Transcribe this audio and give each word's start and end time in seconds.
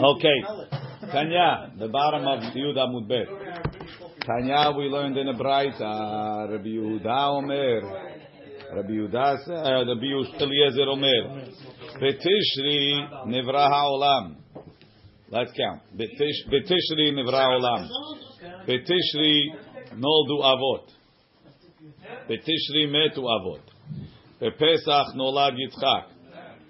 Okay. 0.00 0.42
Tanya, 1.10 1.72
the 1.76 1.88
bottom 1.88 2.24
of 2.24 2.54
Yehuda 2.54 2.86
Mudbet. 2.86 3.26
Tanya, 4.24 4.72
we 4.76 4.84
learned 4.84 5.16
in 5.16 5.26
a 5.26 5.34
Braita, 5.34 6.48
Rabbi 6.52 6.68
Yehuda 6.68 7.28
Omer, 7.30 7.80
Rabbi 8.76 8.90
Yehuda, 8.90 9.48
uh, 9.48 9.86
Rabbi 9.86 10.40
Eliezer 10.40 10.88
Omer, 10.88 11.46
Betishri 12.00 13.26
Nivra 13.26 13.68
HaOlam. 13.68 14.36
Let's 15.30 15.50
count. 15.52 15.82
Betishri 15.96 17.12
Nivra 17.12 17.58
Olam. 17.58 17.88
Betishri 18.68 19.46
Noldu 19.94 20.44
Avot. 20.44 20.86
Betishri 22.30 22.86
Metu 22.86 23.24
Avot. 23.24 23.62
Bepesach 24.40 25.16
Nolad 25.16 25.54
Yitzchak. 25.54 26.04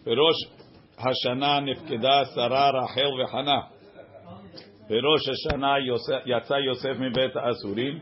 Berosh 0.06 0.57
Hashana 0.98 1.60
Nifkeda 1.62 2.34
Sarah 2.34 2.72
Rachel 2.72 3.12
Vechana. 3.18 3.78
בראש 4.90 5.28
השנה 5.28 5.74
יצא 6.26 6.54
יוסף 6.54 6.96
מבית 7.00 7.36
האסורים, 7.36 7.98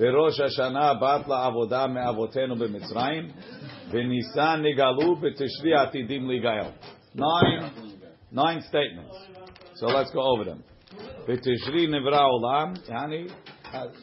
בראש 0.00 0.40
השנה 0.40 0.94
בת 0.94 1.28
לעבודה 1.28 1.86
מאבותינו 1.86 2.56
במצרים, 2.56 3.28
בניסן 3.90 4.62
נגאלו, 4.62 5.16
בתשרי 5.16 5.74
עתידים 5.74 6.28
להיגאל. 6.28 6.70
Nine, 7.16 7.62
nine 8.32 8.60
statements. 8.60 9.16
So 9.74 9.86
let's 9.86 10.10
go 10.10 10.20
over 10.20 10.44
them. 10.44 10.62
בתשרי 11.28 11.86
נברא 11.86 12.26
עולם, 12.26 12.72
יעני, 12.88 13.24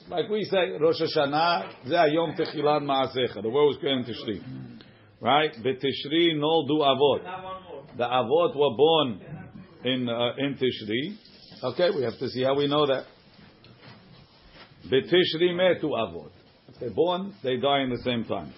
like 0.10 0.30
we 0.30 0.52
say, 0.52 0.84
ראש 0.88 1.02
השנה, 1.02 1.62
זה 1.84 2.02
היום 2.02 2.32
תחילת 2.32 2.82
מעשיך. 2.82 3.38
The 3.38 3.50
word 3.50 3.74
was 3.74 3.78
created 3.78 4.08
in 4.08 4.12
תשרי. 4.12 4.40
Right? 5.22 5.58
בתשרי 5.64 6.34
נולדו 6.34 6.86
אבות. 6.92 7.22
The 7.98 8.04
Avot 8.04 8.56
were 8.56 8.76
born 8.76 9.22
in 9.84 10.10
uh, 10.10 10.36
in 10.38 10.56
Tishri. 10.56 11.16
Okay, 11.64 11.90
we 11.96 12.04
have 12.04 12.18
to 12.20 12.30
see 12.30 12.44
how 12.44 12.56
we 12.56 12.68
know 12.68 12.88
that. 12.88 13.06
B'Tishri 14.88 15.52
metu 15.54 15.86
Avot. 15.86 16.32
If 16.70 16.80
they're 16.80 16.90
born, 16.90 17.34
they 17.44 17.58
die 17.58 17.82
in 17.82 17.90
the 17.90 18.02
same 18.04 18.26
time. 18.26 18.54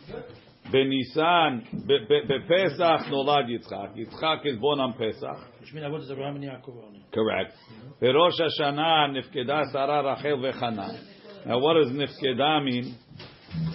Benisan, 0.73 1.85
bePesach 1.85 3.09
nolad 3.09 3.47
Yitzchak. 3.49 3.95
Yitzchak 3.95 4.45
is 4.45 4.57
born 4.57 4.79
on 4.79 4.93
Pesach. 4.93 5.37
Which 5.59 5.73
means 5.73 5.85
Avot 5.85 6.01
is 6.01 6.09
Abraham 6.09 6.37
and 6.37 6.45
Yaakov 6.45 6.83
only. 6.83 7.05
Correct. 7.13 7.53
Berosh 8.01 8.39
Hashanah 8.39 9.15
nifkeda 9.15 9.71
Sarah 9.71 10.15
Rachel 10.15 10.37
vechana. 10.39 11.45
Now, 11.45 11.59
what 11.59 11.75
does 11.75 11.91
nifkeda 11.91 12.63
mean? 12.63 12.97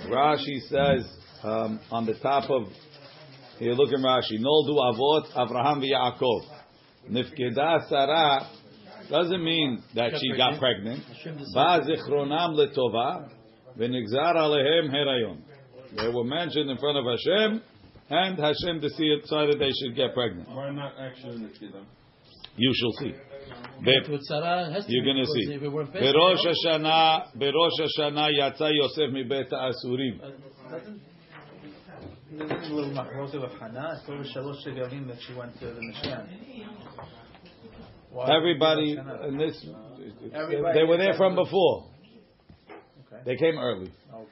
Rashi 0.08 0.60
says 0.68 1.08
um, 1.44 1.80
on 1.90 2.06
the 2.06 2.14
top 2.14 2.50
of 2.50 2.64
here, 3.60 3.74
look 3.74 3.92
at 3.92 4.00
Rashi. 4.00 4.40
Noldu 4.40 4.74
avot 4.74 5.26
Abraham 5.36 5.82
v'Yaakov. 5.82 6.40
Nifkeda 7.10 7.88
Sarah 7.88 8.48
doesn't 9.10 9.44
mean 9.44 9.82
that 9.94 10.12
she 10.18 10.36
got 10.36 10.58
pregnant. 10.58 11.04
Ba'zichronam 11.54 12.56
letova 12.56 13.28
v'nigzar 13.78 14.34
alehem 14.34 14.90
herayon. 14.90 15.42
They 15.94 16.08
were 16.08 16.24
mentioned 16.24 16.70
in 16.70 16.78
front 16.78 16.96
of 16.98 17.04
Hashem, 17.04 17.62
and 18.08 18.38
Hashem 18.38 18.80
decided 18.80 19.60
they 19.60 19.72
should 19.72 19.94
get 19.94 20.14
pregnant. 20.14 20.48
Why 20.48 20.70
not 20.70 20.94
actually 20.98 21.36
in 21.36 21.42
the 21.42 21.50
kiddush? 21.50 21.84
You 22.56 22.72
shall 22.74 22.92
see. 22.92 23.14
With 23.84 24.22
Sarah, 24.22 24.72
has 24.72 24.86
to 24.86 24.92
You're 24.92 25.04
be, 25.04 25.12
going 25.12 25.24
to 25.24 25.32
because 25.32 25.46
see. 25.48 25.54
if 25.54 25.62
it 25.62 25.68
were 25.68 25.86
Pesach, 25.86 26.02
Berosh 26.02 26.46
Hashanah, 26.46 27.36
Berosh 27.36 27.78
Hashanah 27.98 28.30
yatsa 32.40 32.48
Yosef 32.48 32.48
mibet 32.48 32.48
Asurim. 32.48 32.48
There's 32.48 32.70
a 32.70 32.74
little 32.74 32.90
mahloket 32.92 33.44
of 33.44 33.52
Hannah. 33.60 33.98
It's 34.00 34.08
over 34.08 34.24
Shalosh 34.24 34.66
Regalim 34.66 35.06
that 35.08 35.16
she 35.26 35.34
went 35.34 35.58
to 35.60 35.66
the 35.66 35.80
Mishkan. 35.80 36.26
Why- 38.10 38.36
Everybody 38.36 38.96
in 39.28 39.38
this, 39.38 39.66
Everybody 40.32 40.78
they 40.78 40.84
were 40.84 40.96
there 40.96 41.14
from 41.14 41.34
before. 41.34 41.86
Okay. 43.12 43.22
They 43.24 43.36
came 43.36 43.58
early. 43.58 43.92
Okay. 44.12 44.30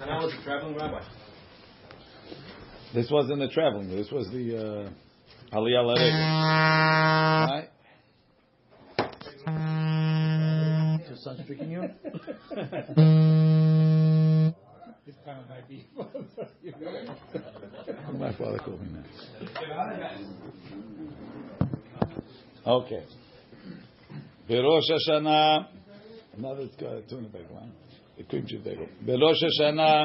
Hannah 0.00 0.24
was 0.24 0.32
a 0.38 0.42
traveling 0.42 0.76
rabbi. 0.76 1.00
This 2.94 3.10
wasn't 3.10 3.40
the 3.40 3.48
traveling. 3.48 3.88
This 3.90 4.10
was 4.10 4.28
the 4.30 4.56
uh, 4.56 5.56
Aliyah 5.56 5.84
Larega. 5.84 7.50
Right? 7.50 7.68
Your 11.08 11.16
son's 11.16 11.46
tricking 11.46 11.70
you? 11.70 11.82
My 18.17 18.31
father 18.33 18.57
called 18.59 18.81
me 18.81 18.87
that. 18.95 19.05
Okay. 22.67 23.03
Berosh 24.49 24.89
Hashanah. 24.91 25.67
Now 26.37 26.53
let's 26.53 26.75
go. 26.75 27.01
Turn 27.09 27.25
it 27.25 27.33
back 27.33 27.49
one. 27.51 27.71
The 28.17 28.23
cream 28.23 28.45
should 28.47 28.63
take 28.63 28.79
it. 28.79 29.05
Berosh 29.05 29.41
Hashanah 29.43 29.99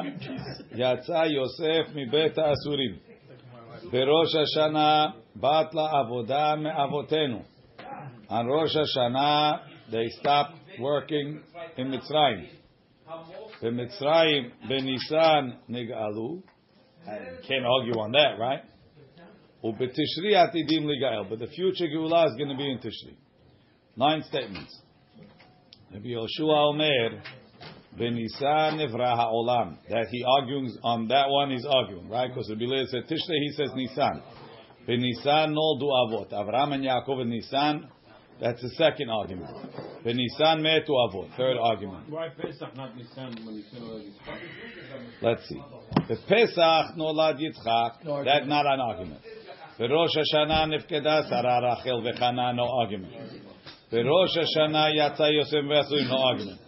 yatsa 0.75 1.27
Yosef 1.31 1.95
מבית 1.95 2.39
האסורים. 2.39 2.99
בראש 3.91 4.35
השנה 4.35 5.07
בת 5.37 5.75
לעבודה 5.75 6.55
מאבותינו. 6.57 7.43
On 8.31 8.47
Rosh 8.47 8.75
Hashanah, 8.75 9.59
they 9.91 10.09
stopped 10.21 10.57
working 10.81 11.43
in 11.77 11.91
Mitzrayim. 11.91 12.49
B'mitzrayim 13.62 14.52
b'nisan 14.70 15.58
nigalu. 15.70 16.42
Can't 17.48 17.66
argue 17.66 18.00
on 18.00 18.12
that, 18.14 18.40
right? 18.40 18.64
U'b'tishri 19.64 20.34
atidim 20.34 20.86
ligael. 20.86 21.30
But 21.30 21.40
the 21.40 21.48
future 21.48 21.88
Geulah 21.88 22.28
is 22.28 22.36
going 22.38 22.50
to 22.50 22.56
be 22.56 22.70
in 22.72 22.78
Tishri. 22.78 23.16
Nine 23.98 24.24
statements. 24.24 24.80
Rabbi 25.94 26.08
Yoshua 26.08 26.70
Omer 26.70 27.22
b'nisan 27.98 28.78
nevra 28.78 29.16
ha'olam. 29.18 29.78
That 29.90 30.08
he 30.10 30.24
argues 30.24 30.78
on 30.84 31.08
that 31.10 31.30
one, 31.30 31.52
he's 31.52 31.66
arguing, 31.66 32.08
right? 32.10 32.30
Because 32.30 32.50
Rabbi 32.50 32.66
Leah 32.66 32.88
said 32.88 33.04
Tishrei, 33.04 33.40
he 33.42 33.52
says 33.52 33.72
Nisan. 33.76 34.22
B'nisan 34.88 35.54
nol 35.54 35.78
du 35.80 35.86
avot. 35.86 36.32
Avram 36.32 36.74
and 36.74 36.86
Yaakov 36.86 37.22
and 37.22 37.30
Nisan. 37.32 37.90
That's 38.40 38.62
the 38.62 38.70
second 38.70 39.10
argument. 39.10 39.52
V'nisan 40.06 40.86
to 40.86 40.92
avot. 40.92 41.36
Third 41.36 41.58
argument. 41.58 42.10
Why 42.10 42.30
Pesach, 42.30 42.76
not 42.76 42.96
Nissan? 42.96 43.46
when 43.46 43.56
you 43.56 43.64
say 43.64 43.80
Let's 45.22 45.48
see. 45.48 45.62
The 46.08 46.16
Pesach 46.28 46.96
nolad 46.98 47.40
Yitzchak, 47.40 48.06
no 48.06 48.24
that's 48.24 48.48
not 48.48 48.66
an 48.66 48.80
argument. 48.80 49.22
The 49.78 49.90
Rosh 49.90 50.12
Hashanah 50.16 50.68
nifkeda 50.72 51.30
Sarah 51.30 51.62
Rachel 51.62 52.02
v'chana, 52.02 52.56
no 52.56 52.68
argument. 52.80 53.14
The 53.92 54.04
Rosh 54.04 54.38
Hashanah 54.38 54.96
yatsa 54.96 55.34
Yosef 55.34 55.66
v'asuim, 55.66 56.10
no 56.10 56.18
argument. 56.18 56.62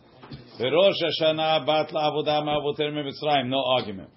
The 0.57 0.69
Rosh 0.69 0.95
Hashanah 1.01 1.65
bat 1.65 1.89
la'avodah 1.89 2.43
ma'avoter 2.43 2.93
me'mitzrayim, 2.93 3.47
no 3.47 3.63
argument. 3.63 4.09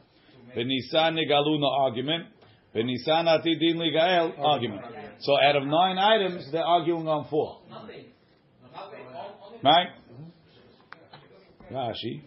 V'nisan 0.56 1.16
nigalu, 1.16 1.60
no 1.60 1.68
argument. 1.68 2.26
V'nisan 2.74 3.26
atidin 3.26 3.76
ligael, 3.76 4.36
argument. 4.38 4.82
So 5.20 5.40
out 5.40 5.54
of 5.54 5.66
nine 5.66 5.98
items, 5.98 6.50
they're 6.50 6.64
arguing 6.64 7.06
on 7.06 7.28
four. 7.30 7.62
Nothing. 7.70 8.06
Right? 9.63 9.99
רש"י, 11.71 12.19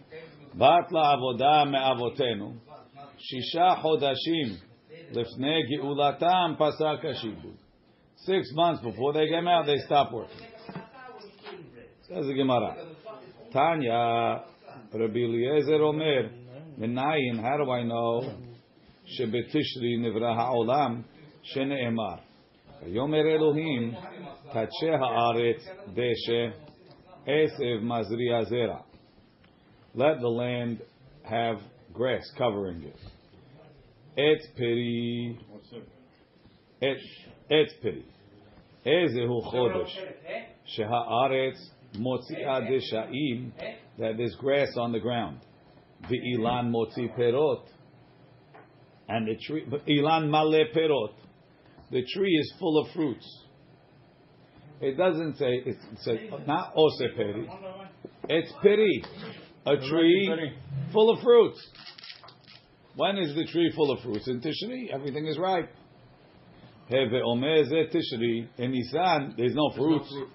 בת 0.55 0.91
לעבודה 0.91 1.63
מאבותינו, 1.65 2.53
שישה 3.17 3.75
חודשים 3.81 4.47
לפני 5.11 5.63
גאולתם 5.69 6.53
פסק 6.57 7.05
השיבוד. 7.11 7.55
Six 8.17 8.55
months 8.55 8.81
before 8.81 9.11
they 9.11 9.27
came 9.27 9.47
out, 9.47 9.65
they 9.65 9.77
stopped 9.85 10.13
working. 10.13 10.47
Says 12.07 12.25
the 12.25 12.33
Gemara. 12.33 12.73
Tanya, 13.51 14.43
Rabbi 14.93 15.19
Eliezer 15.19 15.81
Omer, 15.83 16.29
Menayin, 16.79 17.41
how 17.41 17.57
do 17.57 17.69
I 17.71 17.83
know? 17.83 18.21
שבתשרי 19.05 19.97
נברא 19.97 20.31
העולם, 20.35 21.01
שנאמר. 21.43 22.15
ויאמר 22.83 23.21
אלוהים, 23.21 23.91
תדשה 24.49 24.95
הארץ 24.95 25.69
דשא, 25.93 26.57
עשב 27.25 27.83
מזריע 27.83 28.43
זרע. 28.43 28.79
Let 29.95 30.19
the 30.21 30.29
land 30.29 30.81
have 31.23 31.59
grass 31.93 32.25
covering 32.37 32.83
it. 32.83 32.99
Et 34.17 34.41
peri, 34.57 35.37
What's 35.51 35.71
it? 35.73 35.87
et, 36.81 36.97
et 37.49 37.81
peri. 37.81 38.03
איזהו 38.85 39.41
חודש 39.41 39.99
שהארץ 40.65 41.55
מוציאה 41.99 42.59
דשאים, 42.59 43.51
that 43.97 44.17
there's 44.17 44.35
grass 44.35 44.77
on 44.77 44.91
the 44.91 44.99
ground. 44.99 45.45
ואילן 46.09 46.71
מוציא 46.71 47.07
פירות. 47.15 47.69
And 49.09 49.27
the 49.27 49.35
tree, 49.35 49.87
אילן 49.87 50.29
מלא 50.31 50.73
פירות. 50.73 51.15
the 51.90 52.04
tree 52.14 52.32
is 52.32 52.52
full 52.58 52.78
of 52.78 52.92
fruits. 52.94 53.26
It 54.80 54.96
doesn't 54.96 55.38
say 55.38 55.62
it's, 55.66 55.84
it's 55.92 56.06
a, 56.06 56.46
not 56.46 56.74
oseperi. 56.76 57.48
It's 58.28 58.52
peri, 58.62 59.02
a 59.66 59.76
tree 59.76 60.52
full 60.92 61.10
of 61.10 61.20
fruits. 61.22 61.66
When 62.94 63.18
is 63.18 63.34
the 63.34 63.44
tree 63.44 63.72
full 63.74 63.90
of 63.92 64.00
fruits? 64.02 64.28
In 64.28 64.40
Tishri, 64.40 64.92
everything 64.92 65.26
is 65.26 65.38
ripe. 65.38 65.70
Tishri 67.92 68.48
in 68.58 68.72
Nisan, 68.72 69.34
there's 69.36 69.54
no 69.54 69.70
fruits. 69.76 70.08
Fruit. 70.10 70.28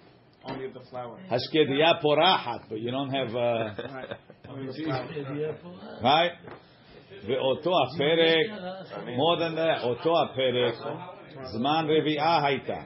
Only 0.45 0.67
the 0.67 0.81
flower. 0.89 1.19
Hashkediya 1.31 2.03
porahat, 2.03 2.63
but 2.69 2.79
you 2.79 2.91
don't 2.91 3.09
have. 3.11 3.29
Uh, 3.29 3.39
right. 3.93 4.09
right? 6.03 6.31
Ve'oto 7.25 7.71
aperek, 7.71 9.15
more 9.15 9.39
than 9.39 9.55
that, 9.55 9.83
oto 9.83 10.13
aperek. 10.13 10.75
זמן 11.42 11.86
רביעה 11.88 12.46
הייתה. 12.46 12.80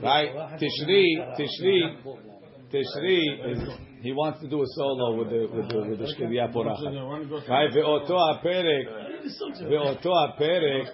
Right? 0.00 0.30
Tishri, 0.58 1.04
Tishri, 1.36 1.78
Tishri 2.72 3.52
is, 3.52 3.68
he 4.00 4.12
wants 4.12 4.40
to 4.40 4.48
do 4.48 4.62
a 4.62 4.66
solo 4.74 5.18
with 5.18 5.28
the, 5.28 5.46
with 5.54 5.68
the, 5.68 5.78
with 5.90 5.98
the 5.98 6.06
Shkedia 6.06 6.50
porachat. 6.50 7.48
Right? 7.48 7.70
ואותו 7.74 8.16
הפרק, 8.30 8.86
ואותו 9.70 10.12
הפרק, 10.24 10.86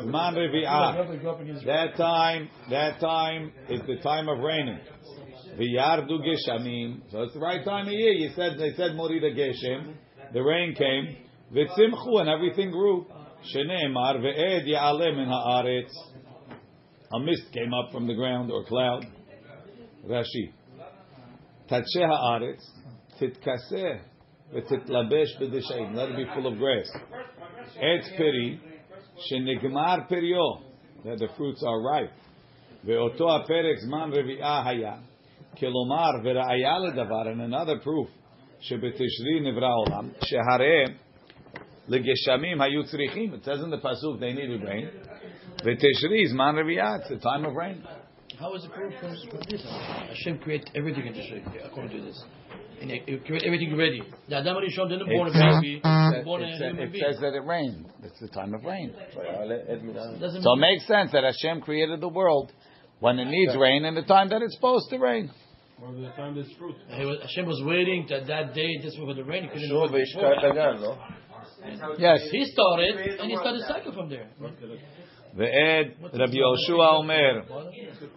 זמן 0.00 0.34
רביעה. 0.36 0.94
That 1.64 1.96
time, 1.96 2.48
that 2.70 3.00
time 3.00 3.52
is 3.68 3.80
the 3.86 3.96
time 4.02 4.28
of 4.28 4.38
raining. 4.38 4.78
V'yardu 5.58 6.20
geshamim. 6.22 7.02
So 7.10 7.22
it's 7.22 7.34
the 7.34 7.40
right 7.40 7.64
time 7.64 7.86
of 7.86 7.92
year. 7.92 8.12
You 8.12 8.30
said 8.36 8.52
they 8.58 8.70
said 8.76 8.92
morida 8.92 9.34
geshem. 9.36 9.94
The 10.32 10.40
rain 10.40 10.74
came. 10.74 11.16
V'tzimchu 11.52 12.20
and 12.20 12.28
everything 12.28 12.70
grew. 12.70 13.06
Sheneemar 13.52 14.18
ve'ed 14.20 14.68
ya'aleh 14.68 15.16
min 15.16 15.26
haaretz. 15.26 15.90
A 17.12 17.18
mist 17.20 17.52
came 17.52 17.72
up 17.72 17.90
from 17.92 18.06
the 18.06 18.14
ground 18.14 18.50
or 18.50 18.64
cloud. 18.64 19.04
Rashi. 20.06 20.52
Tatshe 21.70 21.96
haaretz 21.96 22.62
titkaseh 23.20 24.00
v'titlabesh 24.54 25.40
b'deshaim. 25.40 25.94
Let 25.94 26.10
it 26.10 26.16
be 26.16 26.26
full 26.34 26.46
of 26.46 26.58
grass. 26.58 26.90
Etz 27.82 28.16
peri 28.16 28.60
shenigmar 29.30 30.08
perio. 30.10 30.62
That 31.04 31.18
the 31.18 31.28
fruits 31.36 31.62
are 31.66 31.80
ripe. 31.82 32.12
ואותו 32.84 33.36
הפרק 33.36 33.76
זמן 33.78 34.10
רביעה 34.12 34.68
היה. 34.68 34.94
כלומר, 35.58 36.10
וראיה 36.24 36.78
לדבר, 36.78 37.22
and 37.32 37.52
another 37.52 37.78
proof, 37.84 38.08
שבתשרי 38.60 39.40
נברא 39.40 39.66
העולם, 39.66 40.10
שהרי 40.24 40.84
It 41.87 43.43
says 43.43 43.59
in 43.61 43.69
the 43.69 43.77
pasuk 43.77 44.19
they 44.19 44.33
needed 44.33 44.63
rain. 44.63 44.89
Is 45.65 46.33
man 46.33 46.55
the 46.55 47.19
time 47.21 47.45
of 47.45 47.55
rain. 47.55 47.83
How 48.39 48.53
is 48.55 48.63
it 48.63 48.71
proved 48.71 48.95
from 48.99 49.11
this? 49.49 49.63
Hashem 49.63 50.39
created 50.39 50.69
everything 50.75 51.05
in 51.05 51.13
Tishri 51.13 51.65
according 51.65 51.91
to 51.99 52.05
this. 52.05 52.23
And 52.81 52.89
he 52.89 52.99
created 52.99 53.45
everything 53.45 53.77
ready. 53.77 54.01
The 54.27 54.37
Adam 54.37 54.57
Rishon 54.57 54.89
didn't 54.89 55.07
born 55.07 55.29
a 55.29 55.31
baby, 55.31 55.79
born 56.25 56.43
a 56.43 56.47
human 56.47 56.91
being. 56.91 57.03
It 57.05 57.13
says 57.13 57.21
that 57.21 57.33
it 57.33 57.45
rained. 57.45 57.85
It's 58.03 58.19
the 58.19 58.27
time 58.29 58.53
of 58.53 58.63
rain. 58.63 58.93
So 59.13 60.53
it 60.53 60.59
makes 60.59 60.87
sense 60.87 61.11
that 61.11 61.23
Hashem 61.23 61.61
created 61.61 62.01
the 62.01 62.09
world 62.09 62.51
when 62.99 63.19
it 63.19 63.25
needs 63.25 63.55
rain 63.57 63.85
and 63.85 63.95
the 63.95 64.03
time 64.03 64.29
that 64.29 64.41
it's 64.41 64.55
supposed 64.55 64.89
to 64.89 64.97
rain. 64.97 65.31
Or 65.81 65.93
the 65.93 66.09
time 66.15 66.35
fruit. 66.57 66.75
Hashem 66.89 67.45
was 67.45 67.61
waiting 67.65 68.07
that 68.09 68.27
that 68.27 68.53
day, 68.53 68.77
this 68.81 68.95
was 68.97 69.15
going 69.15 69.17
rain. 69.23 69.43
He 69.43 69.49
couldn't 69.49 69.69
before. 71.62 71.64
והשקעת 71.64 71.82
הגן, 71.82 71.88
לא? 71.88 71.94
Yes. 71.98 72.20
He 72.32 72.44
started, 72.44 73.20
and 73.20 73.30
he 73.30 73.36
started 73.36 73.60
the 73.62 73.68
cycle 73.68 73.92
from 73.92 74.08
there. 74.08 74.28
ועד 75.34 75.86
רבי 76.14 76.38
יהושע 76.38 76.86
אומר, 76.96 77.40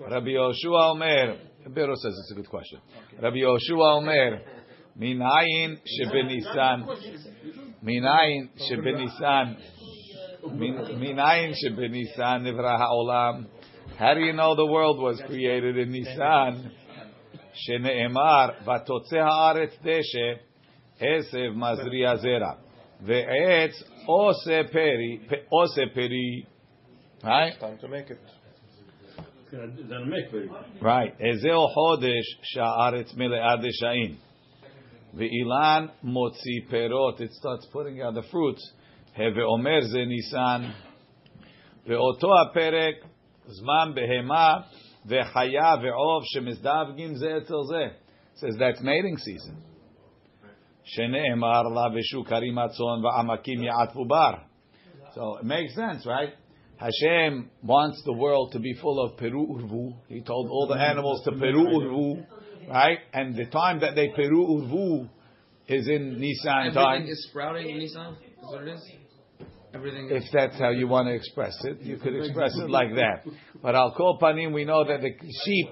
רבי 0.09 0.31
יהושע 0.31 0.89
אומר, 0.89 1.35
Bero 1.67 1.93
says 1.95 2.13
it's 2.19 2.31
a 2.31 2.41
good 2.41 2.49
question. 2.49 2.79
רבי 3.21 3.39
יהושע 3.39 3.73
אומר, 3.73 4.37
מנין 4.95 5.75
שבניסן, 5.85 6.81
מנין 7.83 8.47
שבניסן, 8.57 9.53
מנין 10.97 11.51
שבניסן 11.53 12.37
נברא 12.43 12.69
העולם. 12.69 13.43
How 13.99 14.13
do 14.15 14.19
you 14.19 14.33
know 14.33 14.55
the 14.55 14.65
world 14.65 14.99
was 14.99 15.21
created 15.27 15.77
in 15.77 15.91
Nisan? 15.91 16.69
שנאמר, 17.53 18.49
ותוצא 18.61 19.17
הארץ 19.17 19.79
דשא, 19.81 20.33
עשב 20.99 21.51
מזריע 21.55 22.15
זרע, 22.15 22.53
ועץ 23.01 23.71
עושה 24.05 24.61
פרי, 24.71 25.17
עושה 25.49 25.81
פרי, 25.93 26.43
right? 27.23 27.59
Time 27.59 27.77
to 27.77 27.87
make 27.87 28.09
it. 28.09 28.19
Then 29.51 30.09
make 30.09 30.31
very 30.31 30.49
Right. 30.81 31.13
Ezeo 31.19 31.67
chodesh 31.75 32.29
sha'aretz 32.55 33.13
mele'ad 33.15 33.61
desha'im. 33.61 34.15
Ve'ilan 35.15 35.91
motzi 36.05 36.69
perot. 36.71 37.19
It 37.19 37.33
starts 37.33 37.65
putting 37.73 38.01
out 38.01 38.13
the 38.13 38.23
fruits. 38.31 38.71
Heve'omer 39.17 39.81
ze 39.81 40.05
nisan. 40.05 40.73
Ve'oto 41.85 42.29
ha'perek 42.29 43.03
zman 43.49 43.93
behema 43.93 44.63
ve'chaya 45.05 45.77
ve'ov 45.83 46.23
shemizdavgim 46.33 47.17
ze 47.17 47.27
etzel 47.27 47.65
ze. 47.65 47.91
Says 48.35 48.55
that's 48.57 48.81
mating 48.81 49.17
season. 49.17 49.61
Shene'emar 50.94 51.64
la 51.72 51.90
v'shu 51.90 52.26
karim 52.28 52.56
atzon 52.56 53.02
va'amakim 53.02 53.64
ya'atvu 53.64 54.06
bar. 54.06 54.44
So 55.14 55.38
it 55.38 55.44
makes 55.44 55.74
sense, 55.74 56.06
right? 56.06 56.30
Hashem 56.78 57.50
wants 57.62 58.02
the 58.04 58.12
world 58.12 58.52
to 58.52 58.58
be 58.58 58.74
full 58.74 59.02
of 59.02 59.16
peru 59.16 59.46
urvu. 59.46 59.94
He 60.08 60.20
told 60.20 60.48
all 60.50 60.66
the 60.68 60.78
animals 60.78 61.24
to 61.24 61.32
peru 61.32 61.66
urvu, 61.66 62.26
right? 62.68 62.98
And 63.14 63.34
the 63.34 63.46
time 63.46 63.80
that 63.80 63.94
they 63.94 64.08
peru 64.08 64.46
urvu 64.46 65.08
is 65.68 65.88
in 65.88 66.20
Nisan 66.20 66.74
time. 66.74 66.76
Everything 66.76 67.08
is 67.08 67.26
sprouting 67.30 67.70
in 67.70 67.78
Nissan? 67.78 68.12
Is 68.12 68.18
what 68.42 68.62
it 68.62 68.74
is? 68.74 68.90
Everything 69.74 70.08
If 70.10 70.24
that's 70.32 70.58
how 70.58 70.70
you 70.70 70.86
want 70.86 71.08
to 71.08 71.14
express 71.14 71.54
it, 71.64 71.80
you 71.80 71.96
could 71.96 72.14
express 72.16 72.52
it 72.56 72.70
like 72.70 72.94
that. 72.94 73.26
But 73.62 73.74
al 73.74 73.94
kol 73.96 74.18
panim, 74.20 74.52
we 74.52 74.64
know 74.64 74.84
that 74.84 75.00
the 75.00 75.10
sheep 75.44 75.68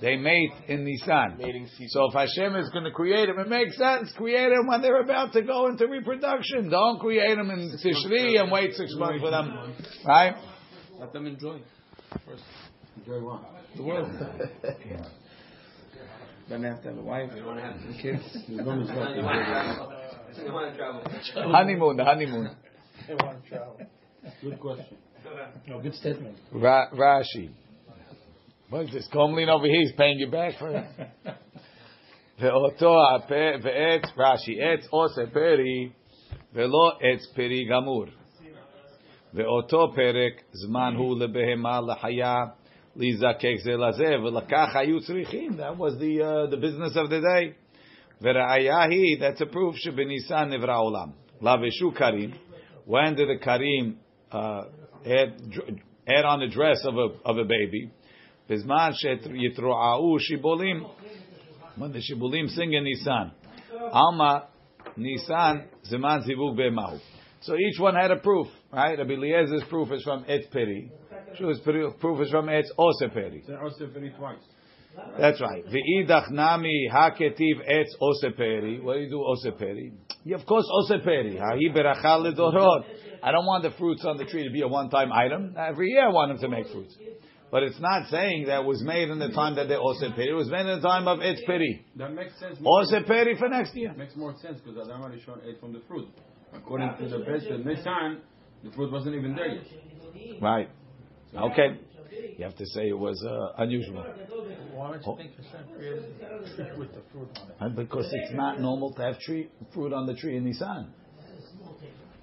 they 0.00 0.16
mate 0.16 0.52
in 0.68 0.84
Nisan. 0.84 1.36
Mating. 1.38 1.68
So 1.88 2.06
if 2.06 2.14
Hashem 2.14 2.56
is 2.56 2.70
going 2.70 2.84
to 2.84 2.90
create 2.90 3.26
them, 3.26 3.38
it 3.38 3.48
makes 3.48 3.76
sense. 3.76 4.12
Create 4.16 4.50
them 4.50 4.66
when 4.66 4.82
they're 4.82 5.00
about 5.00 5.32
to 5.34 5.42
go 5.42 5.68
into 5.68 5.86
reproduction. 5.86 6.70
Don't 6.70 6.98
create 7.00 7.36
them 7.36 7.50
in 7.50 7.76
Tishri 7.84 8.40
and 8.40 8.50
wait 8.50 8.74
six 8.74 8.94
months 8.96 9.20
for 9.20 9.30
them, 9.30 9.74
right? 10.06 10.34
Let 10.98 11.12
them 11.12 11.26
enjoy. 11.26 11.60
Enjoy 12.98 13.20
what? 13.22 13.42
The 13.76 13.82
world. 13.82 14.10
then 16.48 16.62
they 16.62 16.68
have 16.68 16.82
to 16.82 16.88
have 16.88 16.98
a 16.98 17.02
wife, 17.02 17.30
they 17.34 17.42
want 17.42 17.58
to 17.58 17.64
have 17.64 17.76
some 17.80 17.94
kids. 18.00 18.22
As 18.34 18.48
long 18.48 18.82
as 18.82 18.88
that. 18.88 18.94
Honeymoon, 21.34 21.96
the 21.96 22.04
honeymoon. 22.04 22.50
They 23.06 23.14
want 23.14 23.42
to 23.42 23.48
travel. 23.48 23.80
Good 24.42 24.60
question. 24.60 24.96
No, 25.66 25.80
good 25.80 25.94
statement. 25.94 26.36
Ra- 26.52 26.90
Rashi. 26.90 27.50
What 28.73 28.85
is 28.85 28.91
this? 28.91 29.07
Comlin 29.11 29.49
over 29.49 29.65
here, 29.65 29.81
he's 29.81 29.93
paying 29.93 30.19
you 30.19 30.29
back 30.29 30.59
for 30.59 30.69
it. 30.69 30.85
ואותו 32.39 32.95
הפה, 33.15 33.35
ועץ, 33.61 34.01
רש"י, 34.17 34.61
עץ 34.61 34.87
עושה 34.89 35.21
פרי, 35.33 35.89
ולא 36.53 36.91
עץ 37.01 37.33
פרי 37.35 37.65
גמור. 37.65 38.05
ואותו 39.33 39.91
פרק, 39.95 40.41
זמן 40.51 40.93
הוא 40.97 41.19
לבהמה, 41.19 41.79
לחיה, 41.87 42.35
להיזקק 42.95 43.55
זה 43.63 43.71
לזה, 43.71 44.15
ולקח 44.23 44.75
היו 44.75 44.99
צריכים. 44.99 45.51
That 45.51 45.77
was 45.77 45.93
the, 45.99 46.21
uh, 46.21 46.49
the 46.49 46.57
business 46.57 46.95
of 46.95 47.09
the 47.09 47.19
day. 47.19 47.53
וראיה 48.21 48.81
היא, 48.83 49.17
that's 49.19 49.41
a 49.41 49.53
proof 49.53 49.75
שבניסן 49.75 50.49
נברא 50.49 50.79
עולם. 50.79 51.09
לבשו 51.41 51.91
כרים, 51.95 52.31
when 52.87 53.15
did 53.15 53.27
the 53.27 53.43
karim 53.43 53.95
uh, 54.31 54.63
add, 55.05 55.41
add 56.07 56.25
on 56.25 56.39
the 56.39 56.47
dress 56.47 56.85
of 56.85 56.95
a, 56.97 57.29
of 57.29 57.37
a 57.37 57.43
baby? 57.43 57.89
בזמן 58.49 58.89
שיתרועעו 58.93 60.19
שיבולים, 60.19 60.83
when 61.77 61.91
the 61.91 62.01
שיבולים 62.01 62.45
sing 62.47 62.73
in 62.73 62.83
Nisan. 62.83 63.31
Alma, 63.91 64.41
Nisan, 64.97 65.67
זמן 65.83 66.19
זיווג 66.21 66.57
בהמהו. 66.57 66.97
So 67.41 67.53
each 67.55 67.79
one 67.79 67.95
had 67.95 68.11
a 68.11 68.17
proof, 68.17 68.47
right? 68.73 68.97
Rabbi 68.97 69.13
Eliezer's 69.13 69.63
proof 69.69 69.91
is 69.91 70.03
from 70.03 70.25
Etz 70.25 70.51
Peri. 70.51 70.91
Shu's 71.37 71.59
proof 71.61 72.21
is 72.21 72.29
from 72.31 72.47
Etz 72.47 72.67
Ose 72.77 73.09
Peri. 73.13 73.43
Say 73.47 73.53
also 73.53 73.87
very 73.87 74.11
twice. 74.17 74.43
That's 75.17 75.39
right. 75.39 75.63
V'idach 75.65 76.31
nami 76.31 76.89
haketiv 76.91 77.61
etz 77.69 77.95
oseperi. 78.01 78.81
What 78.81 78.95
do 78.95 78.99
you 79.01 79.09
do 79.09 79.19
oseperi? 79.19 79.93
Yeah, 80.25 80.37
of 80.37 80.45
course 80.45 80.65
oseperi. 80.65 81.37
Hahi 81.39 81.69
berachal 81.73 82.25
ledorot. 82.25 82.83
I 83.21 83.31
don't 83.31 83.45
want 83.45 83.63
the 83.63 83.71
fruits 83.77 84.03
on 84.05 84.17
the 84.17 84.25
tree 84.25 84.43
to 84.43 84.51
be 84.51 84.61
a 84.61 84.67
one-time 84.67 85.11
item. 85.11 85.55
Every 85.57 85.89
year 85.89 86.07
I 86.07 86.11
want 86.11 86.31
them 86.31 86.49
to 86.49 86.49
make 86.49 86.67
fruits. 86.71 86.97
But 87.54 87.62
it's 87.62 87.78
not 87.78 88.08
saying 88.10 88.46
that 88.46 88.62
it 88.62 88.64
was 88.64 88.82
made 88.82 89.10
in 89.10 89.20
the 89.20 89.28
time 89.28 89.54
that 89.54 89.68
they 89.68 89.76
oseperi. 89.76 90.26
It 90.26 90.34
was 90.34 90.50
made 90.50 90.66
in 90.66 90.80
the 90.80 90.88
time 90.88 91.06
of 91.06 91.20
its 91.20 91.40
peri. 91.46 91.86
That 91.94 92.12
makes 92.12 92.36
sense. 92.40 92.58
more- 92.58 92.82
Oseperi 92.82 93.38
for 93.38 93.48
next 93.48 93.76
year. 93.76 93.94
Makes 93.96 94.16
more 94.16 94.34
sense 94.42 94.58
because 94.60 94.88
Adam 94.88 95.02
Rishon 95.02 95.38
ate 95.46 95.60
from 95.60 95.72
the 95.72 95.78
fruit. 95.86 96.08
According 96.52 96.96
to 96.98 97.08
the 97.08 97.20
best 97.20 97.46
of 97.46 97.64
Nisan, 97.64 98.22
the 98.64 98.72
fruit 98.72 98.90
wasn't 98.90 99.14
even 99.14 99.36
there 99.36 99.54
yet. 99.54 100.42
Right. 100.42 100.68
Okay. 101.32 101.78
You 102.38 102.44
have 102.44 102.56
to 102.56 102.66
say 102.66 102.88
it 102.88 102.98
was 102.98 103.24
uh, 103.24 103.62
unusual. 103.62 104.02
Why 104.72 104.98
don't 104.98 105.06
you 105.06 105.16
think 105.16 105.36
the 105.36 106.76
with 106.76 106.92
the 106.92 107.02
fruit 107.12 107.28
on 107.40 107.50
it? 107.50 107.56
And 107.60 107.76
because 107.76 108.12
it's 108.12 108.34
not 108.34 108.60
normal 108.60 108.92
to 108.94 109.02
have 109.02 109.20
tree, 109.20 109.48
fruit 109.72 109.92
on 109.92 110.06
the 110.06 110.14
tree 110.14 110.36
in 110.36 110.44
Nisan. 110.44 110.92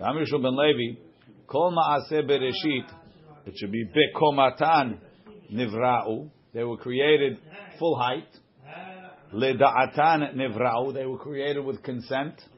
גם 0.00 0.16
יהושע 0.16 0.36
בן 0.36 0.54
לוי, 0.54 0.96
כל 1.46 1.70
מעשה 1.74 2.22
בראשית, 2.22 2.86
it 3.46 3.50
should 3.50 3.70
be 3.70 3.92
בקומתן 3.94 4.92
נבראו, 5.50 6.26
they 6.54 6.58
were 6.58 6.82
created 6.82 7.38
full 7.78 7.96
height. 8.00 8.38
לדעתן 9.32 10.20
נבראו, 10.34 10.92
they 10.92 11.06
were 11.06 11.22
created 11.22 11.64
with 11.64 11.82
consent. 11.82 12.48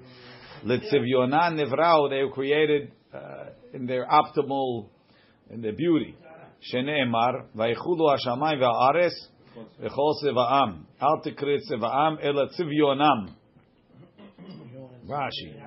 לצביונן 0.64 1.56
נבראו, 1.56 2.08
they 2.08 2.24
were 2.24 2.34
created 2.34 2.90
uh, 3.12 3.16
in 3.76 3.86
their 3.86 4.06
optimal, 4.06 4.88
in 5.50 5.60
their 5.62 5.72
beauty. 5.72 6.14
שנאמר, 6.60 7.30
ויחולו 7.54 8.12
השמיים 8.14 8.60
והארץ 8.60 9.12
וכל 9.80 10.10
צבאם. 10.22 10.82
אל 11.02 11.32
תקרא 11.32 11.56
צבאם, 11.68 12.18
אלא 12.22 12.46
צביונם. 12.46 13.26
רש"י, 15.08 15.60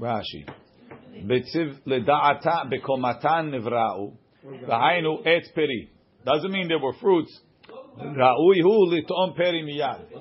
רש"י. 0.00 0.63
בצב, 1.26 1.78
לדעתה, 1.86 2.62
בקומתן 2.70 3.50
נבראו, 3.52 4.12
והיינו 4.66 5.18
עץ 5.24 5.48
פרי. 5.54 5.86
Doesn't 6.26 6.50
mean 6.50 6.68
there 6.68 6.78
were 6.78 7.00
fruits. 7.02 7.40
ראוי 7.98 8.60
הוא 8.60 8.94
לטעום 8.94 9.32
פרי 9.36 9.62
מיד. 9.62 10.20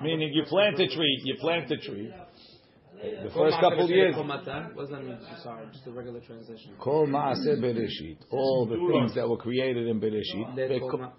Meaning 0.00 0.30
you 0.32 0.44
plant 0.44 0.78
a 0.78 0.86
tree, 0.86 1.16
you 1.24 1.34
plant 1.40 1.70
a 1.72 1.76
tree. 1.76 2.08
The 3.00 3.30
first 3.30 3.56
couple 3.60 3.88
years, 3.88 4.14
Komatan? 4.16 4.74
What 4.74 4.82
does 4.82 4.90
that 4.90 5.04
mean? 5.04 5.18
Sorry, 5.42 5.66
just 5.72 5.86
a 5.86 5.92
regular 5.92 6.20
translation. 6.20 6.72
Kol 6.78 7.06
Maaseh 7.06 7.56
Bereshit, 7.64 8.18
all 8.30 8.66
the 8.66 8.76
things 8.92 9.14
that 9.14 9.28
were 9.28 9.36
created 9.36 9.86
in 9.86 10.00
Bereshit, 10.00 10.48
Lekoma- 10.56 11.12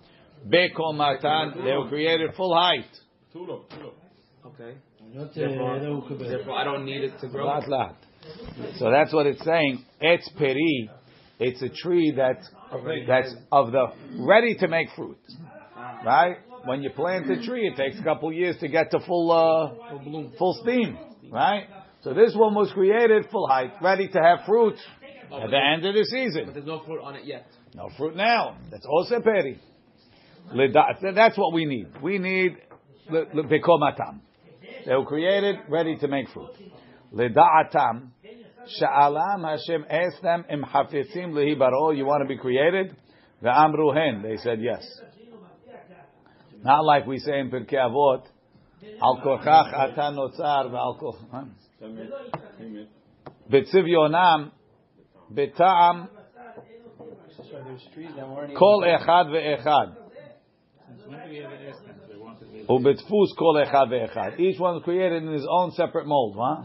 Bekol 0.54 0.94
Matan, 0.96 1.64
they 1.66 1.72
were 1.80 1.88
created 1.88 2.34
full 2.36 2.54
height. 2.54 2.92
Tulo, 3.34 3.56
tulo. 3.72 3.92
Okay. 4.50 4.74
Not, 5.14 5.28
uh, 5.30 5.34
Therefore, 5.34 5.78
לא 5.78 5.88
הוא 5.88 6.04
קבל. 6.10 6.26
therefore, 6.30 6.56
I 6.62 6.64
don't 6.66 6.86
need 6.86 7.04
it 7.04 7.14
to 7.22 7.28
grow. 7.28 7.46
Lat 7.46 7.68
lat. 7.70 7.96
So 8.79 8.91
that's 8.91 9.13
what 9.13 9.27
it's 9.27 9.45
saying. 9.45 9.85
Etz 10.03 10.35
peri, 10.37 10.91
it's 11.39 11.63
a 11.63 11.69
tree 11.69 12.13
that's 12.17 12.49
that's 13.07 13.35
of 13.53 13.73
the 13.73 13.87
ready 14.21 14.55
to 14.57 14.69
make 14.69 14.89
fruit, 14.97 15.19
right? 16.05 16.37
When 16.65 16.83
you 16.83 16.91
plant 16.91 17.31
a 17.31 17.45
tree, 17.45 17.67
it 17.69 17.77
takes 17.77 17.99
a 17.99 18.03
couple 18.03 18.33
years 18.33 18.57
to 18.61 18.69
get 18.69 18.91
to 18.93 19.01
full 19.01 19.31
uh, 19.31 19.95
Full 20.39 20.61
steam, 20.63 20.99
right? 21.31 21.67
So 22.03 22.15
this 22.15 22.35
one 22.35 22.55
was 22.55 22.71
created 22.73 23.27
full 23.31 23.49
height, 23.49 23.73
ready 23.83 24.09
to 24.09 24.19
have 24.19 24.41
fruit 24.47 24.77
at 25.33 25.51
the 25.51 25.59
end 25.59 25.85
of 25.85 25.95
the 25.95 26.05
season. 26.05 26.47
But 26.47 26.55
there's 26.55 26.67
no 26.67 26.83
fruit 26.85 27.03
on 27.03 27.17
it 27.17 27.25
yet. 27.25 27.47
No 27.75 27.91
fruit 27.97 28.15
now. 28.17 28.57
That's 28.71 28.87
also 28.87 29.21
peri. 29.21 29.61
That's 30.53 31.39
what 31.39 31.53
we 31.53 31.65
need. 31.65 31.89
We 32.03 32.19
need 32.19 32.57
bekomatam. 33.11 34.21
They 34.87 34.95
were 34.95 35.07
created 35.07 35.57
ready 35.69 35.97
to 35.97 36.09
make 36.09 36.29
fruit. 36.31 36.51
Leda'atam. 37.13 38.11
Sha'alam 38.81 39.45
Hashem 39.49 39.85
asked 39.91 40.23
them, 40.23 40.45
Im 40.51 40.63
hafitzim 40.63 41.33
lehi 41.33 41.59
baro, 41.59 41.91
you 41.91 42.05
want 42.07 42.23
to 42.23 42.29
be 42.29 42.39
created? 42.39 42.97
Ve'amru 43.43 43.95
hen. 43.95 44.23
They 44.23 44.37
said 44.39 44.61
yes. 44.63 44.83
Not 46.63 46.85
like 46.85 47.07
we 47.07 47.19
say 47.19 47.41
in 47.41 47.51
Pirkei 47.51 47.75
Avot, 47.75 48.23
Al 49.03 49.21
kochach 49.25 49.73
ata 49.75 50.13
notzar 50.17 50.71
ve'al 50.71 50.99
koch. 50.99 51.17
huh? 51.31 51.45
Amen. 51.83 52.11
Amen. 52.61 52.89
B'tzivyonam, 53.51 54.51
b'ta'am, 55.33 56.09
That's 57.37 57.49
why 57.53 57.61
there's 57.67 57.87
trees 57.93 58.09
that 58.17 58.27
weren't 58.29 58.51
even. 58.51 58.57
kol 58.57 58.83
echad 58.83 59.27
ve'echad. 59.27 59.97
Ubetfus 62.69 63.37
kol 63.39 63.57
echad 63.63 63.89
ve'echad. 63.91 64.41
Each 64.41 64.59
one 64.59 64.81
created 64.81 65.23
in 65.23 65.33
his 65.33 65.47
own 65.51 65.73
separate 65.73 66.07
mold, 66.07 66.37
huh? 66.39 66.63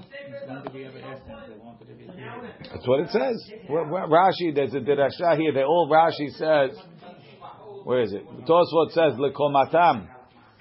That's 2.72 2.88
what 2.88 3.00
it 3.02 3.10
says. 3.10 3.52
Rashi, 3.70 4.54
there's 4.54 4.74
a 4.74 4.80
derasha 4.80 5.38
here. 5.38 5.54
They 5.54 5.64
all 5.64 5.90
Rashi 5.92 6.30
says. 6.32 6.78
Where 7.84 8.02
is 8.02 8.14
it? 8.14 8.24
Tosfot 8.46 8.92
says 8.92 9.14
lekomatam, 9.18 10.08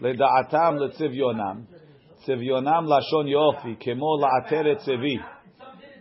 ledaatam, 0.00 0.78
letzivionam, 0.78 1.66
tzivionam 2.26 2.87
lashon 2.87 3.26
yofi, 3.26 3.76
kemo 3.83 4.18
laateret 4.23 4.87
tzivi. 4.87 5.16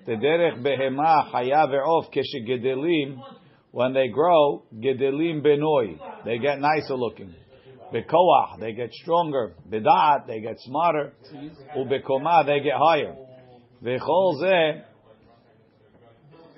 Tederech 0.08 0.62
behema 0.64 1.32
chaya 1.32 1.68
ve'of 1.68 2.06
keshegedelim. 2.14 3.20
When 3.72 3.94
they 3.94 4.08
grow, 4.08 4.64
gedelim 4.74 5.46
benoi, 5.46 6.00
they 6.24 6.38
get 6.38 6.60
nicer 6.60 6.96
looking. 6.96 7.34
Bekoach, 7.94 8.60
they 8.60 8.74
get 8.74 8.92
stronger. 8.94 9.54
Bedaat, 9.70 10.28
they 10.28 10.40
get 10.40 10.56
smarter. 10.60 11.14
Ubekoma, 11.76 12.46
they 12.46 12.60
get 12.62 12.74
higher. 12.78 13.16
Vechol 13.84 14.42
zeh 14.42 14.84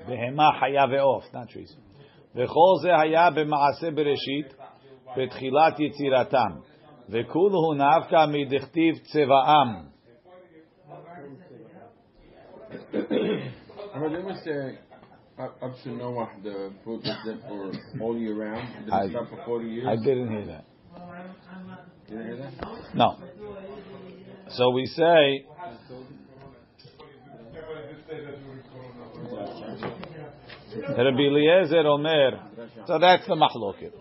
בהמה, 0.08 0.50
חיה 0.60 0.84
ועוף, 0.92 1.24
not 1.34 1.48
trees. 1.48 1.76
וכל 2.34 2.74
זה 2.82 3.00
היה 3.00 3.30
במעשה 3.30 3.90
בראשית, 3.90 4.54
בתחילת 5.16 5.80
יצירתם. 5.80 6.60
וכולו 7.08 7.74
נפקא 7.74 8.26
מדכתיב 8.28 8.94
צבאם. 8.98 9.94
But 12.92 14.10
didn't 14.10 14.26
we 14.26 14.34
say 14.44 14.78
up, 15.38 15.52
up 15.62 15.72
to 15.84 15.90
Noah 15.90 16.28
the 16.42 16.72
fruit 16.82 17.02
was 17.02 17.18
there 17.24 17.38
for 17.48 17.72
all 18.02 18.18
year 18.18 18.34
round? 18.34 18.66
Did 18.84 18.88
it 18.88 18.92
I- 18.92 19.08
stop 19.10 19.28
for 19.28 19.44
40 19.44 19.68
years? 19.68 19.86
I 19.86 19.96
didn't 19.96 20.30
hear 20.30 20.46
that. 20.46 20.64
You 22.08 22.18
didn't 22.18 22.26
hear 22.26 22.36
that? 22.36 22.94
No. 22.94 23.08
So 24.48 24.70
we 24.70 24.86
say, 24.86 25.46
Rabbi 30.87 31.23
Eliezer 31.27 31.85
Omer. 31.87 32.39
So 32.87 32.99
that's 32.99 33.27
the 33.27 33.35
machloket. 33.35 33.91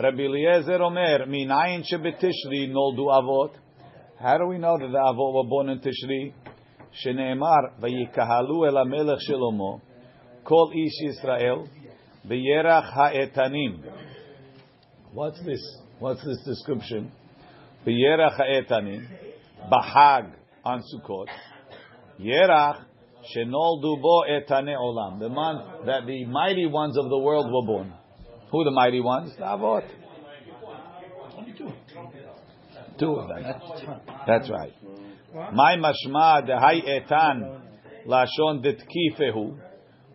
Rabbi 0.00 0.22
Eliezer 0.22 0.82
Omer, 0.82 1.26
minayin 1.26 1.82
shebetishri 1.82 2.70
noldu 2.70 3.06
avot. 3.06 3.52
How 4.20 4.38
do 4.38 4.46
we 4.46 4.58
know 4.58 4.78
that 4.78 4.86
the 4.86 4.98
avot 4.98 5.34
were 5.34 5.48
born 5.48 5.70
in 5.70 5.80
Tishri? 5.80 6.32
Sheneemar 7.04 7.80
vayikahalu 7.80 8.68
el 8.68 8.74
amelech 8.74 9.18
Shlomo, 9.28 9.80
kol 10.44 10.72
ish 10.72 11.10
Israel, 11.10 11.68
v'yerach 12.28 12.92
ha'etanim. 12.92 13.82
What's 15.12 15.42
this? 15.44 15.62
What's 15.98 16.24
this 16.24 16.38
description? 16.46 17.10
V'yerach 17.86 18.36
ha'etanim, 18.36 19.06
bahag 19.70 20.32
on 20.64 20.82
Sukkot. 20.82 21.26
Yerach 22.20 22.84
Shenol 23.32 23.82
dubo 23.82 24.28
etane 24.28 24.76
olam. 24.76 25.18
The 25.18 25.28
month 25.28 25.86
that 25.86 26.06
the 26.06 26.24
mighty 26.26 26.66
ones 26.66 26.96
of 26.98 27.08
the 27.08 27.18
world 27.18 27.46
were 27.46 27.66
born. 27.66 27.92
Who 28.50 28.64
the 28.64 28.70
mighty 28.70 29.00
ones? 29.00 29.32
The 29.36 29.44
Avot. 29.44 29.88
Two 32.98 33.14
of 33.16 33.28
them. 33.28 33.44
That's 34.26 34.50
right. 34.50 34.72
My 35.52 35.76
mashma 35.76 36.48
dehai 36.48 36.82
etan 36.86 37.60
lashon 38.06 38.64
ditkifehu. 38.64 39.58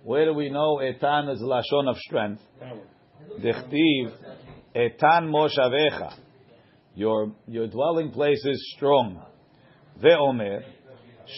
Where 0.04 0.26
do 0.26 0.34
we 0.34 0.50
know 0.50 0.78
etan 0.78 1.30
is 1.34 1.42
lashon 1.42 1.90
of 1.90 1.98
strength? 1.98 2.42
Dichtiv 3.42 4.14
etan 4.76 5.30
moshavecha. 5.30 6.14
Your 6.96 7.34
your 7.48 7.68
dwelling 7.68 8.12
place 8.12 8.44
is 8.46 8.74
strong. 8.76 9.22
Ve'omer 10.02 10.64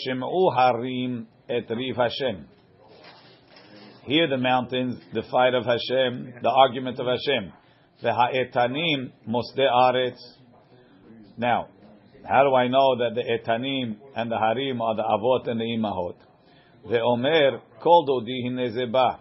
shim'u 0.07 0.55
harim 0.55 1.27
et 1.51 1.70
riv 1.70 1.96
Hashem. 1.98 2.48
Hear 4.05 4.27
the 4.27 4.38
mountains, 4.38 5.00
the 5.13 5.22
fight 5.29 5.53
of 5.53 5.65
Hashem, 5.65 6.34
the 6.41 6.50
argument 6.50 7.00
of 7.00 7.05
Hashem. 7.05 7.51
Ve'ha'etanim 8.03 9.12
mosde 9.27 9.60
aretz. 9.60 10.17
Now, 11.38 11.67
how 12.27 12.43
do 12.43 12.55
I 12.55 12.67
know 12.67 12.98
that 12.98 13.15
the 13.15 13.22
etanim 13.22 13.98
and 14.15 14.31
the 14.31 14.38
harim 14.38 14.81
are 14.81 14.96
the 14.96 15.03
avot 15.03 15.50
and 15.50 15.60
the 15.60 15.65
imahot? 15.65 16.15
Ve'omer 16.88 17.62
kol 17.81 18.08
dodi 18.08 18.43
hine 18.43 18.72
zeba 18.75 19.20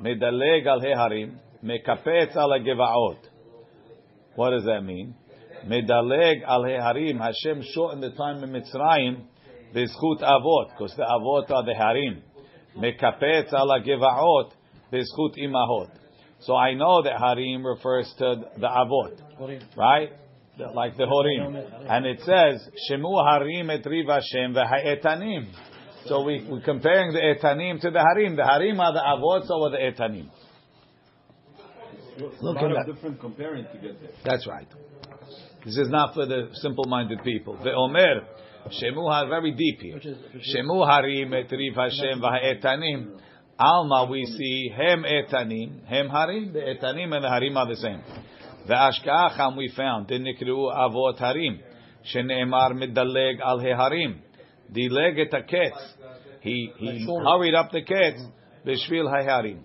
medaleg 0.00 0.66
al 0.66 0.80
harim 0.80 1.38
mekapetz 1.64 2.36
al 2.36 2.50
gevaot. 2.50 3.18
What 4.36 4.50
does 4.50 4.64
that 4.64 4.82
mean? 4.82 5.14
Medaleg 5.66 6.44
al 6.46 6.64
harim. 6.64 7.18
Hashem 7.18 7.62
shortened 7.74 8.02
the 8.02 8.10
time 8.10 8.44
in 8.44 8.50
Mitzrayim 8.50 9.24
bezchut 9.74 10.22
avot 10.22 10.70
because 10.70 10.94
the 10.96 11.02
avot 11.02 11.50
are 11.50 11.64
the 11.64 11.74
harim. 11.74 12.22
Mekapetz 12.76 13.52
al 13.52 13.68
gevaot 13.80 14.52
bezchut 14.92 15.38
imahot. 15.38 15.90
So 16.40 16.56
I 16.56 16.74
know 16.74 17.02
that 17.02 17.18
harim 17.18 17.64
refers 17.64 18.12
to 18.18 18.36
the 18.58 18.66
avot, 18.66 19.20
right? 19.76 20.10
Like 20.74 20.96
the 20.96 21.04
horim, 21.04 21.90
and 21.90 22.06
it 22.06 22.20
says 22.20 22.68
shemu 22.90 23.24
harim 23.24 23.70
et 23.70 23.86
riv 23.86 24.06
Hashem 24.06 24.54
v'ha'etanim. 24.54 25.46
So 26.06 26.22
we 26.24 26.46
we're 26.48 26.60
comparing 26.60 27.12
the 27.12 27.20
etanim 27.20 27.80
to 27.80 27.90
the 27.90 28.00
harim. 28.00 28.36
The 28.36 28.44
harim 28.44 28.78
are 28.80 28.92
the 28.92 29.00
avot, 29.00 29.46
so 29.46 29.62
are 29.64 29.70
the 29.70 29.78
etanim. 29.78 30.28
Look 32.18 32.34
a 32.40 32.44
lot 32.44 32.56
at 32.56 32.64
of 32.64 32.76
that. 32.76 32.94
different 32.94 33.20
comparing 33.20 33.64
to 33.64 33.78
get 33.78 34.00
there. 34.00 34.10
That's 34.24 34.46
right. 34.46 34.68
This 35.64 35.76
is 35.76 35.88
not 35.88 36.14
for 36.14 36.26
the 36.26 36.48
simple-minded 36.54 37.22
people. 37.22 37.56
The 37.62 37.72
Omer, 37.72 38.26
Shemu 38.70 39.28
very 39.28 39.52
deep 39.52 39.80
here. 39.80 39.98
Shemu 39.98 40.86
harim 40.86 41.34
et 41.34 41.50
riv 41.50 41.74
Hashem 41.74 42.20
v'ha'etanim. 42.20 43.18
Alma, 43.58 44.08
we 44.10 44.24
see 44.24 44.72
hem 44.74 45.04
etanim, 45.04 45.84
hem 45.86 46.08
harim. 46.08 46.52
The 46.52 46.60
etanim 46.60 47.14
and 47.14 47.24
the 47.24 47.28
harim 47.28 47.56
are 47.56 47.68
the 47.68 47.76
same. 47.76 48.02
The 48.66 48.74
ashka'acham 48.74 49.56
we 49.56 49.72
found. 49.76 50.08
Dinikru 50.08 50.72
avot 50.74 51.18
harim. 51.18 51.60
Shene'emar 52.14 52.72
midaleg 52.72 53.40
al 53.40 53.58
harim. 53.60 54.20
Dileg 54.72 55.18
et 55.18 55.32
haketz. 55.32 55.94
He 56.40 56.72
he 56.76 57.06
hurried 57.06 57.54
up 57.54 57.72
the 57.72 57.82
ketz. 57.82 58.24
B'shvil 58.64 59.10
harim. 59.10 59.64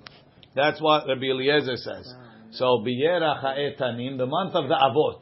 That's 0.56 0.82
what 0.82 1.08
Rabbi 1.08 1.28
Eliezer 1.28 1.78
says. 1.78 2.14
So 2.52 2.84
biyerach 2.86 3.42
ha'etanim, 3.42 4.18
the 4.18 4.26
month 4.26 4.56
of 4.56 4.68
the 4.68 4.76
avot. 4.76 5.22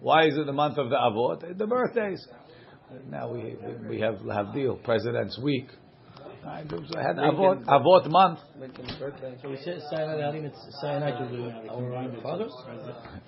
Why 0.00 0.26
is 0.26 0.36
it 0.36 0.44
the 0.44 0.52
month 0.52 0.76
of 0.76 0.90
the 0.90 0.96
avot? 0.96 1.56
The 1.56 1.66
birthdays. 1.66 2.26
Now 3.10 3.32
we 3.32 3.56
we 3.88 4.00
have 4.00 4.16
Havdil, 4.16 4.82
President's 4.82 5.38
Week. 5.38 5.68
I 6.46 6.58
had 7.02 7.16
avot, 7.16 7.64
avot 7.64 8.10
month. 8.10 8.38
So 9.42 9.48
we 9.48 9.56
say 9.56 9.78
Sinai 9.90 10.18
Harim, 10.18 10.44
it's 10.44 10.58
Sinai 10.80 11.10
to 11.12 11.24
the, 11.34 11.70
our 11.70 12.20
fathers. 12.22 12.52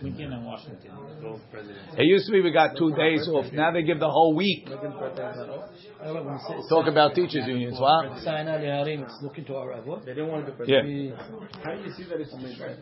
Lincoln 0.03 0.33
and 0.35 0.45
Washington, 0.45 0.91
both 1.23 1.41
presidents. 1.51 1.95
It 1.97 2.05
used 2.05 2.27
to 2.27 2.33
be 2.33 2.43
we 2.43 2.53
got 2.53 2.77
two 2.77 2.95
days 2.95 3.27
off. 3.29 3.47
Now 3.53 3.73
they 3.73 3.83
give 3.83 4.01
the 4.01 4.11
whole 4.11 4.35
week. 4.35 4.69
Lincoln's 4.69 4.95
birthday 4.99 5.31
is 5.31 5.37
not 5.39 5.49
off. 5.49 5.71
I 6.01 6.05
don't 6.05 6.15
know, 6.17 6.23
when 6.25 6.35
we 6.35 6.41
say 6.41 6.69
Talk 6.69 6.89
about 6.89 7.15
teachers 7.15 7.47
unions, 7.47 7.81
what? 7.81 8.21
Sinai 8.23 8.61
Harim, 8.61 9.05
it's 9.05 9.19
looking 9.23 9.47
to 9.47 9.57
our 9.57 9.73
avot. 9.73 10.05
They 10.05 10.13
didn't 10.13 10.29
want 10.29 10.47
to 10.47 10.53
do 10.53 10.71
Yeah, 10.71 11.17
How 11.65 11.75
do 11.75 11.83
you 11.83 11.93
see 11.93 12.05
that 12.05 12.21
it's 12.21 12.35
a 12.35 12.39
mitzvah? 12.39 12.77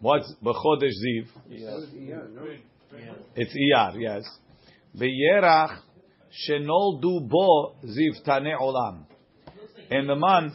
What's 0.00 0.32
Bechodesh 0.42 0.92
Ziv? 1.04 1.26
It's 3.34 3.54
Iyar, 3.54 3.94
yes. 3.98 4.24
Beyerach 4.96 5.80
Shenol 6.30 7.00
Du 7.00 7.20
bo 7.28 7.74
zivtane 7.84 8.54
olam. 8.60 9.06
In 9.90 10.06
the 10.06 10.14
month 10.14 10.54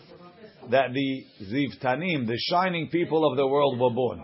that 0.69 0.93
the 0.93 1.25
ziv 1.41 1.79
tanim, 1.83 2.27
the 2.27 2.37
shining 2.37 2.89
people 2.89 3.29
of 3.29 3.37
the 3.37 3.47
world, 3.47 3.79
were 3.79 3.89
born. 3.89 4.23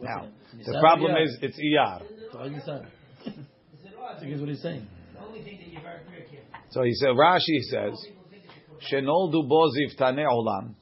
Now, 0.00 0.28
the 0.64 0.78
problem 0.80 1.16
is 1.16 1.38
it's 1.40 1.58
Iyar. 1.58 2.02
So 6.70 6.82
he 6.82 6.92
said, 6.94 7.08
Rashi 7.08 7.60
says, 7.70 8.06
shenoldu 8.92 9.48
bo 9.48 9.70
zivtane 9.70 10.26
olam. 10.26 10.74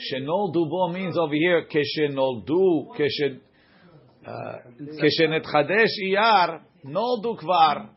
Shenoldu 0.00 0.68
bo 0.70 0.88
means 0.88 1.16
over 1.18 1.34
here, 1.34 1.64
keshenoldu, 1.66 2.96
keshen, 2.96 3.40
uh, 4.26 4.56
keshenetchadesh 5.00 5.98
iyar, 6.04 6.60
noldu 6.84 7.38
kvar. 7.38 7.88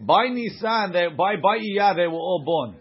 By 0.00 0.28
Nisan, 0.28 0.92
they, 0.92 1.08
by, 1.08 1.36
by 1.36 1.58
iyar, 1.58 1.96
they 1.96 2.06
were 2.06 2.14
all 2.14 2.42
born. 2.44 2.76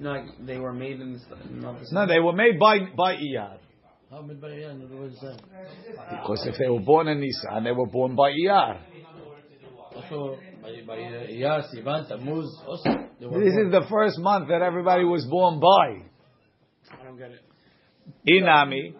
No, 0.00 0.24
they 0.46 0.58
were 0.58 0.72
made 0.72 1.00
in 1.00 1.14
this. 1.14 1.22
Not 1.50 1.80
this 1.80 1.90
No, 1.90 2.06
they 2.06 2.20
were 2.20 2.32
made 2.32 2.58
by, 2.58 2.78
by 2.96 3.16
iyar. 3.16 3.58
How 4.10 4.22
many 4.22 4.40
by 4.40 4.48
yeah, 4.52 4.72
what 4.72 5.10
is 5.10 5.20
that? 5.20 5.38
Because 6.10 6.46
if 6.46 6.56
they 6.58 6.68
were 6.68 6.80
born 6.80 7.08
in 7.08 7.20
Nisan, 7.20 7.64
they 7.64 7.72
were 7.72 7.86
born 7.86 8.16
by 8.16 8.30
iyar. 8.30 8.80
Also, 9.94 10.38
by 10.86 10.96
by 10.96 10.96
Iyar, 10.96 11.62
Sivan, 11.74 12.08
Tammuz, 12.08 12.60
also. 12.66 12.90
they 13.20 13.26
were 13.26 13.40
This 13.40 13.54
is 13.54 13.70
the 13.72 13.86
first 13.90 14.18
month 14.18 14.48
that 14.48 14.62
everybody 14.62 15.04
was 15.04 15.24
born 15.26 15.60
by. 15.60 16.04
I 17.00 17.04
don't 17.04 17.18
get 17.18 17.30
it. 17.30 17.42
Inami, 18.28 18.94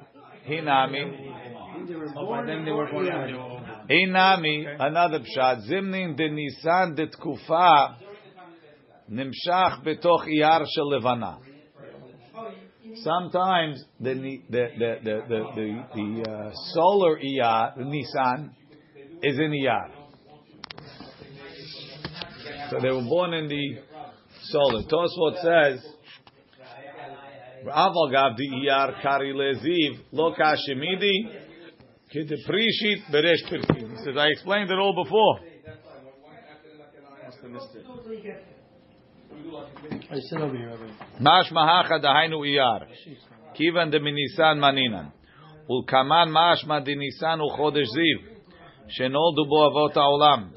Hinami, 0.49 1.35
Oh, 2.17 2.47
then 2.47 2.65
they 2.65 2.73
were 2.73 2.91
born. 2.91 3.09
already. 3.09 3.35
Inami, 3.91 4.77
another 4.81 5.21
pshat, 5.21 5.69
zimnin 5.69 6.17
de 6.17 6.29
Nisan 6.29 6.95
de 6.95 7.07
tkufa 7.07 7.97
nimshach 9.11 9.83
betoch 9.85 10.27
iyar 10.27 10.65
shel 10.75 10.91
levana. 10.91 11.39
Sometimes 12.97 13.85
the 14.01 14.15
the 14.15 14.41
the 14.51 14.69
the 14.79 15.21
the, 15.29 15.39
the, 15.55 15.85
the 15.95 16.31
uh, 16.31 16.51
solar 16.75 17.19
iyar, 17.19 17.77
the 17.77 17.85
Nisan, 17.85 18.55
is 19.23 19.39
in 19.39 19.53
iyar. 19.53 19.98
So 22.70 22.80
they 22.82 22.90
were 22.90 23.04
born 23.04 23.34
in 23.34 23.48
the 23.48 23.78
solar. 24.44 24.84
Tosfot 24.84 25.42
says. 25.42 25.86
Aval 27.66 28.12
gav 28.12 28.36
di 28.36 28.50
iyar 28.50 29.02
kari 29.02 29.34
leziv 29.34 30.00
lo 30.12 30.34
kashemidi 30.34 31.44
Kedeprishit 32.14 33.10
beresh 33.12 33.44
pirkim. 33.50 33.90
He 33.92 33.98
says, 34.04 34.16
I 34.18 34.28
explained 34.28 34.70
it 34.70 34.78
all 34.78 34.94
before. 35.04 35.40
I 40.12 40.20
sit 40.20 40.40
over 40.40 40.56
here. 40.56 40.70
Over. 40.70 40.88
Mash 41.20 41.52
mahacha 41.52 42.00
dahainu 42.04 42.46
iyar. 42.46 42.88
Kivan 43.58 43.92
de 43.92 44.00
minisan 44.00 44.60
maninan. 44.60 45.12
Ulkaman 45.70 46.30
mashma 46.30 46.86
de 46.86 46.96
nisan 46.96 47.40
u 47.40 47.50
chodesh 47.58 47.88
ziv. 47.88 48.34
שנולדו 48.88 49.46
בו 49.46 49.68
אבות 49.68 49.98
העולם, 49.98 50.50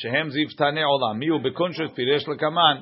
שהם 0.00 0.30
זיוותני 0.30 0.82
עולם. 0.82 1.18
מי 1.18 1.26
הוא 1.26 1.40
בקונשת 1.40 1.94
פירש 1.94 2.28
לקמן, 2.28 2.76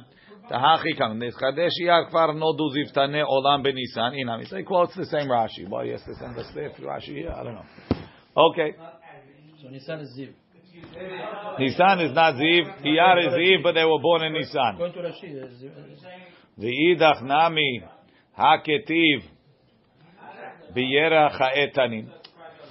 תהכי 0.49 0.95
כאן, 0.97 1.23
נחדש 1.23 1.71
אייר 1.81 2.05
כבר 2.09 2.27
נולדו 2.27 2.71
זיוותני 2.71 3.21
עולם 3.21 3.63
בניסן, 3.63 4.11
הנה, 4.13 4.37
he 4.37 4.63
quotes 4.63 4.97
the 4.97 5.05
same 5.05 5.29
Rashi. 5.29 5.69
Why 5.69 5.85
yes, 5.85 6.03
to 6.05 6.15
send 6.15 6.39
us 6.39 6.51
there 6.55 6.71
Rashi 6.71 7.15
here? 7.15 7.33
I 7.33 7.43
don't 7.45 7.55
know. 7.55 7.65
Okay. 8.37 8.75
So 9.63 9.69
Nisan 9.69 10.01
is 10.01 10.11
Ziv. 10.19 10.33
Nisan 11.59 12.01
is 12.01 12.13
not 12.15 12.35
Ziv, 12.35 12.65
Iyar 12.85 13.17
is 13.27 13.33
Ziv, 13.33 13.63
but 13.63 13.73
they 13.73 13.85
were 13.85 14.01
born 14.01 14.25
in 14.25 14.33
Nisan. 14.33 14.77
Going 14.77 14.93
to 14.93 15.01
Rashi, 15.01 15.43
uh, 15.43 15.47
Ziv- 15.47 15.85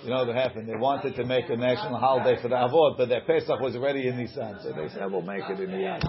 You 0.04 0.10
know 0.10 0.24
what 0.24 0.34
happened? 0.34 0.68
They 0.68 0.76
wanted 0.76 1.16
to 1.16 1.24
make 1.24 1.48
a 1.48 1.56
national 1.56 1.98
holiday 1.98 2.40
for 2.40 2.48
the 2.48 2.54
Avot, 2.54 2.96
but 2.96 3.08
their 3.08 3.22
Pesach 3.22 3.58
was 3.60 3.74
already 3.74 4.06
in 4.06 4.16
Nisan, 4.16 4.58
so 4.62 4.72
they 4.72 4.88
said, 4.88 5.10
"We'll 5.10 5.22
make 5.22 5.42
it 5.48 5.58
in 5.58 5.70
the 5.72 5.86
end." 5.86 6.04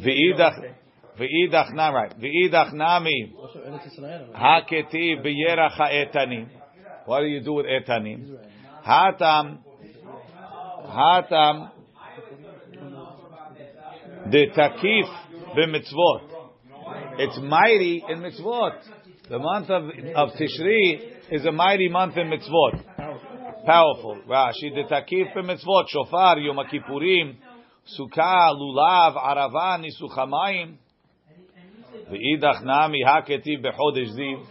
V'idach. 0.00 0.74
V'idach 1.18 2.72
nami 2.72 3.34
haketi 4.34 5.24
b'yerach 5.24 5.72
ha'etanim. 5.72 6.48
What 7.06 7.20
do 7.20 7.26
you 7.26 7.40
do 7.40 7.54
with 7.54 7.66
etanim? 7.66 8.36
Hatam, 8.84 9.58
hatam, 10.86 11.70
the 14.30 14.46
takif 14.56 15.08
v'mitzvot. 15.56 16.20
It's 17.18 17.38
mighty 17.40 18.04
in 18.08 18.18
mitzvot. 18.18 18.82
The 19.28 19.38
month 19.38 19.70
of 19.70 19.84
of 20.14 20.30
Tishri 20.34 21.15
is 21.30 21.44
a 21.44 21.52
mighty 21.52 21.88
month 21.88 22.16
in 22.16 22.28
mitzvot. 22.28 22.84
Powerful. 23.66 24.22
Rashi, 24.28 24.72
the 24.74 24.84
takif 24.88 25.36
in 25.36 25.46
mitzvot, 25.46 25.88
shofar, 25.88 26.38
yom 26.38 26.56
kippurim, 26.72 27.36
sukkah, 27.98 28.54
lulav, 28.54 29.16
arava, 29.16 29.80
nisuchamayim. 29.84 30.76
V'idach 32.10 32.62
nami 32.64 33.02
haketiv 33.04 33.64
bechodesh 33.64 34.14
ziv. 34.16 34.46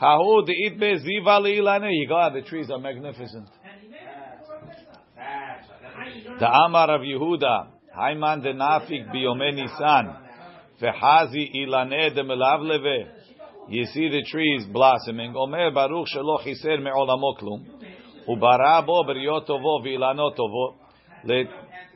Hahu 0.00 0.46
de'it 0.46 0.78
be'ziv 0.78 1.26
ali'ilane. 1.26 1.90
You 1.90 2.08
go, 2.08 2.30
the 2.32 2.42
trees 2.42 2.70
are 2.70 2.78
magnificent. 2.78 3.48
The 6.38 6.46
Amar 6.46 6.94
of 6.94 7.02
Yehuda, 7.02 7.66
Haiman 7.96 8.42
de 8.42 8.54
Nafik 8.54 9.14
biyome 9.14 9.54
Nisan, 9.54 10.16
v'hazi 10.80 11.54
ilane 11.54 12.14
de 12.14 12.22
melavleve. 12.22 13.21
You 13.72 13.86
see 13.86 14.10
the 14.10 14.22
trees 14.30 14.66
blossoming. 14.70 15.34
Omer 15.34 15.70
Baruch 15.70 16.06
shelo 16.14 16.44
chiser 16.44 16.78
me'olamo 16.78 17.34
klum. 17.40 17.64
Ubara 18.28 18.84
bo 18.84 19.02
beriot 19.04 19.46
tovo 19.46 19.80
v'ilano 19.82 20.30
tovo. 20.36 20.74
Le- 21.24 21.48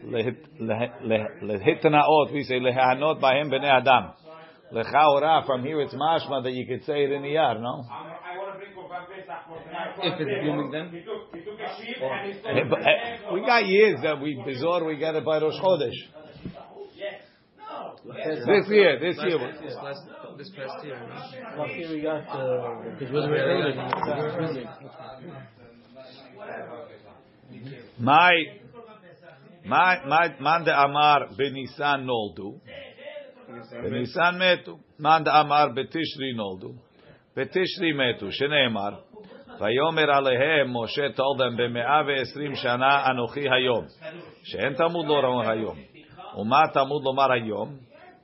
le- 0.02 0.36
le- 0.58 0.92
le- 1.02 1.28
Lehitnaot, 1.42 2.32
we 2.32 2.44
say 2.44 2.60
lehanot 2.60 3.20
bahem 3.20 3.50
b'nei 3.50 3.70
adam. 3.70 4.12
Lechaora, 4.72 5.44
from 5.44 5.62
here 5.64 5.82
it's 5.82 5.92
mashma 5.92 6.42
that 6.42 6.52
you 6.52 6.66
could 6.66 6.82
say 6.86 7.04
it 7.04 7.12
in 7.12 7.20
the 7.22 7.28
yard, 7.28 7.60
no? 7.60 7.84
If 10.02 10.18
it's 10.18 10.44
blooming 10.44 10.70
then. 10.70 10.90
Eh, 12.46 12.60
eh, 12.60 13.32
We 13.34 13.40
got 13.42 13.66
years 13.66 14.00
that 14.02 14.18
we 14.20 14.42
bizarre, 14.46 14.82
we 14.82 14.96
got 14.96 15.14
it 15.14 15.24
by 15.26 15.38
Rosh 15.40 15.60
Chodesh. 15.60 15.92
This 18.46 18.68
year, 18.70 18.98
this 18.98 19.16
year 19.18 19.38
This 20.35 20.35
last, 20.35 20.37
this 20.37 20.49
past 20.49 20.85
year. 20.85 20.99
no? 20.99 21.63
Last 21.63 21.75
year 21.75 21.89
we 21.89 22.01
got 22.01 22.27
uh, 22.27 22.99
Because 22.99 23.27
we're 23.29 23.37
early. 23.37 23.75
My, 27.99 28.31
my, 29.65 30.05
my, 30.05 30.35
man 30.39 30.63
de 30.65 30.71
amar 30.71 31.29
benisan 31.37 32.05
noldu. 32.05 32.59
Benisan 33.83 34.37
metu. 34.37 34.79
Man 34.97 35.23
de 35.23 35.31
amar 35.31 35.69
betishri 35.69 36.35
noldu. 36.35 36.75
Betishri 37.35 37.93
metu. 37.93 38.31
Shneemar. 38.31 38.99
ויאמר 39.61 40.11
עליהם, 40.11 40.77
משה 40.77 41.07
told 41.15 41.39
them, 41.39 41.57
במאה 41.57 42.01
ועשרים 42.07 42.55
שנה 42.55 43.05
אנוכי 43.11 43.49
היום. 43.49 43.85
שאין 44.43 44.73
תלמוד 44.73 45.05
לומר 45.05 45.51
היום. 45.51 45.77
ומה 46.37 46.61
תלמוד 46.73 47.03
לומר 47.03 47.31
היום? 47.31 47.84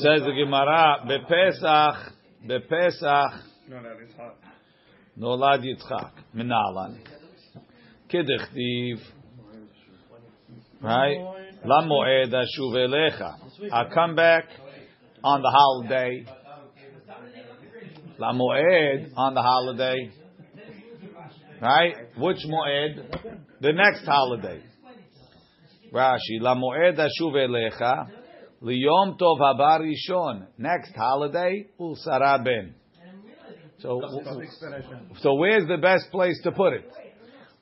Says 0.00 0.22
the 0.22 0.32
Gemara, 0.36 1.04
Bepesach, 1.06 2.12
Bepesach, 2.46 3.40
Nolad 5.18 5.64
Yitzchak, 5.64 6.12
Menalan. 6.34 6.98
Kedichtiv, 8.12 9.00
right? 10.80 11.18
Lamoed 11.64 12.32
Ashuv 12.32 12.74
Elecha. 12.74 13.36
I 13.72 13.92
come 13.92 14.14
back 14.14 14.44
on 15.24 15.42
the 15.42 15.50
holiday. 15.50 16.24
Lamoed 18.20 19.12
on 19.16 19.34
the 19.34 19.42
holiday. 19.42 20.10
Right? 21.60 21.94
Which 22.18 22.38
Moed? 22.46 23.40
The 23.60 23.72
next 23.72 24.04
holiday. 24.04 24.62
Rashi, 25.93 26.41
למועד 26.41 26.99
אשוב 26.99 27.35
אליך, 27.35 27.83
ליום 28.61 29.15
טוב 29.17 29.43
הבא 29.43 29.77
ראשון. 29.77 30.41
Next 30.59 30.95
holiday, 30.95 31.81
ולשרה 31.81 32.37
בן. 32.37 32.69
So, 33.79 34.01
so 35.21 35.33
where's 35.35 35.67
the 35.67 35.77
best 35.77 36.11
place 36.11 36.41
to 36.43 36.51
put 36.51 36.73
it? 36.73 36.91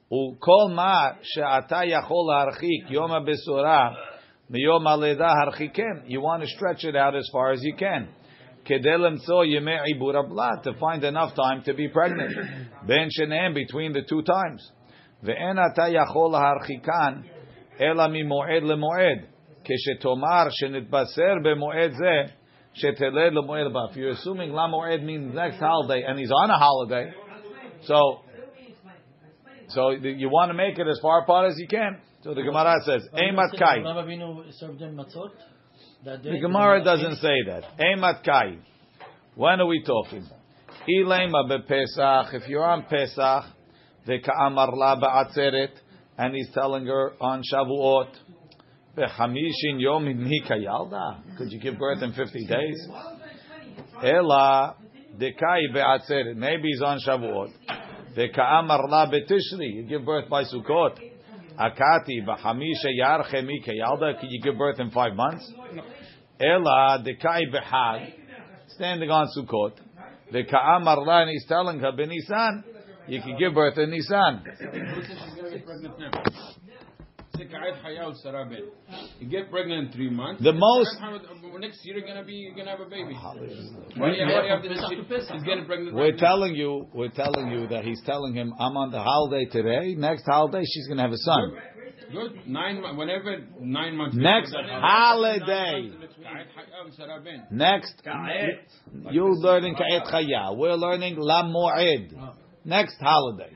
וכל 0.08 0.74
מה 0.76 1.10
שאתה 1.22 1.80
יכול 1.86 2.34
להרחיק 2.34 2.92
יום 2.92 3.12
הבשורה 3.12 3.90
מיום 4.50 4.88
הלידה 4.88 5.32
הרחיקם. 5.44 5.96
You 6.08 6.22
want 6.22 6.42
to 6.44 6.48
stretch 6.48 6.86
it 6.86 6.96
out 6.96 7.16
as 7.16 7.28
far 7.34 7.52
as 7.52 7.64
you 7.64 7.76
can. 7.80 8.06
כדי 8.66 8.98
למצוא 8.98 9.46
ימי 9.46 9.80
עיבור 9.84 10.18
הבלת, 10.18 10.68
to 10.68 10.80
find 10.80 11.04
enough 11.04 11.36
time 11.36 11.62
to 11.66 11.74
be 11.74 11.94
pregnant. 11.94 12.38
בין 12.88 13.08
שניהם, 13.10 13.54
between 13.54 13.94
the 13.94 14.02
two 14.02 14.24
times. 14.26 14.72
ואין 15.24 15.58
אתה 15.74 15.88
יכול 15.88 16.32
להרחיקן 16.32 17.22
אלא 17.82 18.08
ממועד 18.08 18.64
למועד. 18.64 19.20
כשתאמר 19.64 20.48
שנתבשר 20.50 21.34
במועד 21.44 21.92
זה, 21.92 22.34
שתלד 22.74 23.34
למועד 23.34 23.66
הבא. 23.66 23.80
If 23.92 23.98
you're 23.98 24.12
assuming 24.12 24.52
למועד 24.52 25.02
means 25.04 25.34
next 25.34 25.60
holiday, 25.60 26.04
and 26.04 26.20
he's 26.20 26.32
on 26.32 26.50
a 26.50 26.58
holiday, 26.58 27.14
so 27.82 28.22
so 29.70 29.90
you 29.90 30.30
want 30.30 30.52
to 30.52 30.54
make 30.54 30.78
it 30.78 30.88
as 30.88 31.00
far 31.02 31.24
apart 31.24 31.50
as 31.52 31.56
you 31.58 31.68
can. 31.68 31.98
So 32.24 32.34
the 32.34 32.42
Gemara 32.42 32.76
says, 32.86 33.02
Eimat 33.14 33.58
kai. 33.60 33.80
Abraham 33.80 34.08
Avinu 34.08 34.52
served 34.54 34.80
them 34.80 34.96
matzot 34.96 35.30
that 36.06 36.24
day. 36.24 36.32
The 36.32 36.40
Gemara 36.40 36.84
doesn't 36.84 37.18
say 37.18 37.36
that. 37.48 37.64
Eimat 37.80 38.24
kai. 38.24 38.58
When 39.36 39.60
are 39.60 39.66
we 39.66 39.84
talking? 39.84 40.28
Ilema 40.90 41.50
bePesach. 41.52 42.34
If 42.34 42.48
you're 42.48 42.64
on 42.64 42.84
Pesach, 42.84 43.46
veKa'amar 44.08 44.76
la 44.76 45.00
ba'atzeret, 45.00 45.72
and 46.21 46.35
he's 46.35 46.51
telling 46.53 46.85
her 46.85 47.13
on 47.19 47.43
Shavuot. 47.51 48.11
Could 51.39 51.53
you 51.53 51.61
give 51.61 51.79
birth 51.79 52.03
in 52.03 52.13
50 52.13 52.47
days? 52.47 52.89
Ela 54.05 54.77
dekai 55.19 55.73
be'atzeret. 55.73 56.37
Maybe 56.37 56.69
he's 56.69 56.83
on 56.83 56.99
Shavuot. 57.07 57.53
VeKa'amar 58.15 58.91
la 58.91 59.07
beTishri. 59.07 59.77
You 59.77 59.85
give 59.85 60.05
birth 60.05 60.29
by 60.29 60.45
Sukkot. 60.45 60.99
Akati 61.59 62.23
b'chamisha 62.27 62.91
yarche 63.01 63.43
mika 63.47 63.71
yalda. 63.71 64.21
Could 64.21 64.31
you 64.31 64.43
give 64.43 64.59
birth 64.59 64.79
in 64.79 64.91
five 64.91 65.15
months? 65.15 65.51
Ela 66.39 67.03
dekai 67.03 67.51
behag, 67.51 68.13
standing 68.69 69.11
on 69.11 69.27
Sukkot. 69.35 69.73
The 70.33 70.45
ka'amar 70.45 71.03
la, 71.03 71.23
and 71.23 71.31
he's 71.31 71.47
telling 71.49 71.81
her 71.81 71.93
benisan, 71.93 72.65
you 73.11 73.21
can 73.21 73.37
give 73.39 73.55
birth 73.55 73.77
in 73.79 73.91
Nisan. 73.91 74.45
Let's 75.51 75.65
say 75.65 75.73
she's 75.73 75.83
gonna 75.83 76.11
get 76.11 76.13
pregnant 76.13 76.25
now. 76.27 76.51
Say 77.37 77.45
ka'ed 77.47 77.83
hayal 77.85 78.15
Sarah 78.23 78.45
ben. 78.45 78.71
You 79.19 79.29
get 79.29 79.51
pregnant 79.51 79.87
in 79.87 79.93
three 79.93 80.11
months. 80.11 80.43
The 80.43 80.53
most- 80.53 80.99
Uh, 81.01 81.59
Next 81.59 81.85
year 81.85 81.99
you're 81.99 82.07
gonna 82.07 82.25
be, 82.25 82.35
you're 82.35 82.55
gonna 82.55 82.71
have 82.71 82.81
a 82.81 82.89
baby. 82.89 83.15
Why 83.15 83.35
do 83.35 83.45
you 83.45 83.71
why 83.97 84.11
do 84.11 84.17
you 84.17 84.27
have 84.27 84.63
this? 84.63 84.81
Pesach 84.81 84.97
to 84.97 85.05
Pesach. 85.05 85.35
She's 85.35 85.43
getting 85.43 85.67
pregnant. 85.67 85.95
We're 85.95 86.05
right 86.05 86.15
now. 86.15 86.21
telling 86.21 86.55
you, 86.55 86.89
we're 86.95 87.09
telling 87.11 87.51
you 87.51 87.67
that 87.69 87.85
he's 87.85 88.01
telling 88.05 88.35
him, 88.35 88.53
I'm 88.59 88.77
on 88.77 88.91
the 88.91 89.03
holiday 89.03 89.45
today. 89.47 89.95
Next 89.95 90.25
holiday, 90.27 90.65
she's 90.65 90.87
going 90.87 90.97
to 90.99 91.03
have 91.03 91.13
a 91.13 91.19
son. 91.19 91.53
Good. 92.13 92.47
Nine 92.47 92.81
months. 92.81 92.99
Whenever 92.99 93.39
nine 93.61 93.97
months. 93.97 94.17
Next 94.17 94.51
before 94.51 94.65
holiday. 94.81 95.91
Ka'ed 95.91 96.49
hayal 96.57 97.51
Next, 97.53 98.03
you're 99.11 99.35
learning 99.37 99.75
ka'et 99.77 100.05
chaya. 100.05 100.57
We're 100.57 100.75
learning 100.75 101.17
la 101.19 101.43
mo'ed. 101.43 102.13
Next 102.65 102.97
holiday. 103.01 103.53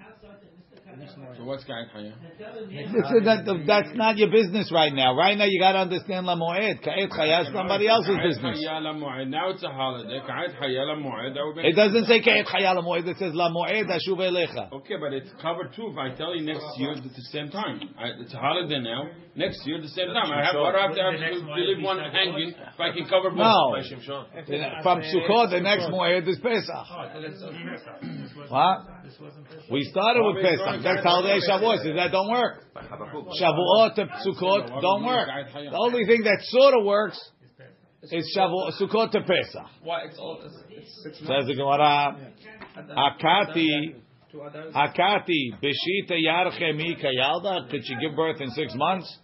So 1.44 1.50
what's 1.50 1.64
ka'ed 1.64 1.92
hayal? 1.92 2.16
This 2.40 3.24
that, 3.28 3.44
that's 3.66 3.92
not 3.94 4.16
your 4.16 4.30
business 4.30 4.72
right 4.72 4.92
now. 4.92 5.14
Right 5.14 5.36
now, 5.36 5.44
you 5.44 5.60
got 5.60 5.72
to 5.72 5.84
understand 5.84 6.24
la 6.24 6.36
mo'ed. 6.36 6.80
Ka'et 6.80 7.10
chaya 7.12 7.44
is 7.44 7.52
somebody 7.52 7.86
else's 7.86 8.16
Ka'ed 8.16 8.40
business. 8.40 8.64
hayal 8.64 8.88
mu'ed. 8.96 9.28
Now 9.28 9.50
it's 9.50 9.62
a 9.62 9.68
holiday. 9.68 10.20
Ka'ed 10.24 10.56
hayal 10.56 10.96
mu'ed. 11.04 11.34
That 11.34 11.44
would 11.44 11.56
be- 11.60 11.68
It 11.68 11.76
doesn't 11.76 12.06
say 12.06 12.20
ka'et 12.22 12.46
chaya 12.46 12.74
la 12.74 12.80
mo'ed. 12.80 13.06
It 13.06 13.18
says 13.18 13.34
la 13.34 13.50
mo'ed 13.52 13.84
ashuv 13.92 14.16
elecha. 14.24 14.72
Okay, 14.72 14.96
but 14.96 15.12
it's 15.12 15.28
covered 15.42 15.74
too. 15.76 15.92
If 15.92 15.98
I 15.98 16.16
tell 16.16 16.34
you 16.34 16.46
next 16.46 16.64
year 16.78 16.92
at 16.92 17.02
the 17.02 17.10
same 17.28 17.50
time, 17.50 17.92
I, 17.98 18.16
it's 18.24 18.32
a 18.32 18.38
holiday 18.38 18.80
now. 18.80 19.10
Next 19.36 19.60
year 19.66 19.76
at 19.76 19.82
the 19.82 19.88
same 19.92 20.08
time, 20.08 20.32
I 20.32 20.44
have. 20.46 20.54
What 20.56 20.72
do 20.72 20.78
I 20.78 20.86
have 20.86 20.94
to 20.96 21.02
have 21.02 21.12
to, 21.20 21.44
to 21.44 21.54
leave 21.60 21.84
one 21.84 21.98
hanging 21.98 22.54
if 22.56 22.80
I 22.80 22.92
can 22.96 23.04
cover 23.04 23.28
both? 23.30 23.44
No. 23.44 23.76
From 24.82 25.02
Sukkot, 25.02 25.50
the 25.50 25.60
next 25.60 25.90
mo'ed 25.90 26.26
is 26.26 26.38
Pesach. 26.40 26.88
What? 28.48 28.93
We 29.70 29.82
started 29.84 30.22
with 30.22 30.42
Pesach. 30.42 30.82
Next 30.82 31.02
holiday 31.02 31.36
is 31.36 31.48
Shavuot. 31.48 31.82
So 31.82 31.94
that 31.94 32.10
don't 32.10 32.30
work. 32.30 32.64
Shavuot 32.74 33.94
to 33.96 34.06
Sukkot 34.26 34.80
don't 34.80 35.04
work. 35.04 35.28
The 35.52 35.78
only 35.78 36.04
thing 36.06 36.22
that 36.22 36.38
sort 36.42 36.74
of 36.78 36.84
works 36.84 37.20
is 38.02 38.36
Shavuot, 38.36 38.72
Sukkot 38.80 39.10
to 39.12 39.20
Pesach. 39.20 39.66
Why 39.82 40.02
it's 40.06 40.18
all 40.18 40.40
it's, 40.44 41.06
it's 41.06 41.18
Says 41.18 41.46
the 41.46 41.54
Gemara, 41.54 42.32
Akati, 42.76 43.94
Akati, 44.74 45.52
Beshita 45.62 46.18
Yarche 46.18 46.76
Mika 46.76 47.08
Yalda. 47.18 47.70
Could 47.70 47.82
she 47.84 47.94
give 48.00 48.16
birth 48.16 48.40
in 48.40 48.50
six 48.50 48.74
months? 48.74 49.18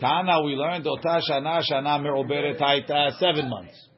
Tana, 0.00 0.42
we 0.42 0.54
learned 0.54 0.86
Ota 0.86 1.20
Shana 1.30 1.62
Shana 1.70 2.02
Me'oberet 2.02 2.58
Haita 2.60 3.18
seven 3.18 3.48
months. 3.48 3.88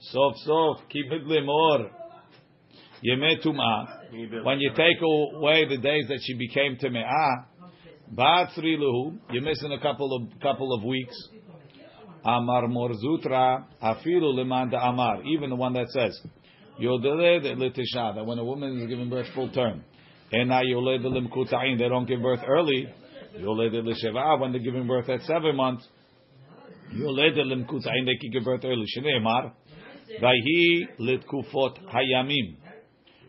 Sof 0.00 0.34
Sof 0.44 0.78
Kibid 0.88 1.26
Limor 1.26 1.90
Yemei 3.04 3.44
Tum'ah. 3.44 3.99
When 4.42 4.60
you 4.60 4.70
take 4.70 5.00
away 5.02 5.66
the 5.68 5.78
days 5.78 6.06
that 6.08 6.18
she 6.22 6.34
became 6.34 6.76
Teme'ah, 6.76 7.46
Ba'atzri 8.14 8.76
lehu. 8.76 9.18
You're 9.30 9.42
missing 9.42 9.72
a 9.72 9.80
couple 9.80 10.12
of 10.12 10.40
couple 10.40 10.72
of 10.74 10.82
weeks. 10.82 11.14
Amar 12.24 12.66
morzutra 12.66 13.64
afilu 13.82 14.34
leman 14.34 14.74
amar. 14.74 15.22
Even 15.24 15.50
the 15.50 15.56
one 15.56 15.74
that 15.74 15.88
says 15.90 16.20
yodele 16.80 17.40
litisha. 17.56 18.16
That 18.16 18.26
when 18.26 18.38
a 18.38 18.44
woman 18.44 18.80
is 18.80 18.88
giving 18.88 19.10
birth 19.10 19.28
full 19.32 19.50
term, 19.50 19.84
and 20.32 20.48
now 20.48 20.62
yoled 20.62 21.02
limkutayin. 21.02 21.78
They 21.78 21.88
don't 21.88 22.06
give 22.06 22.20
birth 22.20 22.40
early. 22.46 22.88
Yoled 23.38 23.72
lisheva. 23.72 24.40
When 24.40 24.50
they're 24.52 24.60
giving 24.60 24.88
birth 24.88 25.08
at 25.08 25.22
seven 25.22 25.54
months. 25.54 25.86
Yoled 26.92 27.16
limkutayin. 27.16 28.06
They 28.06 28.16
can 28.20 28.30
give 28.32 28.44
birth 28.44 28.64
early. 28.64 28.86
Shneimar. 28.96 29.52
Vayhi 30.20 30.88
litkufot 30.98 31.78
hayamim. 31.94 32.56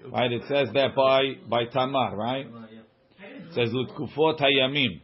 Right, 0.09 0.31
it 0.31 0.41
says 0.47 0.69
that 0.73 0.95
by 0.95 1.33
by 1.47 1.65
Tamar, 1.65 2.15
right? 2.15 2.47
It 3.47 3.53
says 3.53 3.69
litkufot 3.69 4.39
hayamim. 4.39 5.01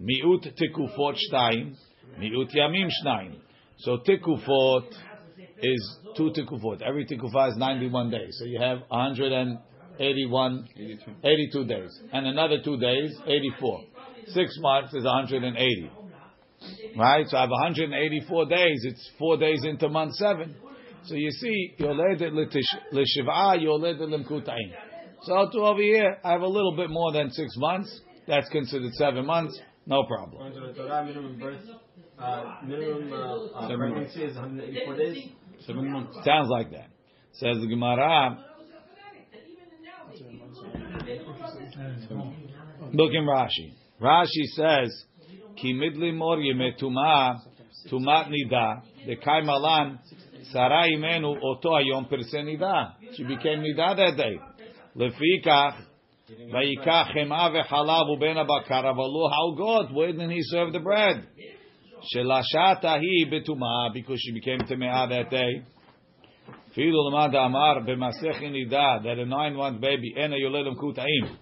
Miut 0.00 0.46
tikufot 0.58 1.16
shtayim, 1.30 1.76
miut 2.18 2.54
yamim 2.54 2.88
shnayim. 3.04 3.36
So 3.78 3.98
tikufot 3.98 4.88
is 5.62 5.98
two 6.16 6.30
tikufot. 6.36 6.82
Every 6.82 7.06
tikufah 7.06 7.50
is 7.50 7.56
91 7.56 8.10
days. 8.10 8.36
So 8.38 8.46
you 8.46 8.60
have 8.60 8.78
181, 8.88 10.68
82 11.22 11.64
days. 11.64 12.00
And 12.12 12.26
another 12.26 12.60
two 12.62 12.76
days, 12.78 13.16
84. 13.26 13.80
Six 14.28 14.56
months 14.60 14.94
is 14.94 15.04
180. 15.04 15.90
Right? 16.96 17.26
So 17.28 17.36
I 17.36 17.42
have 17.42 17.50
184 17.50 18.46
days. 18.46 18.84
It's 18.84 19.10
four 19.18 19.36
days 19.36 19.64
into 19.64 19.88
month 19.88 20.14
seven. 20.14 20.56
So 21.06 21.14
you 21.16 21.30
see, 21.30 21.74
yoledet 21.78 22.32
l'shiv'a, 22.32 23.58
yoledet 23.62 24.08
l'mkutayim. 24.08 24.72
So 25.22 25.48
to 25.52 25.58
over 25.60 25.80
here, 25.82 26.18
I 26.24 26.32
have 26.32 26.42
a 26.42 26.46
little 26.46 26.74
bit 26.76 26.90
more 26.90 27.12
than 27.12 27.30
six 27.30 27.54
months. 27.56 28.00
That's 28.26 28.48
considered 28.48 28.92
seven 28.94 29.26
months. 29.26 29.58
No 29.86 30.04
problem. 30.04 30.42
Under 30.42 30.68
the 30.68 30.72
Torah, 30.72 31.04
minimum 31.04 31.38
birth, 31.38 31.60
uh, 32.18 32.56
minimum 32.64 33.12
uh, 33.12 33.46
uh, 33.46 33.76
pregnancy 33.76 34.22
is 34.22 34.34
184 34.36 34.96
days. 34.96 35.28
Seven 35.66 35.90
months. 35.90 36.16
Sounds 36.24 36.48
like 36.48 36.70
that. 36.70 36.88
Says 37.32 37.56
the 37.60 37.66
Gemara. 37.66 38.38
Look 42.92 43.10
in 43.12 43.24
Rashi. 43.26 43.74
Rashi 44.00 44.44
says, 44.54 45.04
"Ki 45.56 45.74
midli 45.74 46.14
mor 46.14 46.38
yemetuma 46.38 47.40
tumat 47.90 48.28
nida 48.28 48.82
dekai 49.06 49.44
malan 49.44 49.98
Sarah 50.52 50.86
imenu 50.88 51.36
oto 51.42 51.70
ayom 51.70 52.08
perse 52.08 52.34
nida. 52.34 52.92
She 53.16 53.24
became 53.24 53.60
nida 53.60 53.96
that 53.96 54.16
day. 54.16 54.38
Lefikach 54.96 55.76
vayikach 56.52 57.14
chema 57.14 57.50
vechalav 57.50 58.08
uben 58.10 58.36
abakar 58.36 58.84
avalu 58.84 59.30
how 59.30 59.54
God 59.56 59.94
where 59.94 60.12
didn't 60.12 60.30
he 60.30 60.42
serve 60.42 60.72
the 60.72 60.80
bread? 60.80 61.26
Shelashata 62.14 62.98
hi 63.00 63.30
betuma 63.30 63.92
because 63.92 64.20
she 64.20 64.32
became 64.32 64.60
temea 64.60 65.08
that 65.08 65.30
day. 65.30 65.62
Filu 66.76 67.10
lemad 67.10 67.34
amar 67.34 67.80
b'masech 67.82 68.42
nida 68.42 69.02
that 69.02 69.18
a 69.18 69.24
nine 69.24 69.54
month 69.56 69.80
baby 69.80 70.14
ena 70.16 70.36
yoledem 70.36 70.76
kutaim. 70.76 71.36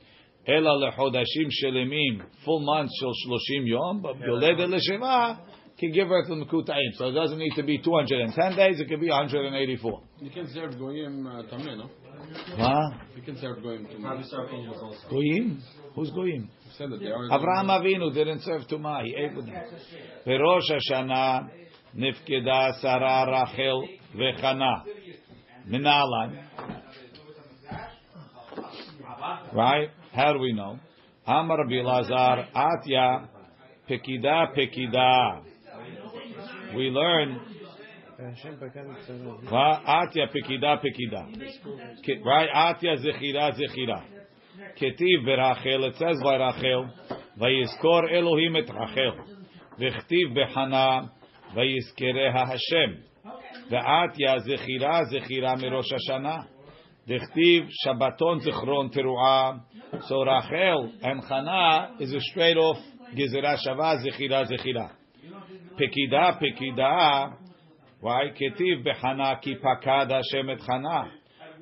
Ela 0.47 0.91
lechodashim 0.91 1.49
shelemim 1.63 2.23
full 2.45 2.89
shel 2.99 3.13
shloshim 3.27 3.67
yom 3.67 4.03
but 4.03 4.17
yoledet 4.17 4.69
leshema 4.69 5.39
can 5.83 5.93
give 5.93 6.09
birth 6.09 6.29
to 6.29 6.35
Mekutayim. 6.35 6.93
So 6.95 7.09
it 7.09 7.13
doesn't 7.13 7.39
need 7.39 7.55
to 7.57 7.63
be 7.63 7.79
210 7.79 8.57
days, 8.57 8.81
it 8.81 8.89
can 8.89 9.01
be 9.01 9.09
184. 9.09 10.03
You 10.21 10.31
can 10.31 10.49
serve 10.53 10.79
goyim 10.79 11.27
uh, 11.27 11.43
tameh, 11.43 11.77
no? 11.77 11.91
Huh? 12.57 12.99
You 13.17 13.23
can 13.23 13.37
serve 13.39 13.63
goyim 13.63 13.87
tameh. 13.87 14.03
Probably 14.03 14.25
serve 14.25 14.49
angels 14.53 14.79
also. 14.81 15.09
Goyim? 15.11 15.63
Who's 15.95 16.11
Goyim? 16.11 16.49
You 16.65 16.73
said 16.79 16.91
that 16.91 17.01
they. 17.01 17.07
Avraham 17.07 17.69
Avinu 17.69 18.15
didn't 18.15 18.41
serve 18.43 18.63
Tumah, 18.63 19.05
he 19.05 19.15
ate 19.15 19.37
with 19.37 19.47
them. 19.47 19.55
Perosh 20.27 20.71
Hashanah 20.71 21.51
nifkeda 21.97 22.81
Sarah 22.81 23.47
Rachel 23.51 23.89
vechana. 24.17 24.85
Minalan. 25.69 26.45
Right? 29.55 29.91
How 30.13 30.33
do 30.33 30.39
we 30.39 30.53
know? 30.53 30.79
Amar 31.27 31.59
Rabbi 31.59 31.83
Lazar 31.83 32.49
Atya 32.55 33.29
Pekida 33.89 34.57
Pekida. 34.57 35.52
We 36.75 36.91
learn 36.91 37.41
Atya 39.87 40.27
Pekida 40.33 40.81
Pekida. 40.81 41.23
Right? 42.25 42.49
Atya 42.55 42.97
Zechira 42.99 43.53
Zechira. 43.53 44.03
Ketiv 44.81 45.27
berachel. 45.27 45.89
It 45.89 45.97
says 45.97 46.19
by 46.23 46.37
Rachel. 46.37 46.91
Elohim 47.41 48.57
et 48.57 48.71
Rachel. 48.73 49.17
Vechtiv 49.79 50.37
bechana. 50.37 51.11
Vayizkereha 51.57 52.47
Hashem. 52.47 53.05
Ve'atya 53.71 54.39
Zechira 54.47 55.03
Zechira 55.13 55.57
Mirosh 55.57 55.93
Hashanah. 55.93 56.47
Dechtiv 57.09 57.69
Shabbaton 57.85 58.41
Zichron 58.47 58.95
Teruah. 58.95 59.61
So 60.07 60.25
Rachel 60.25 60.93
and 61.03 61.23
Chana 61.25 62.01
is 62.01 62.13
a 62.13 62.21
straight 62.21 62.57
off 62.57 62.79
Gezerah 63.15 63.57
Shava 63.67 63.97
Zechira 64.05 64.47
Zechira. 64.49 64.91
Pekida 65.80 66.40
Pekida. 66.42 67.34
Why? 68.02 68.32
Ketiv 68.40 68.86
bechana 68.86 69.42
ki 69.42 69.56
pakad 69.64 70.12
Hashem 70.12 70.50
et 70.50 70.60
Chana. 70.60 71.10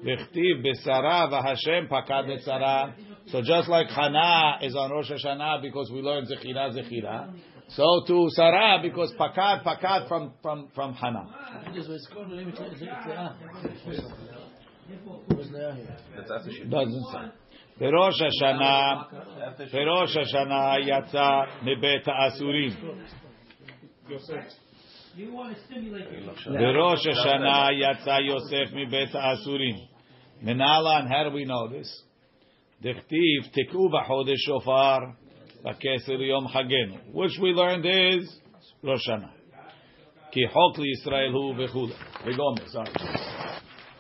Vechtiv 0.04 0.64
besara 0.64 1.30
v'Hashem 1.32 1.88
pakad 1.90 2.30
et 2.30 2.42
Sarah. 2.42 2.94
So 3.28 3.42
just 3.42 3.70
like 3.70 3.88
Chana 3.88 4.62
is 4.64 4.76
on 4.76 4.92
Rosh 4.92 5.12
Hashanah 5.12 5.62
because 5.62 5.90
we 5.92 6.02
learn 6.02 6.26
Zechira 6.26 6.72
Zechira. 6.76 7.34
So 7.70 8.04
to 8.08 8.28
Sarah 8.32 8.80
because 8.82 9.14
pakad 9.20 9.64
pakad 9.64 10.08
from 10.08 10.34
from 10.42 10.70
from 10.76 10.94
Hana. 10.94 11.26
This 11.74 11.88
was 11.88 12.08
called 12.14 12.30
name 12.30 12.50
it's 12.50 12.60
it's 12.60 12.82
Leah. 12.82 13.36
Where's 15.28 15.52
Leah 15.52 15.76
here? 15.76 16.70
Doesn't 16.70 17.06
say. 17.12 17.32
בראש 17.78 18.22
השנה, 18.22 19.02
בראש 19.74 20.18
השנה 20.18 20.76
יצא 20.80 21.30
מבית 21.62 22.08
האסורים. 22.08 22.72
Yosef. 24.11 24.45
You. 25.17 25.37
Rosh 25.37 27.07
Hashanah 27.07 27.71
yatsa 27.73 28.19
Yosef 28.27 28.73
mi 28.75 28.85
bet 28.87 29.13
Asurim. 29.15 29.89
Menalan, 30.45 31.09
how 31.09 31.25
do 31.29 31.35
we 31.35 31.45
know 31.45 31.69
this? 31.69 32.03
Dechtiv 32.83 33.51
teku 33.57 33.91
b'chodesh 33.91 34.37
shofar 34.49 35.17
b'keser 35.65 36.27
yom 36.27 36.47
chagenu. 36.49 37.13
Which 37.13 37.39
we 37.41 37.51
learned 37.51 37.87
is 37.87 38.41
Rosh 38.83 39.01
Hashanah. 39.09 39.31
Ki 40.33 40.47
hok 40.53 40.77
Yisrael 40.77 41.33
hu 41.33 41.55
v'chule. 41.55 41.95
V'gomer, 42.25 42.69
sorry. 42.69 42.93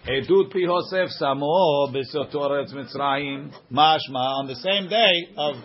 Edut 0.07 0.53
pi 0.53 0.61
Yosef 0.61 1.09
samo 1.21 1.93
b'sotor 1.93 2.67
Mitzrayim. 2.73 3.53
Mashma, 3.73 4.39
on 4.39 4.47
the 4.47 4.57
same 4.57 4.89
day 4.89 5.29
of 5.37 5.57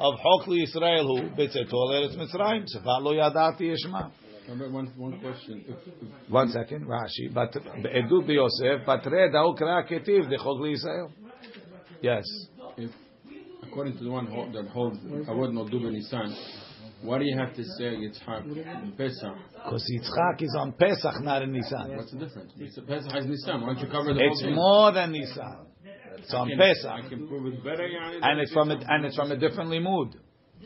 of 0.00 0.14
Hokli 0.18 0.62
Israel 0.64 1.06
who 1.06 1.28
Betzetol 1.36 1.92
Eretz 1.92 2.16
Mitzrayim 2.16 2.64
Sefa 2.64 3.00
Lo 3.00 3.12
Yadati 3.12 3.62
Yishma. 3.72 4.10
One, 4.48 5.20
question. 5.20 5.64
One 6.28 6.48
second, 6.48 6.86
Rashi. 6.86 7.32
But 7.32 7.52
Edu 7.52 8.26
Yosef, 8.26 8.84
Patre 8.84 9.30
Dao 9.32 9.56
Kra 9.56 9.84
Ketiv 9.88 10.28
de 10.28 10.38
Hokli 10.38 10.72
Israel. 10.72 11.12
Yes. 12.02 12.24
If, 12.76 12.90
according 13.62 13.98
to 13.98 14.04
the 14.04 14.10
one 14.10 14.26
that 14.52 14.66
holds, 14.68 14.98
I 15.28 15.32
would 15.32 15.52
not 15.52 15.70
do 15.70 15.86
any 15.86 16.00
sign. 16.00 16.34
Why 17.02 17.18
do 17.18 17.24
you 17.24 17.38
have 17.38 17.54
to 17.54 17.64
say 17.64 17.96
Yitzchak 17.96 18.44
in 18.82 18.92
Pesach? 18.96 19.34
Because 19.52 19.84
Yitzchak 19.94 20.42
is 20.42 20.56
on 20.58 20.72
Pesach, 20.72 21.22
not 21.22 21.42
in 21.42 21.52
Nisan. 21.52 21.96
What's 21.96 22.10
the 22.10 22.18
difference? 22.18 22.52
It's 22.58 22.76
a 22.76 22.82
Pesach 22.82 23.14
is 23.16 23.26
Nisan. 23.26 23.60
Why 23.60 23.74
don't 23.74 23.78
you 23.78 23.88
cover 23.88 24.12
the 24.12 24.20
whole 24.20 24.38
thing? 24.38 24.48
It's 24.50 24.56
more 24.56 24.92
than 24.92 25.12
Nisan. 25.12 25.66
It's 26.22 26.34
on 26.34 26.50
Pesach. 26.56 26.90
I 26.90 27.08
can 27.08 27.26
prove 27.28 27.52
it 27.52 27.64
better, 27.64 27.86
And 28.22 28.40
it's 28.40 28.52
from 28.52 28.70
a, 28.70 28.74
and 28.88 29.04
it's 29.04 29.16
from 29.16 29.32
a 29.32 29.36
different 29.36 29.70
limud. 29.70 30.14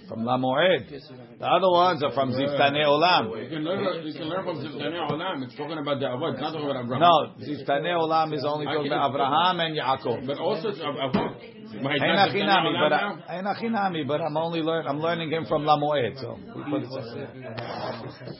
From 0.08 0.24
Lamoed. 0.24 0.90
The 1.38 1.46
other 1.46 1.70
ones 1.70 2.02
are 2.02 2.12
from 2.12 2.32
Ziftane 2.32 2.82
Olam. 2.84 3.42
You 3.42 3.48
can 3.48 3.64
learn, 3.64 4.04
you 4.06 4.12
can 4.12 4.28
learn 4.28 4.44
from 4.44 4.56
Ziftane 4.58 4.92
Olam. 5.10 5.44
It's 5.44 5.56
talking 5.56 5.78
about 5.78 6.00
the 6.00 6.06
Avod. 6.06 6.32
It's 6.32 6.40
not 6.42 6.52
talking 6.52 6.68
about 6.68 6.84
Abraham. 6.84 7.00
No, 7.00 7.46
Ziftane 7.46 7.86
Olam 7.94 8.34
is 8.34 8.44
only 8.44 8.66
talking 8.66 8.86
about 8.92 9.10
Abraham 9.10 9.60
and 9.60 9.78
Yaakov. 9.78 10.26
But 10.26 10.38
also 10.38 10.68
it's 10.70 10.80
Av- 10.80 10.96
Avod. 10.96 11.38
Why, 11.82 11.94
it's 11.94 12.02
Ein 12.02 12.16
not 12.16 12.28
Ziftane 12.28 12.48
achinami, 12.48 12.80
but 12.82 12.92
I- 12.92 13.00
now? 13.00 13.22
ein 13.28 13.44
achinami, 13.44 14.06
but 14.06 14.20
I'm 14.20 14.36
only 14.36 14.60
learn. 14.60 14.86
I'm 14.86 15.00
learning 15.00 15.30
him 15.30 15.46
from. 15.46 15.64
So 15.64 16.38
put 16.70 16.82
it 16.82 16.90
separate. 16.90 18.36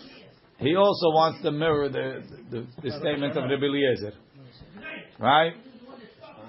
he 0.58 0.76
also 0.76 1.06
wants 1.10 1.40
to 1.42 1.50
mirror 1.50 1.88
the, 1.88 2.22
the, 2.50 2.66
the 2.82 2.90
statement 2.98 3.36
of 3.36 3.44
Rabbi 3.44 3.64
Eliezer, 3.64 4.12
right? 5.18 5.52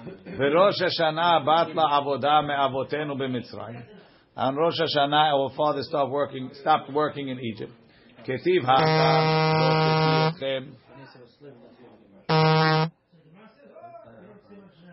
V'rosh 0.06 0.80
Hashanah 0.82 1.44
bat 1.44 1.68
la'avodah 1.74 2.46
me'avotenu 2.46 3.16
b'mitzrayim. 3.16 3.82
On 4.36 4.54
Rosh 4.54 4.78
Hashanah, 4.80 5.32
our 5.32 5.50
father 5.56 5.82
stopped 5.82 6.12
working, 6.12 6.50
stopped 6.60 6.92
working 6.92 7.28
in 7.28 7.40
Egypt. 7.40 7.72
Ketiv 8.26 8.64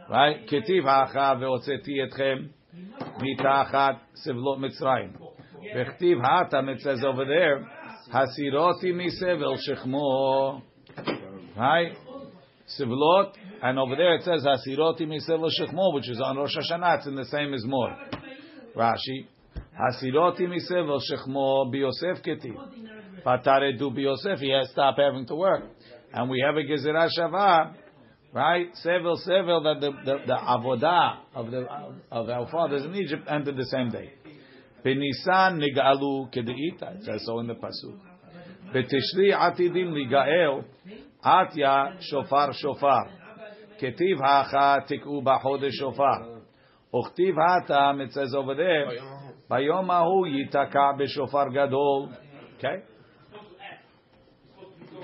Right? 0.10 0.48
Ketiv 0.48 0.84
ve'otzeti 0.86 2.00
etchem 2.06 2.50
sevlot 4.26 4.60
Mitzrayim. 4.60 5.12
V'chtiv 5.76 6.70
it 6.70 6.82
says 6.82 7.04
over 7.06 7.26
there, 7.26 7.68
hasiroti 8.14 8.94
misevel 8.94 9.58
shechmo. 9.68 10.62
Right? 11.58 11.98
Sivlot, 12.80 13.34
and 13.62 13.78
over 13.78 13.96
there 13.96 14.16
it 14.16 14.24
says 14.24 14.46
hasiroti 14.46 15.02
misevel 15.02 15.50
shechmo, 15.60 15.94
which 15.94 16.10
is 16.10 16.22
on 16.22 16.38
Rosh 16.38 16.56
Hashanah. 16.56 17.00
It's 17.00 17.08
in 17.08 17.16
the 17.16 17.26
same 17.26 17.54
as 17.54 17.64
more. 17.66 17.96
Rashi, 18.76 19.28
hasiroti 19.78 20.42
misevel 20.42 21.00
shechmo 21.12 21.74
biyosef 21.74 22.26
ketiv. 22.26 22.56
Pataredu 23.26 23.94
biyosef. 23.94 24.40
He 24.40 24.52
has 24.52 24.68
to 24.68 24.72
stop 24.74 24.96
having 24.98 25.26
to 25.28 25.36
work, 25.36 25.64
and 26.14 26.30
we 26.30 26.42
have 26.46 26.56
a 26.56 26.64
gezerah 26.64 27.10
shava. 27.18 27.76
Right, 28.32 28.68
sevel 28.84 29.18
sevel 29.28 29.62
that 29.64 29.80
the, 29.80 29.92
the, 30.06 30.18
the 30.26 30.34
avodah 30.34 31.18
of 31.36 31.52
the 31.52 31.68
of 32.12 32.30
our 32.30 32.50
fathers 32.50 32.84
in 32.84 32.96
Egypt 32.96 33.28
ended 33.30 33.58
the 33.58 33.66
same 33.66 33.90
day. 33.90 34.12
Benisan 34.84 35.62
nigalu 35.62 36.34
kedeita. 36.34 36.98
It 36.98 37.06
says 37.06 37.22
so 37.26 37.40
in 37.40 37.48
the 37.48 37.54
pasuk. 37.54 38.00
Betishri 38.74 39.32
atidim 39.32 39.94
ligael 39.94 40.64
atya 41.24 41.98
shofar 42.12 42.54
shofar. 42.54 43.10
Ketiv 43.82 44.20
hacha 44.22 44.86
tik'u 44.88 45.24
b'chodesh 45.24 45.74
shofar. 45.80 46.42
Uchtiv 46.94 47.36
hatam. 47.36 48.02
It 48.02 48.14
says 48.14 48.34
over 48.36 48.56
there. 48.56 48.88
Bayom 49.50 49.90
ahu 49.90 50.26
yitaka 50.28 51.00
b'shofar 51.00 51.54
gadol. 51.54 52.12
Okay. 52.58 52.84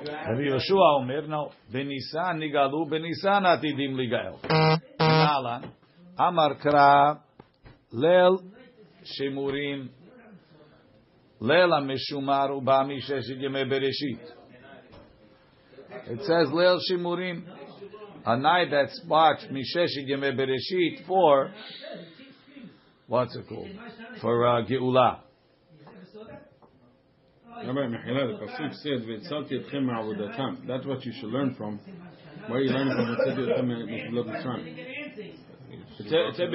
Rabbi 0.05 0.43
Yoshua 0.43 1.01
Omer, 1.01 1.27
no, 1.27 1.51
benisan 1.73 2.39
nigalu, 2.39 2.89
benisan 2.89 3.43
atidim 3.43 3.97
ligael. 3.97 4.39
Nalan, 4.99 5.71
Amar 6.17 6.55
Kra, 6.55 7.19
Lel 7.91 8.39
Shemurim, 9.03 9.89
Lel 11.41 11.69
HaMeshumar 11.69 12.51
Uba 12.55 12.85
Misheshit 12.85 13.41
Yemei 13.41 13.65
Bereshit. 13.69 14.38
It 15.91 16.19
says 16.21 16.47
Lel 16.51 16.79
Shemurim, 16.91 17.43
a 18.25 18.37
night 18.37 18.67
that's 18.71 18.99
watched 19.07 19.45
Misheshit 19.51 20.07
Yemei 20.09 20.37
Bereshit 20.37 21.05
for, 21.07 21.51
what's 23.07 23.35
it 23.35 23.47
called? 23.47 23.69
For 24.21 24.47
uh, 24.47 24.65
Geulah. 24.65 25.19
That's 30.67 30.85
what 30.85 31.05
you 31.05 31.11
should 31.19 31.29
learn 31.29 31.55
from. 31.55 31.79
Where 32.47 32.61
you 32.61 32.69
learn 32.71 32.89
from. 32.95 33.09
It 35.99 36.07
said- 36.09 36.11
it 36.11 36.35
said 36.35 36.51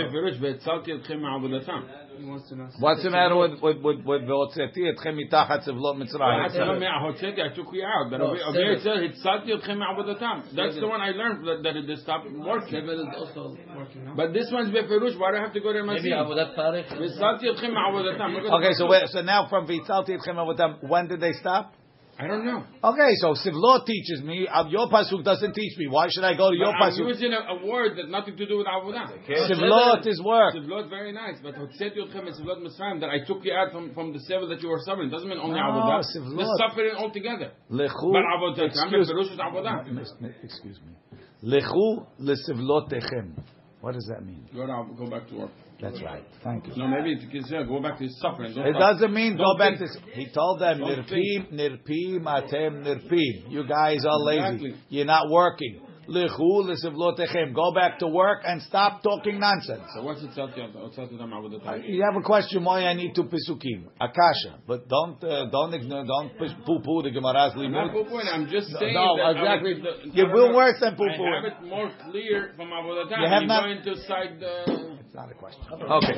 befirish, 2.24 2.30
"V'etzalti 2.30 2.30
etchem 2.30 2.30
ma'avodatam." 2.30 2.30
He 2.30 2.30
wants 2.30 2.48
to 2.48 2.56
know. 2.56 2.68
What's 2.80 3.02
the 3.02 3.10
matter 3.10 3.36
with 3.36 3.60
with 3.62 3.78
with 3.82 4.04
with 4.04 4.22
Ve'otzeti 4.22 4.80
etchem 4.90 5.14
mitachat 5.20 5.68
zevlot 5.68 5.94
I 5.94 6.04
Mitzrayim? 6.04 6.50
said, 6.52 6.78
"Me'ahotzeti," 6.80 7.40
I 7.42 7.54
took 7.54 7.68
you 7.72 7.84
out. 7.84 8.10
But 8.10 8.18
No, 8.18 8.26
over 8.26 8.40
over 8.48 8.58
here 8.58 8.72
it 8.72 8.82
says, 8.82 8.98
"Hitzalti 8.98 9.50
etchem 9.52 9.78
ma'avodatam." 9.78 10.54
That's 10.54 10.76
the 10.76 10.88
one 10.88 11.00
I 11.00 11.10
learned 11.10 11.46
that, 11.46 11.62
that 11.62 11.76
it 11.76 11.98
stopped 11.98 12.30
working. 12.30 12.70
Seven 12.80 12.98
is 13.00 13.06
also 13.16 13.56
working 13.76 14.04
now. 14.04 14.14
But 14.16 14.32
this 14.32 14.50
one's 14.52 14.70
befirush. 14.70 15.18
Why 15.18 15.30
do 15.32 15.36
I 15.38 15.40
have 15.40 15.52
to 15.54 15.60
go 15.60 15.72
there 15.72 15.84
Maybe 15.84 16.10
myself? 16.10 16.28
Avodat 16.28 16.54
Parech. 16.56 16.88
V'etzalti 16.88 17.44
etchem 17.52 17.72
ma'avodatam. 17.72 18.34
Look 18.42 18.44
at 18.44 18.52
Okay, 18.52 18.68
the 18.68 18.74
so 18.74 18.84
pasuk. 18.86 18.90
wait, 18.90 19.08
so 19.08 19.20
now 19.22 19.46
from 19.48 19.66
Vitzalti 19.66 20.10
etchem 20.18 20.36
avotam, 20.36 20.88
when 20.88 21.08
did 21.08 21.20
they 21.20 21.32
stop? 21.32 21.74
I 22.18 22.26
don't 22.28 22.46
know. 22.46 22.62
Okay, 22.84 23.10
so 23.18 23.34
Sivlot 23.34 23.86
teaches 23.86 24.22
me. 24.22 24.46
Uh, 24.46 24.66
your 24.68 24.88
pasuk 24.88 25.24
doesn't 25.24 25.52
teach 25.52 25.76
me. 25.78 25.88
Why 25.88 26.06
should 26.08 26.22
I 26.22 26.34
go 26.36 26.50
to 26.50 26.56
your 26.56 26.70
I'm 26.70 26.92
pasuk? 26.92 27.08
using 27.08 27.32
a, 27.32 27.58
a 27.58 27.66
word 27.66 27.96
that 27.96 28.08
nothing 28.08 28.36
to 28.36 28.46
do 28.46 28.58
with 28.58 28.66
avodah. 28.66 29.10
Sivlot 29.28 30.06
is 30.06 30.22
work. 30.22 30.54
Sivlot 30.54 30.88
very 30.88 31.12
nice, 31.12 31.38
but 31.42 31.54
Hotzeti 31.56 31.98
Otchem 31.98 32.28
is 32.28 32.38
Sivlot 32.40 32.62
Mitzrayim 32.62 33.00
that 33.00 33.10
I 33.10 33.24
took 33.26 33.44
you 33.44 33.52
out 33.52 33.72
from, 33.72 33.92
from 33.94 34.12
the 34.12 34.20
seven 34.20 34.48
that 34.50 34.62
you 34.62 34.68
were 34.68 34.80
suffering. 34.84 35.10
Doesn't 35.10 35.28
mean 35.28 35.38
only 35.38 35.58
No, 35.58 35.66
avodah. 35.66 36.02
Sivlot. 36.14 36.36
The 36.36 36.68
suffering 36.68 36.94
altogether. 36.96 37.50
Lechu. 37.70 38.12
But 38.12 38.22
avodah, 38.22 38.66
Excuse, 38.66 39.10
avodah. 39.10 40.44
Excuse 40.44 40.78
me. 40.86 41.18
Lechu 41.42 42.06
lesivlotechem. 42.20 43.42
What 43.80 43.94
does 43.94 44.08
that 44.14 44.24
mean? 44.24 44.48
Go 44.54 44.66
down, 44.66 44.96
go 44.96 45.06
back 45.10 45.28
to 45.28 45.34
work. 45.34 45.50
That's 45.80 46.00
right. 46.02 46.24
Thank 46.42 46.66
you. 46.68 46.72
No, 46.76 46.86
maybe 46.86 47.12
it 47.12 47.30
can 47.30 47.42
say 47.44 47.62
go 47.66 47.80
back 47.80 47.98
to 47.98 48.04
his 48.04 48.18
suffering. 48.20 48.54
Don't 48.54 48.66
It 48.66 48.76
stop. 48.76 48.94
doesn't 48.94 49.12
mean 49.12 49.36
go 49.36 49.42
Don't 49.42 49.58
back 49.58 49.78
to. 49.78 49.86
think. 49.88 50.04
He 50.14 50.26
told 50.32 50.60
them 50.60 50.78
Don't 50.78 51.04
nirpim, 51.06 51.52
nirpim, 51.52 52.22
atem 52.22 52.84
nirpim. 52.84 53.50
You 53.50 53.66
guys 53.66 54.04
are 54.04 54.18
lazy. 54.18 54.44
Exactly. 54.66 54.74
You're 54.88 55.04
not 55.06 55.28
working. 55.30 55.80
Lechu 56.08 56.64
lesivlotechem. 56.68 57.54
Go 57.54 57.72
back 57.72 57.98
to 58.00 58.06
work 58.06 58.42
and 58.46 58.60
stop 58.62 59.02
talking 59.02 59.38
nonsense. 59.40 59.82
So 59.94 60.02
what's 60.02 60.22
it 60.22 60.30
Hotzeti 60.30 60.74
Hotzeti 60.74 61.18
Dam 61.18 61.30
Avodah? 61.30 61.82
You 61.88 62.02
have 62.04 62.16
a 62.20 62.24
question 62.24 62.64
why 62.64 62.84
I 62.84 62.94
need 62.94 63.14
two 63.14 63.24
pesukim, 63.24 63.86
akasha, 64.00 64.58
but 64.66 64.88
don't 64.88 65.22
uh, 65.24 65.46
don't 65.50 65.72
ignore, 65.74 66.04
don't 66.04 66.30
poo 66.38 66.80
poo 66.80 67.02
the 67.02 67.10
Gemara's 67.10 67.52
I'm 67.56 67.72
not 67.72 67.90
limud. 67.90 68.08
poo-pooing, 68.08 68.26
I'm 68.32 68.48
just 68.48 68.68
saying 68.78 68.94
No, 68.94 69.16
that 69.16 69.30
exactly. 69.36 69.72
I 69.72 69.78
was- 69.78 69.98
the- 70.04 70.10
You 70.16 70.26
will 70.32 70.48
no, 70.50 70.56
worse 70.56 70.78
than 70.80 70.94
I 70.94 70.96
poo-pooing. 70.96 71.34
have 71.34 71.44
it 71.52 71.68
more 71.68 71.90
clear 72.10 72.52
from 72.56 72.68
Avodah. 72.68 73.10
You 73.10 73.16
have 73.28 73.42
You're 73.42 73.48
not- 73.48 73.62
going 73.64 73.82
to 73.84 73.96
side 74.06 74.40
the... 74.40 74.54
It's 75.00 75.14
not 75.14 75.30
a 75.30 75.34
question. 75.34 75.62
Okay, 75.72 76.14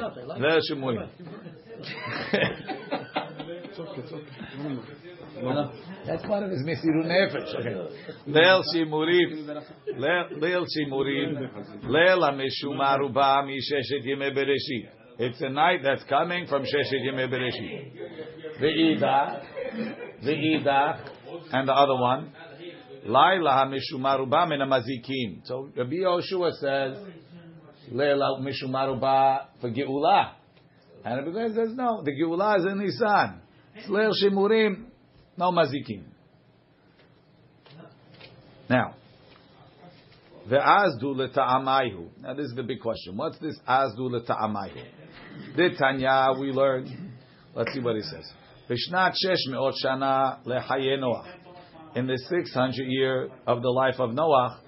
there's 3.76 4.10
Shemurim. 4.56 5.72
That's 6.06 6.22
part 6.22 6.42
of 6.44 6.50
his 6.50 6.62
mesiru 6.62 7.04
nefesh. 7.04 7.54
Leil 8.28 8.62
Shemurim, 8.74 9.30
Leil 9.98 10.24
Leil 10.40 10.64
Leil 11.84 12.20
HaMeshumar 12.22 13.02
Uba 13.02 13.42
Misheshet 13.44 14.04
Yemei 14.06 14.32
Bereshit. 14.34 14.88
It's 15.18 15.40
a 15.40 15.48
night 15.48 15.80
that's 15.82 16.04
coming 16.04 16.46
from 16.46 16.62
Sheshet 16.62 17.02
Yemei 17.04 17.28
Bereshit. 17.28 17.92
Ve'idach, 18.60 19.44
Ve'idach, 20.24 21.10
and 21.52 21.68
the 21.68 21.72
other 21.72 21.96
one, 22.00 22.32
Laila 23.04 23.66
HaMeshumar 23.66 24.20
Uba 24.20 24.46
Min 24.46 24.60
HaMazikim. 24.60 25.44
So 25.44 25.68
Rabbi 25.76 25.96
Yoshua 25.96 26.52
says, 26.52 26.98
Leil 27.92 28.20
HaMeshumar 28.20 28.94
Uba 28.94 29.48
for 29.60 29.70
Geulah. 29.70 30.32
And 31.04 31.26
Rabbi 31.26 31.38
Yoshua 31.38 31.54
says, 31.54 31.74
no, 31.74 32.02
the 32.02 32.12
Geulah 32.12 32.58
is 32.58 32.64
in 32.64 32.78
Nisan. 32.78 33.42
Leil 33.88 34.12
Shemurim, 34.22 34.86
no 35.36 35.52
Mazikim. 35.52 36.04
Now, 38.68 38.94
the 40.48 40.56
azdu 40.56 41.14
leta'amayhu. 41.14 42.08
Now 42.20 42.34
this 42.34 42.46
is 42.46 42.54
the 42.54 42.62
big 42.62 42.80
question. 42.80 43.16
What's 43.16 43.38
this 43.38 43.58
azdu 43.68 44.10
leta'amayhu? 44.10 45.56
Did 45.56 45.76
Tanya 45.78 46.32
we 46.38 46.52
learned? 46.52 46.88
Let's 47.54 47.72
see 47.72 47.80
what 47.80 47.96
he 47.96 48.02
says. 48.02 48.30
Bishnat 48.68 49.14
shesh 49.24 49.48
me'ot 49.48 49.74
shana 49.84 50.44
lechaye 50.44 50.98
Noach. 50.98 51.26
In 51.94 52.06
the 52.06 52.18
600 52.18 52.74
year 52.86 53.28
of 53.46 53.62
the 53.62 53.70
life 53.70 53.98
of 53.98 54.12
Noah, 54.12 54.60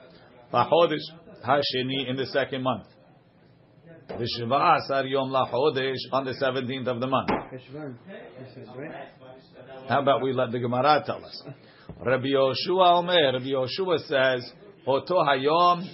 b'chodesh 0.52 0.98
hasheni 1.46 2.08
in 2.08 2.16
the 2.16 2.26
second 2.26 2.62
month. 2.62 2.86
V'sheva 4.10 4.78
asar 4.78 5.06
yom 5.06 5.30
lachodesh 5.30 5.96
on 6.12 6.24
the 6.24 6.32
17th 6.32 6.86
of 6.88 7.00
the 7.00 7.06
month. 7.06 7.28
Heshvan. 7.28 7.94
This 8.38 8.62
is 8.62 8.68
right. 8.76 9.08
How 9.88 10.00
about 10.02 10.22
we 10.22 10.32
let 10.32 10.50
the 10.52 10.58
Gemara 10.58 11.02
tell 11.04 11.24
us? 11.24 11.42
Rabbi 12.04 12.28
Yoshua 12.28 12.98
Omer, 12.98 13.32
Rabbi 13.32 13.46
Yoshua 13.46 13.98
says, 14.06 14.50
Oto 14.86 15.22
hayom 15.24 15.84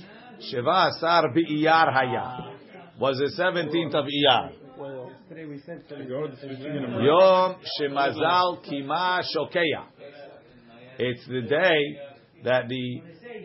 sheva 0.40 0.90
asar 0.90 1.32
bi'iyar 1.34 1.92
haya. 1.92 2.54
Was 3.00 3.18
the 3.18 3.42
17th 3.42 3.94
of 3.94 4.04
Iyar. 4.06 4.52
Today 5.28 5.46
we 5.46 5.60
said 5.66 5.82
seven. 5.88 6.08
Yom 6.08 7.56
shemazal 7.80 8.64
kima 8.64 9.22
shokeya. 9.34 9.86
It's 10.98 11.26
the 11.26 11.42
day 11.42 11.98
that 12.44 12.68
the 12.68 13.02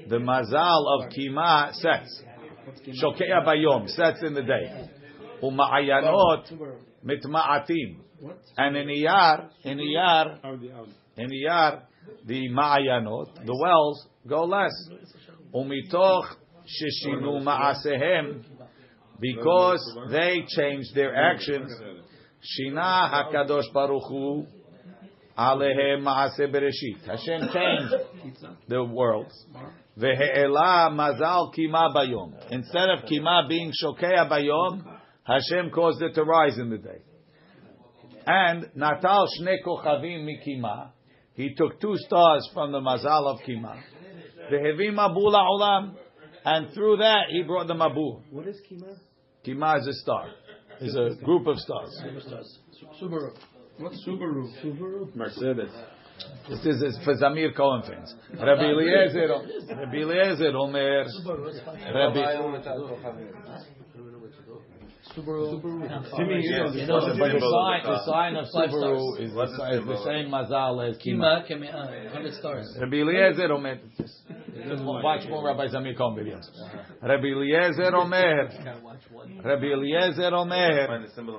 the 0.07 0.17
mazal 0.17 0.83
of 0.99 1.11
kima 1.11 1.73
sets. 1.73 2.23
Shokeya 2.87 3.45
bayom 3.45 3.87
sets 3.89 4.21
in 4.23 4.33
the 4.33 4.43
day. 4.43 4.89
Uma'ayanot 5.43 6.51
mitma'atim. 7.05 7.97
And 8.57 8.75
in 8.75 8.87
Iyar, 8.87 9.49
in 9.63 9.77
Iyar, 9.77 10.39
in 11.15 11.29
Iyar, 11.29 11.81
the 12.25 12.49
ma'ayanot, 12.49 13.45
the 13.45 13.55
wells, 13.55 14.07
go 14.27 14.43
less. 14.43 14.73
Umitoch 15.53 16.35
sheshinu 16.65 17.41
ma'asehem, 17.41 18.43
because 19.19 19.97
they 20.11 20.43
changed 20.47 20.93
their 20.95 21.15
actions. 21.15 21.71
Shina 22.41 23.09
hakadosh 23.11 23.71
baruch 23.73 24.03
hu 24.09 24.45
alehem 25.37 26.03
ma'ase 26.03 26.41
bereshit. 26.41 27.05
Hashem 27.05 27.49
changed 27.53 27.95
the 28.67 28.83
worlds. 28.83 29.45
Vehe'ela 29.99 30.89
mazal 30.91 31.53
kima 31.53 31.93
bayom. 31.93 32.33
Instead 32.51 32.89
of 32.89 32.99
kima 33.05 33.47
being 33.49 33.71
shokea 33.71 34.29
bayom, 34.29 34.83
Hashem 35.23 35.71
caused 35.71 36.01
it 36.01 36.13
to 36.15 36.23
rise 36.23 36.57
in 36.57 36.69
the 36.69 36.77
day. 36.77 37.01
And 38.25 38.69
natal 38.75 39.27
shne 39.39 39.57
kochavim 39.65 40.25
mikima. 40.25 40.91
He 41.33 41.53
took 41.55 41.79
two 41.81 41.95
stars 41.97 42.49
from 42.53 42.71
the 42.71 42.79
mazal 42.79 43.33
of 43.33 43.39
kima. 43.47 43.77
Vehevi 44.51 44.91
mabul 44.91 45.33
olam. 45.33 45.95
And 46.45 46.73
through 46.73 46.97
that, 46.97 47.25
he 47.29 47.43
brought 47.43 47.67
the 47.67 47.73
mabul. 47.73 48.21
What 48.31 48.47
is 48.47 48.59
Kima? 48.71 48.97
Kima 49.45 49.79
is 49.79 49.87
a 49.87 49.93
star. 49.93 50.29
Is 50.79 50.95
a 50.95 51.23
group 51.23 51.47
of 51.47 51.57
stars. 51.57 52.01
Subaru. 53.01 53.31
What's 53.77 54.07
Subaru? 54.07 54.49
Subaru. 54.63 55.13
Mercedes. 55.15 55.71
This 56.49 56.65
is, 56.65 56.81
is 56.81 56.99
for 57.03 57.15
Zamir 57.15 57.55
Cohen 57.55 57.83
fans. 57.83 58.15
Rabbi 58.33 58.71
Eliezer, 58.71 59.27
Rabbi 59.69 59.97
Eliezer 59.97 60.55
Omer, 60.57 61.05
Rabbi, 61.93 62.25
Subaru. 65.15 65.81
Yes, 65.81 66.75
You 66.75 66.85
know, 66.87 66.99
the 67.01 67.17
sign, 67.39 67.83
the 67.83 67.99
sign 68.05 68.35
of 68.35 68.45
Subaru 68.45 69.19
is 69.19 69.33
the, 69.33 69.43
is 69.73 69.85
the 69.85 70.03
same 70.05 70.29
mazal 70.29 70.87
as 70.87 70.97
Kima. 70.97 71.47
Kima, 71.49 71.71
Kima, 71.71 72.13
100 72.13 72.33
uh, 72.33 72.39
stars. 72.39 72.77
Rabbi 72.79 72.97
Eliezer 72.97 73.51
Omer, 73.51 73.79
watch 75.03 75.27
more 75.29 75.45
Rabbi 75.45 75.67
Zamir 75.67 75.97
Cohen 75.97 76.17
videos. 76.23 76.45
Rabbi 77.01 77.27
Eliezer 77.27 77.95
Omer, 77.95 78.49
Rabbi 79.43 79.65
Eliezer 79.65 80.33
Omer, 80.33 80.87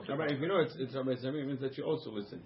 Rabbi, 0.09 0.35
if 0.35 0.41
you 0.41 0.49
know 0.49 0.61
it's, 0.61 0.75
it's 0.79 0.95
Rabbi 0.95 1.13
Samir, 1.15 1.43
it 1.43 1.47
means 1.47 1.61
that 1.61 1.77
you 1.79 1.85
also 1.85 2.11
listen. 2.11 2.41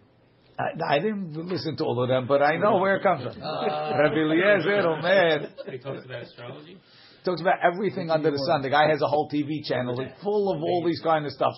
I, 0.59 0.97
I 0.97 0.99
didn't 1.01 1.35
listen 1.49 1.77
to 1.79 1.85
all 1.85 2.03
of 2.03 2.09
them, 2.09 2.27
but 2.27 2.43
I 2.43 2.57
know 2.57 2.77
where 2.77 2.97
it 2.97 3.03
comes 3.03 3.23
from. 3.23 3.43
Rabbi 3.43 4.15
Eliezer 4.15 4.87
oh, 4.87 4.95
Omer, 4.99 5.49
He 5.71 5.79
talks 5.79 6.05
about 6.05 6.23
astrology. 6.23 6.79
talks 7.25 7.41
about 7.41 7.59
everything 7.61 8.09
under 8.11 8.31
the 8.31 8.39
sun. 8.47 8.63
The 8.63 8.71
guy 8.71 8.89
has 8.89 9.03
a 9.03 9.09
whole 9.09 9.29
TV 9.29 9.65
channel 9.65 9.97
like, 9.97 10.21
full 10.21 10.55
of 10.55 10.63
all 10.63 10.85
these 10.87 11.01
kind 11.01 11.27
of 11.27 11.33
stuff. 11.33 11.55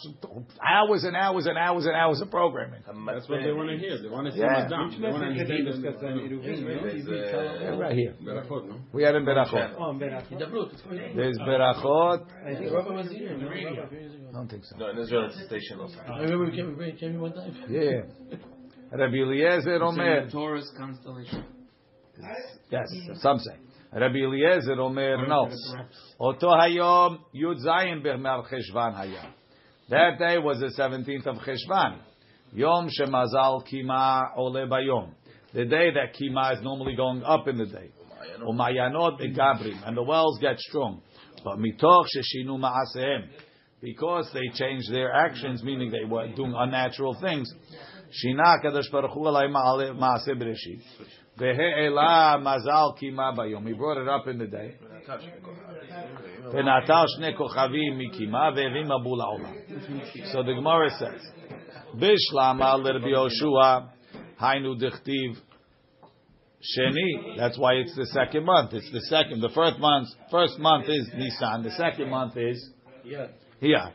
Hours 0.67 1.05
and 1.05 1.15
hours 1.15 1.45
and 1.45 1.59
hours 1.59 1.85
and 1.85 1.95
hours 1.95 2.23
of 2.23 2.31
programming. 2.31 2.81
That's 2.87 3.29
what 3.29 3.43
they 3.43 3.53
want 3.53 3.69
to 3.69 3.77
hear. 3.77 4.01
They 4.01 4.09
want 4.09 4.29
to 4.29 4.33
see 4.33 4.39
Yeah. 4.39 4.61
what's 4.61 4.71
down. 4.71 4.91
They 4.99 5.09
want 5.09 5.25
to 5.25 5.29
understand 5.29 6.21
the 6.31 7.77
Right 7.77 7.95
here. 7.95 8.15
Berachot, 8.25 8.69
no? 8.69 8.77
We 8.95 9.03
had 9.03 9.15
in 9.15 9.27
Berachot. 9.27 9.77
Hidabrut, 9.77 10.73
it's 10.73 10.81
going 10.83 11.01
on. 11.01 11.17
There's 11.17 11.39
Berachot. 11.39 12.27
Rabbi 12.45 12.91
was 12.95 13.11
here 13.11 13.33
in 13.33 13.41
the 13.41 13.51
radio 13.51 13.91
years 13.91 14.15
ago. 14.15 14.29
I 14.31 14.33
don't 14.33 14.49
think 14.51 14.65
so. 14.65 14.77
No, 14.79 14.91
in 14.91 14.99
Israel 14.99 15.27
it's 15.27 15.37
a 15.37 15.47
station 15.47 15.81
also. 15.81 15.97
I 16.09 16.21
remember 16.21 16.47
we 16.47 16.57
came, 16.57 16.79
we 16.79 16.93
came 16.93 17.13
here 17.13 17.21
one 17.21 17.35
time. 17.35 17.55
Yeah. 17.69 18.39
Rabbi 18.93 19.17
Eliezer 19.17 19.83
Omer. 19.83 20.31
Taurus 20.31 20.71
constellation. 20.77 21.45
Yes, 22.71 22.87
some 23.17 23.39
say. 23.39 23.57
Rabbi 23.93 24.19
Eliezer 24.19 24.81
Omer, 24.81 25.27
no. 25.27 25.51
Oto 26.21 26.49
hayom 26.49 27.19
Yud 27.35 27.65
Zayin 27.65 28.05
Bermar 28.05 28.47
Cheshvan 28.49 28.95
haya. 28.95 29.33
That 29.89 30.19
day 30.19 30.39
was 30.39 30.61
the 30.61 30.73
17th 30.81 31.27
of 31.27 31.37
Cheshvan. 31.37 31.99
Yom 32.53 32.89
Shemazal 32.89 33.65
Kima 33.67 34.37
Ole 34.37 34.67
Bayom. 34.69 35.11
The 35.53 35.65
day 35.65 35.91
that 35.93 36.15
Kima 36.21 36.55
is 36.55 36.63
normally 36.63 36.97
going 36.97 37.23
up 37.23 37.49
in 37.49 37.59
the 37.59 37.67
day. 37.67 37.91
Umayanot 38.43 39.21
Begabrim. 39.21 39.87
And 39.87 39.97
the 39.97 40.03
wells 40.03 40.39
get 40.41 40.59
strong. 40.59 41.03
But 41.45 41.59
Mitoch 41.59 42.07
Sheshinu 42.07 42.59
Ma'asehem. 42.59 43.29
Because 43.81 44.31
they 44.33 44.49
changed 44.55 44.91
their 44.93 45.13
actions, 45.13 45.63
meaning 45.63 45.91
they 45.91 46.05
were 46.09 46.29
doing 46.35 46.55
unnatural 46.57 47.17
things. 47.21 47.49
Shina 48.16 48.58
Kadosh 48.64 48.92
Baruch 48.92 49.12
Hu 49.12 49.22
Alay 49.22 49.50
Ma'aseh 49.50 50.36
Bereshit. 50.36 50.82
Ve'e'ela 51.38 52.40
Mazal 52.42 52.98
Kima 53.02 53.38
Bayom. 53.38 53.66
He 53.68 53.74
brought 53.74 53.98
it 54.02 54.08
up 54.08 54.28
in 54.28 54.38
the 54.38 54.48
day. 54.48 54.76
ונטל 56.54 57.06
שני 57.08 57.36
כוכבים 57.38 57.98
מקימה 57.98 58.50
והביא 58.56 58.84
מבול 58.86 59.20
לעולם. 59.20 59.54
So 60.32 60.44
the 60.44 60.54
Gemara 60.54 60.90
says, 61.00 61.22
בשלמה 61.96 62.78
לרבי 62.78 63.10
יהושע, 63.10 63.80
היינו 64.40 64.76
דכתיב 64.76 65.42
שני. 66.62 67.38
That's 67.38 67.58
why 67.58 67.74
it's 67.74 67.96
the 67.96 68.06
second 68.06 68.46
month. 68.46 68.74
It's 68.74 68.92
the 68.92 69.02
second. 69.10 69.42
The 69.42 69.50
first 69.50 69.80
month, 69.80 70.08
first 70.30 70.60
month 70.60 70.90
is 70.90 71.10
Nisan. 71.14 71.64
The 71.64 71.72
second 71.72 72.10
month 72.10 72.38
is 72.38 72.58
Yeah. 73.04 73.28
Iyar. 73.62 73.92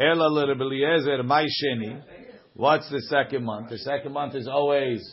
Ela 0.00 0.28
לרבי 0.28 0.64
אליעזר, 0.64 1.22
my 1.22 1.44
sheni. 1.44 2.13
What's 2.55 2.89
the 2.89 3.01
second 3.09 3.43
month? 3.43 3.69
The 3.69 3.77
second 3.79 4.13
month 4.13 4.33
is 4.33 4.47
always 4.47 5.05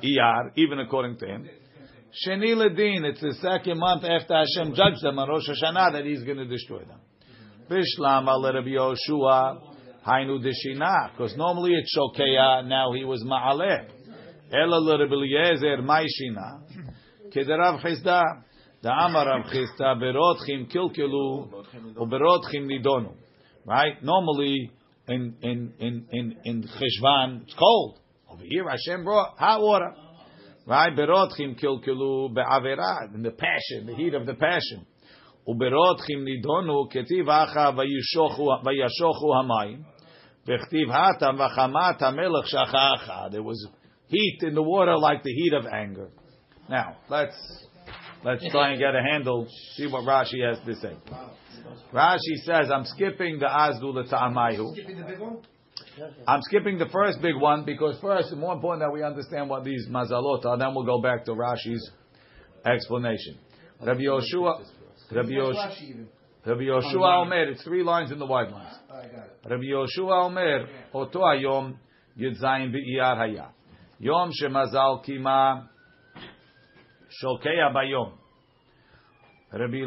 Iyar, 0.00 0.52
even 0.54 0.78
according 0.78 1.18
to 1.18 1.26
him. 1.26 1.48
Sheni 2.24 2.54
Ladin, 2.54 3.04
it's 3.04 3.20
the 3.20 3.34
second 3.40 3.80
month 3.80 4.04
after 4.04 4.34
Hashem 4.34 4.72
judged 4.74 5.02
them 5.02 5.18
on 5.18 5.28
Rosh 5.28 5.48
Hashanah 5.48 5.92
that 5.94 6.04
He's 6.04 6.22
going 6.22 6.36
to 6.36 6.46
destroy 6.46 6.84
them. 6.84 7.00
Bishlam 7.68 8.28
al 8.28 8.42
Rabbi 8.42 8.68
Yoshua, 8.68 9.60
Hainu 10.06 10.38
Deshina, 10.38 11.10
because 11.10 11.36
normally 11.36 11.72
it's 11.72 11.96
Shokeya, 11.96 12.64
now 12.68 12.92
he 12.92 13.04
was 13.04 13.24
Ma'aleh. 13.24 13.88
Ela 14.52 14.98
Rabbi 14.98 15.12
Eliezer, 15.12 15.78
Maishina, 15.82 16.62
Kederav 17.34 17.82
Chisda, 17.82 18.22
the 18.82 18.90
Amar 18.90 19.26
Rav 19.26 19.46
Chisda, 19.46 20.00
Berotchim 20.00 20.70
Kilkilu, 20.72 21.64
Uberotchim 21.96 22.68
Nidonu. 22.68 23.14
Right? 23.64 24.00
Normally, 24.02 24.70
in, 25.08 25.34
in, 25.42 25.72
in, 25.78 26.06
in, 26.10 26.36
in 26.44 26.62
Cheshvan, 26.62 27.42
it's 27.42 27.54
cold. 27.54 27.98
Over 28.30 28.44
here, 28.44 28.68
Hashem 28.68 29.04
brought 29.04 29.36
hot 29.38 29.60
water. 29.60 29.92
Right? 30.66 30.94
Berotchim 30.96 31.60
kilkilu 31.60 32.34
be'avera, 32.34 33.14
in 33.14 33.22
the 33.22 33.32
passion, 33.32 33.86
the 33.86 33.94
heat 33.94 34.14
of 34.14 34.26
the 34.26 34.34
passion. 34.34 34.86
Uberotchim 35.48 36.24
nidonu 36.24 36.92
ketiv 36.92 37.26
acha 37.26 37.74
vayashochu 37.74 39.24
hamayim. 39.24 39.84
Vechtiv 40.46 40.86
hatam 40.86 41.36
vachamat 41.36 42.00
hamelech 42.00 42.46
shachacha. 42.52 43.32
There 43.32 43.42
was 43.42 43.66
heat 44.06 44.38
in 44.42 44.54
the 44.54 44.62
water 44.62 44.96
like 44.96 45.22
the 45.24 45.32
heat 45.32 45.52
of 45.52 45.66
anger. 45.66 46.10
Now, 46.68 46.96
let's 47.08 47.34
let's 48.24 48.48
try 48.50 48.70
and 48.70 48.78
get 48.78 48.94
a 48.94 49.02
handle, 49.02 49.46
see 49.74 49.86
what 49.86 50.04
Rashi 50.04 50.46
has 50.46 50.58
to 50.64 50.74
say. 50.76 50.96
Rashi 51.92 52.36
says, 52.44 52.70
I'm 52.72 52.84
skipping 52.84 53.38
the 53.38 53.46
Azdu 53.46 53.94
L'Ta'amayu. 53.94 55.42
I'm 56.26 56.40
skipping 56.42 56.78
the 56.78 56.86
first 56.86 57.20
big 57.20 57.36
one 57.36 57.64
because 57.64 57.98
first 58.00 58.28
it's 58.30 58.36
more 58.36 58.54
important 58.54 58.82
that 58.82 58.92
we 58.92 59.02
understand 59.02 59.50
what 59.50 59.64
these 59.64 59.86
mazalot 59.90 60.44
are. 60.46 60.56
Then 60.58 60.74
we'll 60.74 60.84
go 60.84 61.00
back 61.00 61.24
to 61.26 61.32
Rashi's 61.32 61.90
explanation. 62.64 63.38
Rabbi 63.84 64.00
Yoshua, 64.00 64.64
Rabbi 65.10 65.30
Yoshua, 65.30 66.06
Rabbi 66.46 66.62
Yoshua 66.62 67.22
Omer. 67.22 67.50
It's 67.50 67.62
three 67.62 67.82
lines 67.82 68.10
in 68.10 68.18
the 68.18 68.26
wide 68.26 68.50
lines. 68.50 68.74
Rabbi 69.44 69.64
Yoshua 69.64 70.26
Omer. 70.26 70.66
Oto 70.94 71.20
hayom 71.20 71.76
yedzayin 72.18 72.72
be'iyar 72.72 73.16
haya. 73.16 73.50
Yom 73.98 74.30
shemazal 74.32 75.04
kima 75.04 75.68
shokeya 77.22 77.72
bayom. 77.74 78.12
Rabbi 79.52 79.82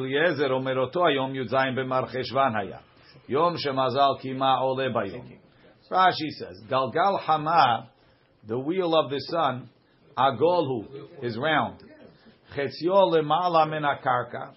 oto 0.80 1.00
hayom 1.02 1.34
yedzayin 1.34 1.76
be'mar 1.76 2.08
cheshvan 2.08 2.54
haya. 2.54 2.82
Yom 3.28 3.56
shemazal 3.58 4.22
kima 4.22 4.62
ole 4.62 4.90
bayom. 4.90 5.38
Rashi 5.90 6.30
says, 6.40 6.62
Galgal 6.70 7.20
Hama, 7.20 7.90
the 8.48 8.58
wheel 8.58 8.96
of 8.96 9.12
the 9.12 9.20
sun, 9.30 9.70
Agolhu, 10.18 10.86
is 11.22 11.38
round. 11.38 11.80
Chetzio 12.56 13.12
lemala 13.14 13.70
min 13.70 13.84
akarka, 13.84 14.54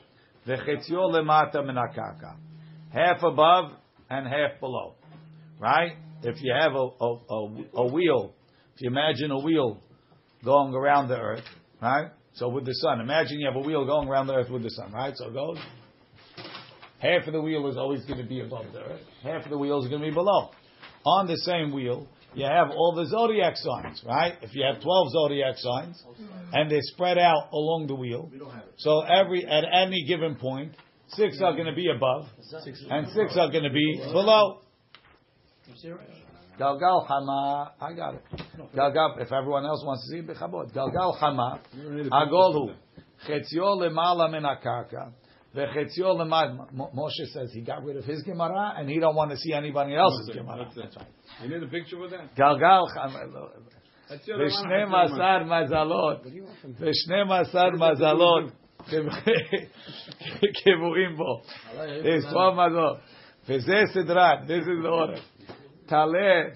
vechetzio 0.46 1.12
lemata 1.12 1.64
min 1.64 1.76
akarka. 1.76 2.36
Half 2.90 3.22
above 3.22 3.72
and 4.08 4.26
half 4.26 4.58
below. 4.60 4.94
Right? 5.58 5.92
If 6.22 6.36
you 6.42 6.54
have 6.58 6.72
a, 6.74 7.78
a 7.78 7.92
wheel, 7.92 8.34
if 8.74 8.80
you 8.80 8.90
imagine 8.90 9.30
a 9.30 9.38
wheel 9.38 9.78
going 10.44 10.74
around 10.74 11.08
the 11.08 11.16
earth, 11.16 11.44
right? 11.82 12.10
So 12.38 12.48
with 12.48 12.64
the 12.64 12.74
sun, 12.74 13.00
imagine 13.00 13.40
you 13.40 13.46
have 13.46 13.56
a 13.56 13.66
wheel 13.66 13.84
going 13.84 14.08
around 14.08 14.26
the 14.28 14.34
earth 14.34 14.50
with 14.50 14.62
the 14.62 14.70
sun, 14.70 14.92
right? 14.92 15.14
So 15.16 15.28
it 15.28 15.34
goes. 15.34 15.58
Half 17.00 17.26
of 17.26 17.32
the 17.32 17.40
wheel 17.40 17.68
is 17.68 17.76
always 17.76 18.04
going 18.04 18.20
to 18.20 18.28
be 18.28 18.40
above 18.40 18.72
the 18.72 18.80
earth. 18.80 19.00
Half 19.22 19.44
of 19.44 19.50
the 19.50 19.58
wheel 19.58 19.82
is 19.82 19.88
going 19.88 20.00
to 20.02 20.08
be 20.08 20.14
below 20.14 20.50
on 21.04 21.26
the 21.26 21.36
same 21.38 21.72
wheel, 21.72 22.06
you 22.34 22.44
have 22.44 22.70
all 22.70 22.94
the 22.94 23.06
zodiac 23.06 23.56
signs, 23.56 24.02
right? 24.06 24.34
If 24.42 24.54
you 24.54 24.64
have 24.64 24.82
12 24.82 25.10
zodiac 25.12 25.54
signs, 25.56 26.02
and 26.52 26.70
they're 26.70 26.80
spread 26.82 27.18
out 27.18 27.48
along 27.52 27.86
the 27.86 27.94
wheel, 27.94 28.30
so 28.76 29.00
every 29.02 29.46
at 29.46 29.64
any 29.72 30.04
given 30.06 30.34
point, 30.36 30.72
six 31.08 31.40
are 31.42 31.52
going 31.54 31.66
to 31.66 31.74
be 31.74 31.88
above, 31.94 32.26
and 32.90 33.08
six 33.08 33.36
are 33.36 33.50
going 33.50 33.64
to 33.64 33.70
be 33.70 34.00
below. 34.12 34.60
Galgal 36.59 37.07
Hama, 37.07 37.73
I 37.81 37.93
got 37.93 38.13
it. 38.15 38.23
Galgal, 38.75 39.19
if 39.21 39.31
everyone 39.31 39.65
else 39.65 39.83
wants 39.85 40.07
to 40.07 40.11
see, 40.11 40.21
bechabot. 40.21 40.71
Galgal 40.71 41.17
Hama, 41.17 41.59
Agolhu, 42.11 42.75
Chetzio 43.27 43.77
lemala 43.77 44.29
min 44.29 44.43
akarka, 44.43 45.11
vechetzio 45.55 46.15
lemad. 46.15 46.71
Moshe 46.73 47.25
says 47.33 47.51
he 47.53 47.61
got 47.61 47.83
rid 47.83 47.97
of 47.97 48.05
his 48.05 48.21
Gemara, 48.21 48.73
and 48.77 48.89
he 48.89 48.99
don't 48.99 49.15
want 49.15 49.31
to 49.31 49.37
see 49.37 49.53
anybody 49.53 49.95
else's 49.95 50.29
Gemara. 50.35 50.65
That's 50.75 50.95
it. 50.95 51.03
You 51.41 51.49
need 51.49 51.63
a 51.63 51.67
picture 51.67 51.97
with 51.97 52.11
that? 52.11 52.35
Galgal 52.35 52.87
Hama. 52.95 53.49
That's 54.09 54.27
your 54.27 54.37
ושנים 54.37 54.95
עשר 54.95 55.43
מזלות, 55.43 56.21
ושנים 56.79 57.31
עשר 57.31 57.69
מזלות 57.69 58.51
קבועים 60.63 61.17
בו. 61.17 61.41
יש 62.03 62.25
12 62.25 62.67
מזלות. 62.67 62.97
וזה 63.49 63.81
סדרן, 63.93 64.45
this 64.47 64.63
is 64.63 64.85
Tale. 65.88 66.52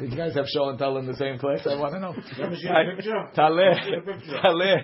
Did 0.00 0.10
you 0.10 0.16
guys 0.16 0.34
have 0.34 0.46
show 0.48 0.68
and 0.68 0.78
tell 0.78 0.96
in 0.98 1.06
the 1.06 1.16
same 1.16 1.38
place? 1.38 1.60
I 1.66 1.76
want 1.76 1.94
to 1.94 2.00
know. 2.00 2.14
Tale. 3.34 3.54
Tale. 4.34 4.80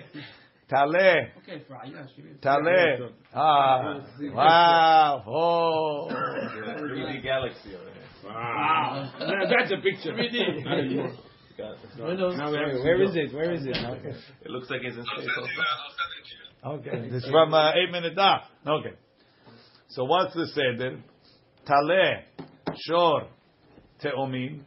Tale. 0.69 1.27
Tale. 2.41 3.09
Ah. 3.33 3.99
Wow. 4.33 5.23
Oh. 5.27 6.07
3D 6.11 7.21
galaxy. 7.23 7.71
Wow. 8.25 9.11
That's 9.19 9.71
a 9.71 9.77
picture. 9.77 10.13
3D. 10.13 11.17
Where 11.97 13.01
is 13.01 13.15
it? 13.15 13.33
Where 13.33 13.51
is 13.53 13.65
it? 13.65 13.75
Okay. 13.75 14.13
It 14.45 14.49
looks 14.51 14.69
like 14.69 14.81
it's 14.83 14.95
in 14.97 15.03
space. 15.03 15.27
Also. 16.63 16.77
Okay. 16.79 17.09
It's 17.11 17.27
from 17.29 17.53
uh, 17.53 17.71
eight 17.73 17.91
minutes. 17.91 18.15
Ah. 18.17 18.47
Okay. 18.65 18.93
So 19.91 20.05
what's 20.05 20.33
the 20.33 20.47
seder? 20.47 20.99
Taleh, 21.67 22.23
shor, 22.87 23.27
te'omim, 24.01 24.61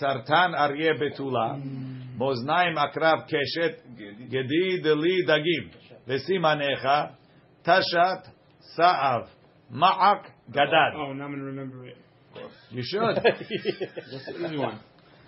sartan 0.00 0.54
arye 0.54 0.92
betula, 0.98 1.60
moznaim 2.18 2.76
akrav 2.76 3.28
keshet, 3.28 3.76
gedi 4.30 4.82
deli 4.82 5.24
dagim, 5.28 5.70
vesimanecha, 6.08 7.14
tashat, 7.66 8.28
sa'av, 8.74 9.28
ma'ak, 9.72 10.24
gadad. 10.50 10.94
Oh, 10.96 11.12
now 11.12 11.24
I'm 11.24 11.32
gonna 11.32 11.44
remember 11.44 11.86
it. 11.86 11.98
You 12.70 12.82
should. 12.82 13.16
That's 13.22 13.38
the 14.26 14.46
easy 14.46 14.56
one. 14.56 14.80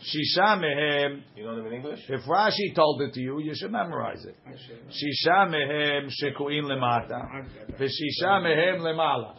Shisha 0.03 0.57
mehem, 0.57 1.22
You 1.36 1.43
know 1.43 1.55
them 1.57 1.66
in 1.68 1.74
English? 1.74 1.99
if 2.10 2.22
Rashi 2.22 2.74
told 2.74 3.01
it 3.01 3.14
to 3.14 3.20
you, 3.22 3.39
you 3.41 3.51
should 3.53 3.72
memorize 3.72 4.24
it. 4.26 4.36
Shisha 4.47 5.49
mehem 5.49 6.07
shekuin 6.10 6.64
lemata. 6.64 7.22
וששישה 7.80 8.39
מהם 8.43 8.86
למעלה. 8.86 9.32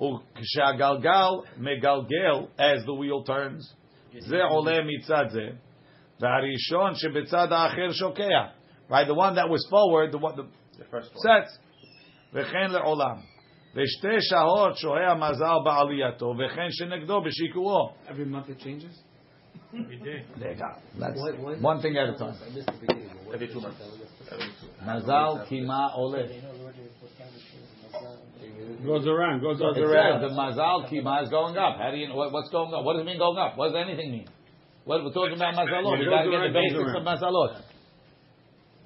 וכשהגלגל 0.00 1.30
מגלגל, 1.58 2.46
as 2.58 2.84
the 2.86 2.94
wheel 2.94 3.22
turns, 3.26 3.74
זה 4.18 4.44
עולה 4.44 4.78
מצד 4.84 5.24
זה, 5.28 5.48
והראשון 6.20 6.94
שבצד 6.94 7.52
האחר 7.52 7.92
שוקע. 7.92 8.46
Right, 8.90 9.06
the 9.06 9.14
one 9.14 9.34
that 9.36 9.48
was 9.48 9.66
forward, 9.70 10.12
the 10.12 10.18
one 10.18 10.36
the 10.36 10.44
The 10.78 10.84
first 10.90 11.12
one. 11.14 11.22
sets. 11.22 11.58
וכן 12.32 12.70
לעולם. 12.70 13.16
ושתי 13.74 14.20
שעות 14.20 14.76
שוהה 14.76 15.10
המזל 15.12 15.54
בעלייתו, 15.64 16.34
וכן 16.38 16.66
שנגדו 16.70 17.20
בשיקועו. 17.20 17.90
Every 18.08 18.24
month 18.26 18.48
it 18.50 18.62
changes. 18.62 19.02
There 19.71 20.51
you 20.51 20.57
go. 20.57 20.69
That's 20.99 21.19
one 21.61 21.81
thing 21.81 21.97
at 21.97 22.09
a 22.09 22.17
time. 22.17 22.35
Every 23.33 23.47
two 23.47 23.61
months. 23.61 23.81
Mazal 24.83 25.45
kima 25.49 25.95
olef. 25.97 26.29
Goes 28.85 29.07
around, 29.07 29.41
goes 29.41 29.59
it 29.59 29.63
around. 29.81 30.21
Says 30.21 30.29
the 30.29 30.35
mazal 30.35 30.87
kima 30.91 31.23
is 31.23 31.29
going 31.29 31.57
up. 31.57 31.77
How 31.77 31.91
do 31.91 31.97
you? 31.97 32.13
What's 32.13 32.49
going 32.49 32.73
up? 32.73 32.83
What 32.83 32.93
does 32.93 33.01
it 33.01 33.05
mean 33.05 33.17
going 33.17 33.37
up? 33.37 33.57
What 33.57 33.71
does 33.71 33.83
anything 33.85 34.11
mean? 34.11 34.27
What 34.85 35.03
we're 35.03 35.11
talking 35.11 35.35
about 35.35 35.53
mazalot. 35.55 35.99
We 35.99 36.05
got 36.05 36.23
to 36.23 36.31
get 36.31 36.41
the 36.41 36.53
basics 36.53 36.95
of 36.95 37.03
mazalot. 37.03 37.61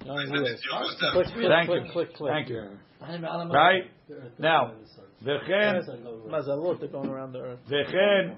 Thank 0.04 1.68
you. 1.68 2.04
Thank 2.26 2.48
you. 2.48 2.78
Right 3.52 3.84
now, 4.38 4.72
v'chen 5.24 5.82
mazalot 6.28 6.82
are 6.82 6.88
going 6.88 7.08
around 7.08 7.32
the 7.32 7.38
earth. 7.40 7.58
V'chen 7.70 8.36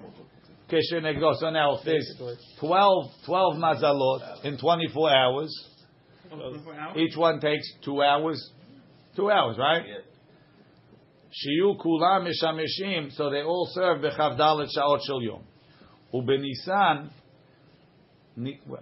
Kishenegdo. 0.69 1.35
So 1.39 1.49
now 1.49 1.75
if 1.77 1.85
there's 1.85 2.21
12, 2.59 3.11
12 3.25 3.55
mazalot 3.55 4.45
in 4.45 4.57
24 4.57 5.13
hours, 5.13 5.69
each 6.95 7.15
one 7.15 7.39
takes 7.39 7.71
two 7.83 8.01
hours. 8.01 8.51
Two 9.15 9.29
hours, 9.29 9.57
right? 9.57 9.83
Shiu 11.31 11.77
kulam 11.79 12.27
mishamishim. 12.27 13.11
So 13.13 13.29
they 13.29 13.41
all 13.41 13.69
serve 13.71 13.99
bechavdalet 14.01 14.67
shaot 14.75 14.99
shel 15.05 15.21
yom. 15.21 15.43
Ubenisan. 16.13 17.09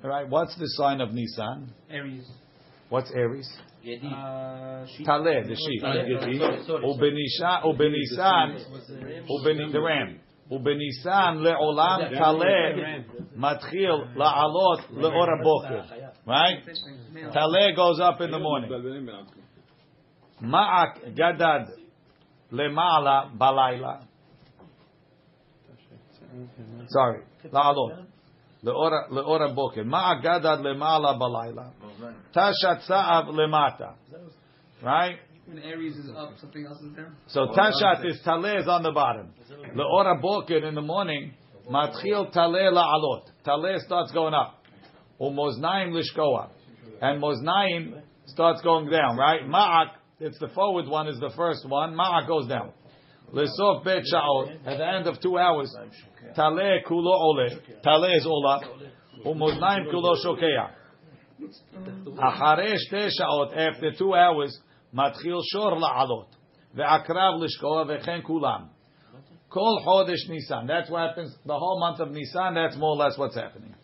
Right. 0.04 0.28
What's 0.28 0.56
the 0.58 0.68
sign 0.70 1.02
of 1.02 1.14
Nisan? 1.14 1.74
Aries. 1.90 2.28
What's 2.90 3.12
Aries? 3.12 3.50
Uh, 3.84 4.86
Taleh, 5.06 5.48
the 5.48 5.56
sheep. 5.56 5.84
Ubenisan. 6.84 7.64
Ubenisan. 9.30 9.72
The 9.72 9.82
ram. 9.82 10.20
ובניסן 10.53 11.35
לעולם 11.37 11.99
טלה 12.19 12.95
מתחיל 13.37 13.91
לעלות 14.17 14.81
לאור 14.91 15.27
הבוקר. 15.41 15.95
Right? 16.27 16.71
טלה 17.33 17.75
goes 17.77 18.01
up 18.01 18.21
in 18.21 18.31
the 18.31 18.39
morning. 18.39 18.73
מעק 20.41 20.99
גדד 21.15 21.65
למעלה 22.53 23.23
בלילה. 23.39 23.93
Sorry, 26.79 27.49
לעלות. 27.53 27.93
לאור, 28.65 28.91
לאור 29.11 29.43
הבוקר. 29.43 29.83
מעק 29.85 30.23
גדד 30.23 30.59
למעלה 30.61 31.13
בלילה. 31.13 31.63
תשת 32.31 32.87
צעב 32.89 33.25
למטה. 33.29 33.91
Right? 34.83 35.32
When 35.46 35.60
Aries 35.60 35.98
is 35.98 36.10
up, 36.16 36.34
something 36.40 36.66
else 36.66 36.80
is 36.82 36.96
down. 36.96 37.16
So 37.28 37.48
Tashat 37.48 38.06
is 38.06 38.20
Taleh 38.26 38.62
is 38.62 38.68
on 38.68 38.82
the 38.82 38.92
bottom. 38.92 39.34
Leora 39.76 40.22
Boker 40.22 40.66
in 40.66 40.74
the 40.74 40.82
morning, 40.82 41.34
Matchil 41.70 42.34
Taleh 42.34 42.72
La'alot. 42.72 43.24
Taleh 43.46 43.80
starts 43.80 44.12
going 44.14 44.34
up. 44.34 44.64
Umoznaim 45.20 45.92
Lishkoa. 45.92 46.50
And 47.02 47.22
Moznaim 47.22 48.02
starts 48.28 48.62
going 48.62 48.90
down, 48.90 49.18
right? 49.18 49.42
Ma'ak, 49.42 49.92
it's 50.22 50.40
the 50.40 50.48
forward 50.50 50.88
one, 50.88 51.10
is 51.10 51.20
the 51.20 51.32
first 51.36 51.68
one. 51.68 51.94
Ma'ak 51.94 52.26
goes 52.26 52.48
down. 52.48 52.72
Lesof 53.34 53.84
Bet 53.84 54.04
Sha'ot. 54.14 54.66
At 54.66 54.78
the 54.78 54.88
end 54.88 55.08
of 55.08 55.20
two 55.22 55.38
hours, 55.38 55.76
Taleh 56.38 56.86
Kulo 56.88 57.12
Ole. 57.12 57.50
Taleh 57.86 58.16
is 58.16 58.26
Ola. 58.26 58.62
Umoznaim 59.26 59.92
Kulo 59.92 60.16
Shokea. 60.24 60.70
Acharesh 62.18 62.90
Te 62.90 63.10
After 63.58 63.92
two 63.98 64.14
hours, 64.14 64.58
מתחיל 64.93 65.35
שור 65.53 65.71
לעלות, 65.71 66.37
ועקרב 66.75 67.43
לשקוע, 67.43 67.85
וכן 67.89 68.21
כולם. 68.23 68.67
כל 69.49 69.75
חודש 69.85 70.29
ניסן, 70.31 70.67
that's 70.67 70.91
what 70.91 71.01
happens, 71.11 71.31
the 71.47 71.59
whole 71.59 71.81
month 71.81 72.01
of 72.01 72.11
Nisan, 72.11 72.55
that's 72.55 72.77
more 72.77 72.95
or 72.95 72.97
less 72.97 73.19
what's 73.19 73.37
happening. 73.37 73.75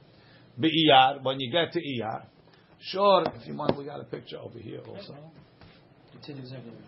באייר, 0.59 1.23
when 1.23 1.41
you 1.41 1.51
get 1.51 1.73
to 1.73 1.81
Iyar, 1.81 2.27
sure, 2.81 3.25
if 3.35 3.47
you 3.47 3.57
want, 3.57 3.77
we 3.79 3.85
got 3.85 4.01
a 4.01 4.05
picture 4.05 4.39
over 4.39 4.59
here 4.59 4.81
also. 4.87 5.15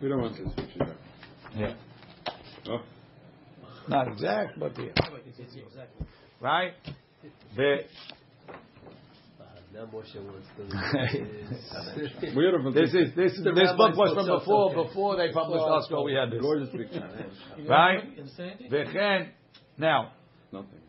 We 0.01 0.09
don't 0.09 0.21
want 0.23 0.37
this 0.37 0.55
picture. 0.55 0.97
Yeah. 1.55 1.75
Oh. 2.69 2.81
Not 3.89 4.09
exact, 4.09 4.59
but 4.59 4.77
here. 4.77 4.95
Right? 6.41 6.73
The, 7.57 7.79
Beautiful. 12.35 12.73
this 12.73 12.93
picture. 12.93 13.03
is 13.03 13.15
this 13.15 13.33
The 13.43 13.53
this 13.53 13.71
book 13.77 13.93
rabbis 13.93 13.97
was 13.99 14.09
from 14.15 14.27
themselves, 14.27 14.45
before 14.45 14.71
okay. 14.71 14.89
before 14.89 15.17
they 15.17 15.33
published 15.33 15.65
Well, 15.67 15.75
Oscar. 15.75 16.03
We 16.03 16.15
had 16.15 16.31
this, 16.31 16.41
Gorgeous 16.41 16.71
picture. 16.71 17.09
right? 17.69 18.03
V'chen. 18.71 19.29
Now, 19.79 20.13
Nothing. 20.53 20.81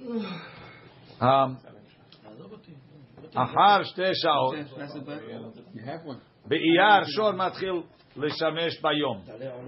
um, 1.21 1.57
אחר 3.35 3.83
שתי 3.83 4.01
שעות, 4.15 4.55
Pass 4.77 4.95
it 4.95 5.05
back. 5.05 5.21
You 5.73 5.81
have 5.85 6.05
one. 6.05 6.19
באייר 6.47 7.03
שור 7.15 7.31
מתחיל 7.31 7.81
לשמש 8.17 8.81
ביום. 8.81 9.21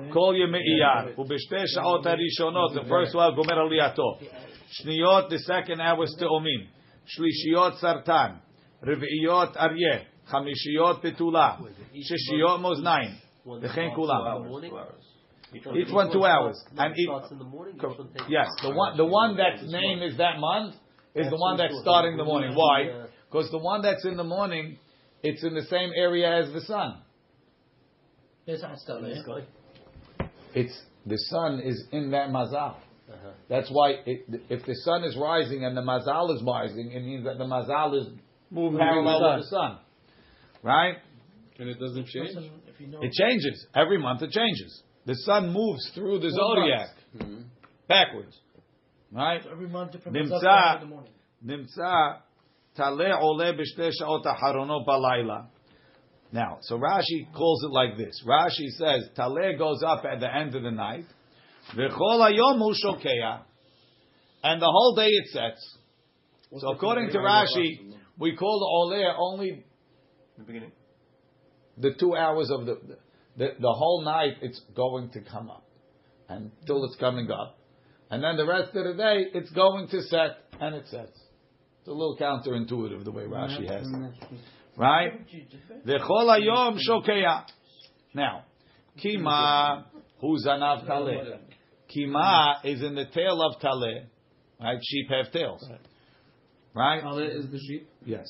כל 0.10 0.34
ימי 0.44 0.58
אייר, 0.58 1.20
ובשתי 1.20 1.68
שעות 1.68 2.06
הראשונות, 2.06 2.72
the 2.72 2.84
first 2.90 3.14
one 3.16 3.36
גומר 3.36 3.60
עלייתו. 3.60 4.18
שניות, 4.70 5.26
the 5.32 5.38
second 5.38 5.80
hours 5.80 6.20
תאומים. 6.20 6.78
Shlishiyot 7.07 7.81
Sartan, 7.81 8.41
Riviyot 8.85 9.57
Aryeh, 9.57 10.05
Chamishiyot 10.31 11.03
Betula, 11.03 11.61
Shishiyot 11.95 12.61
Moznaim, 12.61 13.17
V'chein 13.47 13.95
Kulam. 13.97 14.91
Each 15.55 15.93
one 15.93 16.11
two 16.11 16.25
hours. 16.25 16.59
And 16.79 16.95
each, 16.97 17.07
starts 17.07 17.31
in 17.31 17.39
the 17.39 17.45
morning. 17.45 17.79
Yes, 18.29 18.49
the 18.63 18.71
one 18.71 18.97
the 18.97 19.05
one 19.05 19.37
that's 19.37 19.63
name 19.71 20.03
is 20.03 20.17
that 20.17 20.39
month 20.39 20.75
is 21.15 21.29
the 21.29 21.37
one 21.37 21.59
that's 21.59 21.79
starting 21.83 22.17
the 22.17 22.25
morning. 22.25 22.55
Why? 22.55 23.07
Because 23.31 23.51
the 23.51 23.59
one 23.59 23.83
that's 23.83 24.05
in 24.07 24.17
the 24.17 24.25
morning, 24.25 24.79
it's 25.23 25.45
in 25.45 25.55
the 25.55 25.65
same 25.65 25.91
area 25.95 26.43
as 26.43 26.53
the 26.53 26.63
sun. 26.63 27.03
It's 28.47 28.63
the 31.07 31.19
sun 31.19 31.61
is 31.61 31.85
in 31.93 32.11
that 32.13 32.31
mazal. 32.31 32.77
Uh-huh. 33.13 33.31
That's 33.49 33.69
why 33.71 33.97
it, 34.07 34.27
if 34.49 34.65
the 34.65 34.75
sun 34.85 35.05
is 35.05 35.17
rising 35.17 35.65
and 35.65 35.77
the 35.77 35.83
mazal 35.83 36.35
is 36.35 36.43
rising, 36.47 36.93
it 36.93 37.03
means 37.03 37.25
that 37.25 37.39
the 37.39 37.45
mazal 37.45 38.01
is 38.01 38.09
Moving 38.51 38.79
parallel 38.79 39.19
the 39.19 39.29
with 39.29 39.45
the 39.45 39.57
sun, 39.57 39.79
right? 40.63 40.97
And 41.59 41.69
it 41.69 41.79
doesn't 41.79 42.07
change. 42.07 42.37
You 42.79 42.87
know 42.89 43.01
it 43.01 43.13
changes 43.13 43.67
every 43.75 43.99
month. 43.99 44.23
It 44.23 44.31
changes. 44.31 44.83
The 45.07 45.15
sun 45.15 45.53
moves 45.53 45.91
through 45.95 46.21
the 46.21 46.31
zodiac 46.31 46.89
mm-hmm. 47.17 47.43
backwards, 47.89 48.39
right? 49.11 49.43
So 49.43 49.51
every 49.51 49.69
month. 49.69 49.93
Nimsa, 50.07 50.83
nimsa, 51.45 52.19
tale 52.77 53.13
ole 53.21 53.55
b'shtei 53.55 53.91
balayla. 54.87 55.47
Now, 56.33 56.59
so 56.63 56.79
Rashi 56.79 57.31
calls 57.35 57.63
it 57.65 57.71
like 57.71 57.99
this. 57.99 58.23
Rashi 58.27 58.69
says, 58.79 59.09
tale 59.15 59.59
goes 59.59 59.83
up 59.87 60.05
at 60.11 60.21
the 60.21 60.35
end 60.35 60.55
of 60.55 60.63
the 60.63 60.71
night, 60.71 61.05
v'chol 61.77 62.21
hayom 62.21 62.59
hu 62.59 62.73
shokea, 62.85 63.41
and 64.45 64.61
the 64.61 64.67
whole 64.67 64.95
day 64.95 65.09
it 65.09 65.29
sets. 65.29 65.79
So 66.59 66.73
according 66.73 67.11
to 67.11 67.19
Rashi, 67.19 67.95
we 68.19 68.37
call 68.37 68.59
the 68.61 68.97
Oleh 68.97 69.15
only 69.19 69.65
The 70.37 70.45
beginning. 70.45 70.73
the 71.79 71.95
two 71.99 72.15
hours 72.15 72.51
of 72.51 72.67
the, 72.67 72.79
the 73.37 73.49
the 73.59 73.73
whole 73.73 74.03
night. 74.05 74.35
It's 74.43 74.61
going 74.77 75.11
to 75.11 75.21
come 75.21 75.51
up 75.51 75.65
until 76.29 76.85
it's 76.85 76.97
coming 76.97 77.31
up, 77.31 77.59
and 78.11 78.23
then 78.23 78.37
the 78.37 78.47
rest 78.47 78.75
of 78.75 78.85
the 78.85 78.95
day 78.95 79.27
it's 79.35 79.51
going 79.51 79.89
to 79.89 80.03
set, 80.03 80.31
and 80.61 80.75
it 80.75 80.87
sets. 80.89 81.19
It's 81.81 81.89
a 81.89 81.93
little 81.93 82.17
counterintuitive 82.17 83.03
the 83.05 83.11
way 83.11 83.25
Rashi 83.25 83.69
has 83.69 83.87
it. 83.87 84.39
Right? 84.77 85.13
V'chol 85.87 86.39
hayom 86.39 86.79
shokeya. 86.89 87.45
Now, 88.15 88.45
kima 89.03 89.85
who's 90.23 90.47
anav 90.49 90.89
taleh. 90.89 91.37
Kima 91.95 92.65
is 92.65 92.83
in 92.83 92.95
the 92.95 93.05
tail 93.13 93.43
of 93.43 93.61
taleh. 93.61 94.05
Right? 94.59 94.79
Sheep 94.83 95.11
have 95.11 95.33
tails. 95.33 95.69
Right? 96.75 97.03
Kale 97.03 97.19
is 97.19 97.51
the 97.51 97.59
sheep. 97.59 97.89
Yes. 98.07 98.27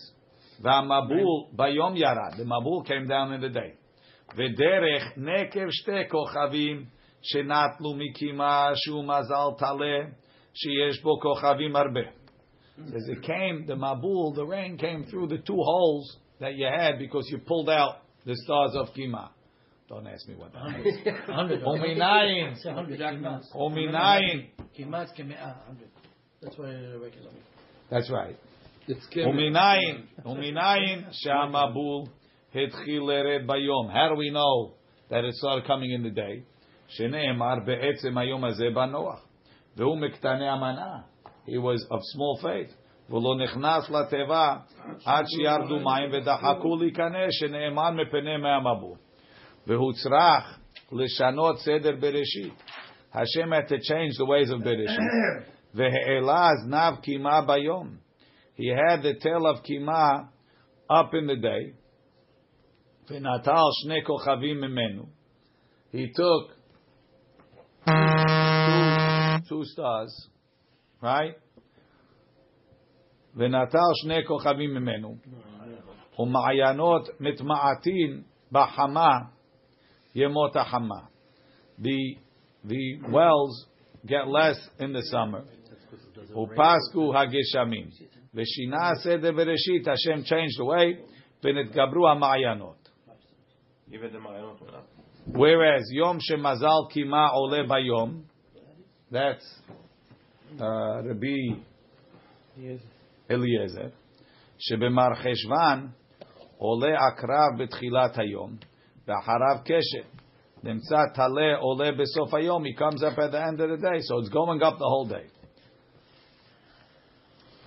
The 0.60 0.68
V'amabul 0.68 1.54
bayom 1.54 1.96
yara. 1.96 2.34
The 2.36 2.44
mabul 2.44 2.84
came 2.86 3.06
down 3.06 3.32
in 3.34 3.40
the 3.40 3.50
day. 3.50 3.74
V'derech 4.36 5.16
nekev 5.18 5.68
shte 5.68 6.10
kochavim 6.10 6.86
shenatlu 7.32 7.94
mikima 8.00 8.74
shu 8.84 8.94
mazal 9.02 9.60
taleh 9.60 10.10
sheyesh 10.54 11.02
bo 11.04 11.20
kochavim. 11.20 11.74
Says 12.76 13.08
it 13.08 13.22
came, 13.22 13.66
the 13.66 13.74
mabul, 13.74 14.34
the 14.34 14.46
rain 14.46 14.78
came 14.78 15.04
through 15.04 15.28
the 15.28 15.36
two 15.36 15.56
holes 15.56 16.16
that 16.40 16.54
you 16.54 16.66
had 16.66 16.98
because 16.98 17.28
you 17.30 17.38
pulled 17.38 17.68
out 17.68 17.98
the 18.24 18.34
stars 18.34 18.72
of 18.74 18.88
kima. 18.96 19.28
Don't 19.91 20.05
ask 20.05 20.27
me 20.27 20.35
what 20.35 20.51
that 20.53 20.65
means. 20.65 20.97
Hundred. 21.27 21.61
Ominayin. 21.63 22.57
Say 22.61 22.71
hundred. 22.71 22.99
Kimat. 22.99 23.43
Ominayin. 23.55 24.47
Kimat 24.77 25.07
kemea. 25.17 25.65
Hundred. 25.65 25.89
That's 26.41 26.57
why 26.57 26.65
uh, 26.65 26.99
regular. 26.99 27.31
That's 27.89 28.11
right. 28.11 28.37
It's 28.87 29.05
Uminayin, 29.15 30.03
uminayin 30.25 31.07
shamabul 31.25 32.09
hitchil 32.53 33.07
ered 33.09 33.45
bayom. 33.45 33.91
How 33.91 34.09
do 34.09 34.15
we 34.15 34.29
know 34.29 34.73
that 35.09 35.23
it 35.25 35.33
started 35.35 35.65
coming 35.65 35.91
in 35.91 36.03
the 36.03 36.09
day? 36.09 36.43
Sheneemar 36.97 37.65
be'etzem 37.65 38.13
hayom 38.13 38.41
hazeh 38.41 38.73
banoach. 38.73 39.19
Ve'u 39.77 39.97
mektane 39.97 40.47
amana. 40.47 41.05
He 41.45 41.57
was 41.57 41.85
of 41.89 41.99
small 42.03 42.39
faith. 42.41 42.73
ולא 43.09 43.35
נכנס 43.43 43.89
לתיבה 43.89 44.55
עד 45.05 45.25
שירדו 45.27 45.79
מים 45.79 46.11
ודחקו 46.13 46.75
להיכנס, 46.75 47.29
שנאמר 47.39 47.91
מפני 47.91 48.37
מי 48.37 48.49
המבול. 49.67 49.75
והוא 49.77 49.93
צריך 49.93 50.59
לשנות 50.91 51.57
סדר 51.59 51.95
בראשית. 51.99 52.63
Hashem 53.13 53.51
had 53.51 53.67
to 53.67 53.77
change 53.77 54.17
the 54.17 54.25
ways 54.25 54.49
of 54.51 54.63
Bereshit. 54.63 55.51
והעלה 55.73 56.49
זנב 56.65 56.95
קימה 57.01 57.41
ביום. 57.41 57.97
He 58.57 58.67
had 58.69 59.01
the 59.03 59.13
tail 59.19 59.45
of 59.45 59.63
kima 59.63 60.27
up 60.89 61.13
in 61.13 61.27
the 61.27 61.35
day. 61.35 61.73
ונטל 63.09 63.69
שני 63.83 64.03
כוכבים 64.03 64.61
ממנו. 64.61 65.03
He 65.93 66.07
took 66.07 66.51
two, 67.85 67.93
two 69.49 69.63
stars, 69.63 70.29
right? 71.01 71.35
ונטל 73.35 73.91
שני 74.03 74.25
כוכבים 74.27 74.73
ממנו. 74.73 75.15
ומעיינות 76.19 77.09
מתמעטין 77.19 78.21
בחמה 78.51 79.09
Yemot 80.14 80.54
Hamma. 80.54 81.08
The 81.78 82.16
the 82.64 83.00
wells 83.08 83.66
get 84.06 84.28
less 84.28 84.56
in 84.78 84.92
the 84.92 85.02
summer. 85.02 85.44
Upasku 86.34 87.12
hageshamim. 87.12 87.92
Veshina 88.34 89.02
the 89.02 89.32
bereshit. 89.32 89.86
Hashem 89.86 90.24
changed 90.24 90.58
the 90.58 90.64
way. 90.64 90.98
Benetgabru 91.42 92.06
ha'mayanot. 92.06 92.76
Even 93.90 94.12
the 94.12 94.18
mayanot. 94.18 94.58
Whereas 95.26 95.82
Yom 95.90 96.18
Shemazal 96.18 96.90
Kima 96.90 97.32
Ole 97.32 97.64
Bayom, 97.66 98.22
that's 99.10 99.44
uh, 100.60 101.02
Rabbi 101.02 101.60
Eliezer, 103.30 103.92
Shebemar 104.58 105.24
Cheshvan 105.24 105.90
Ole 106.58 106.92
Akrav 106.96 107.60
Betchilat 107.60 108.16
Hayom. 108.16 108.58
V'harav 109.06 109.66
keshet. 109.66 110.06
Nimtza 110.64 111.12
tale 111.14 111.56
ole 111.60 111.92
besof. 111.92 112.64
He 112.64 112.74
comes 112.74 113.02
up 113.02 113.18
at 113.18 113.32
the 113.32 113.42
end 113.42 113.60
of 113.60 113.70
the 113.70 113.76
day, 113.76 114.00
so 114.00 114.18
it's 114.18 114.28
going 114.28 114.62
up 114.62 114.78
the 114.78 114.84
whole 114.84 115.08
day. 115.08 115.26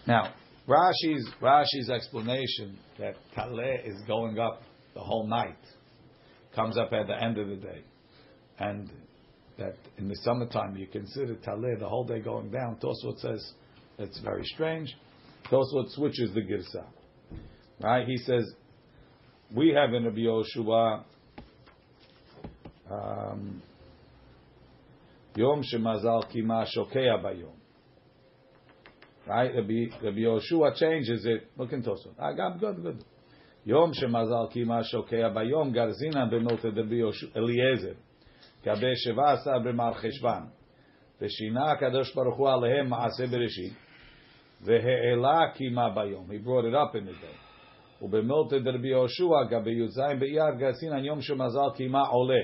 Now, 0.07 0.33
Rashi's 0.67 1.29
Rashi's 1.41 1.89
explanation 1.89 2.77
that 2.99 3.15
tale 3.35 3.59
is 3.83 4.01
going 4.07 4.39
up 4.39 4.61
the 4.93 5.01
whole 5.01 5.27
night 5.27 5.57
comes 6.55 6.77
up 6.77 6.93
at 6.93 7.07
the 7.07 7.21
end 7.21 7.37
of 7.37 7.49
the 7.49 7.57
day, 7.57 7.81
and 8.59 8.89
that 9.57 9.75
in 9.97 10.07
the 10.07 10.15
summertime 10.23 10.77
you 10.77 10.87
consider 10.87 11.35
tale 11.35 11.75
the 11.77 11.87
whole 11.87 12.05
day 12.05 12.19
going 12.19 12.49
down. 12.49 12.77
Tosfot 12.77 13.19
says 13.19 13.53
it's 13.99 14.19
very 14.21 14.45
strange. 14.45 14.95
Tosfot 15.51 15.89
switches 15.89 16.33
the 16.33 16.41
girsa. 16.41 16.85
Right? 17.81 18.07
He 18.07 18.17
says 18.17 18.49
we 19.53 19.69
have 19.75 19.93
in 19.93 20.05
Rabbi 20.05 20.19
Yoshua 20.19 21.03
um, 22.91 23.61
Yom 25.35 25.61
Shemazal 25.63 26.31
Kima 26.31 26.65
Shokea 26.65 27.23
Bayom. 27.23 27.55
Right? 29.27 29.55
Rabbi, 29.55 29.85
Rabbi 30.03 30.19
Yoshua 30.19 30.75
changes 30.75 31.25
it. 31.25 31.49
Look 31.57 31.73
in 31.73 31.81
Tosfot. 31.81 32.13
Ah, 32.19 32.31
good, 32.33 32.59
good, 32.59 32.83
good. 32.83 33.03
Yom 33.65 33.93
Shemazal 33.93 34.55
Kima 34.55 34.83
Shokea 34.93 35.33
Bayom 35.33 35.73
Garzina 35.73 36.31
Benota 36.31 36.75
Rabbi 36.75 37.01
Eliezer. 37.35 37.95
כבי 38.65 38.95
שבע 38.95 39.31
עשר 39.31 39.59
במר 39.59 39.93
חשוון. 39.93 40.47
ושינה 41.21 41.71
הקדוש 41.71 42.15
ברוך 42.15 42.37
הוא 42.37 42.49
עליהם 42.49 42.89
מעשה 42.89 43.27
בראשית, 43.27 43.73
קימה 45.53 45.89
ביום. 45.89 46.31
He 46.31 46.39
brought 46.45 46.65
it 46.65 46.73
up 46.73 46.95
in 46.95 47.05
the 47.05 47.13
day. 47.13 47.37
ובמילתא 48.01 48.59
דרבי 48.59 48.87
יהושע, 48.87 49.43
גבי 49.49 49.71
י"ז 49.71 49.99
באייר 50.19 50.55
גסינן 50.57 51.05
יום 51.05 51.21
שמזל 51.21 51.69
קימה 51.75 52.01
עולה. 52.01 52.43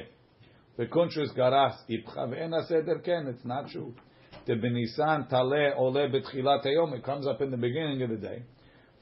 וקונטרס 0.79 1.33
גרס 1.35 1.87
איפך 1.91 2.17
ואין 2.31 2.55
הסדר 2.55 2.99
כן 3.05 3.25
it's 3.29 3.47
not 3.47 3.73
true 3.73 4.01
דבניסן 4.47 5.23
תלה 5.29 5.75
עולה 5.75 6.09
בתחילת 6.09 6.67
היום 6.67 6.95
it 6.95 7.07
comes 7.07 7.27
up 7.27 7.41
in 7.41 7.51
the 7.51 7.61
beginning 7.61 8.03
of 8.03 8.11
the 8.11 8.25
day 8.25 8.43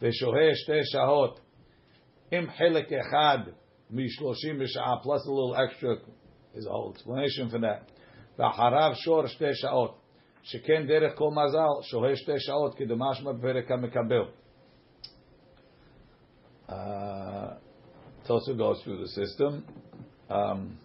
ושוהה 0.02 0.54
שתי 0.54 0.84
שעות 0.84 1.40
Im 2.30 2.48
chelik 2.58 2.90
echad 2.90 3.52
mishloshim 3.92 4.58
b'sha'a 4.58 5.02
plus 5.02 5.24
a 5.26 5.30
little 5.30 5.54
extra 5.54 5.96
is 6.54 6.66
a 6.66 6.70
whole 6.70 6.92
explanation 6.92 7.50
for 7.50 7.60
that. 7.60 7.90
V'acharav 8.38 8.96
shor 9.04 9.24
shte 9.24 9.52
sha'ot. 9.62 9.94
Sheken 10.52 10.88
derech 10.88 11.16
kol 11.16 11.32
mazal 11.32 11.82
shohe 11.92 12.16
shte 12.16 12.38
sha'ot 12.48 12.76
ki 12.76 12.86
demashma 12.86 13.38
b'perek 13.38 13.68
ha'mekabel. 13.68 14.28
Uh, 16.68 17.54
Tosu 18.28 18.56
goes 18.56 18.80
through 18.82 19.00
the 19.02 19.08
system. 19.08 19.64
Um, 20.30 20.78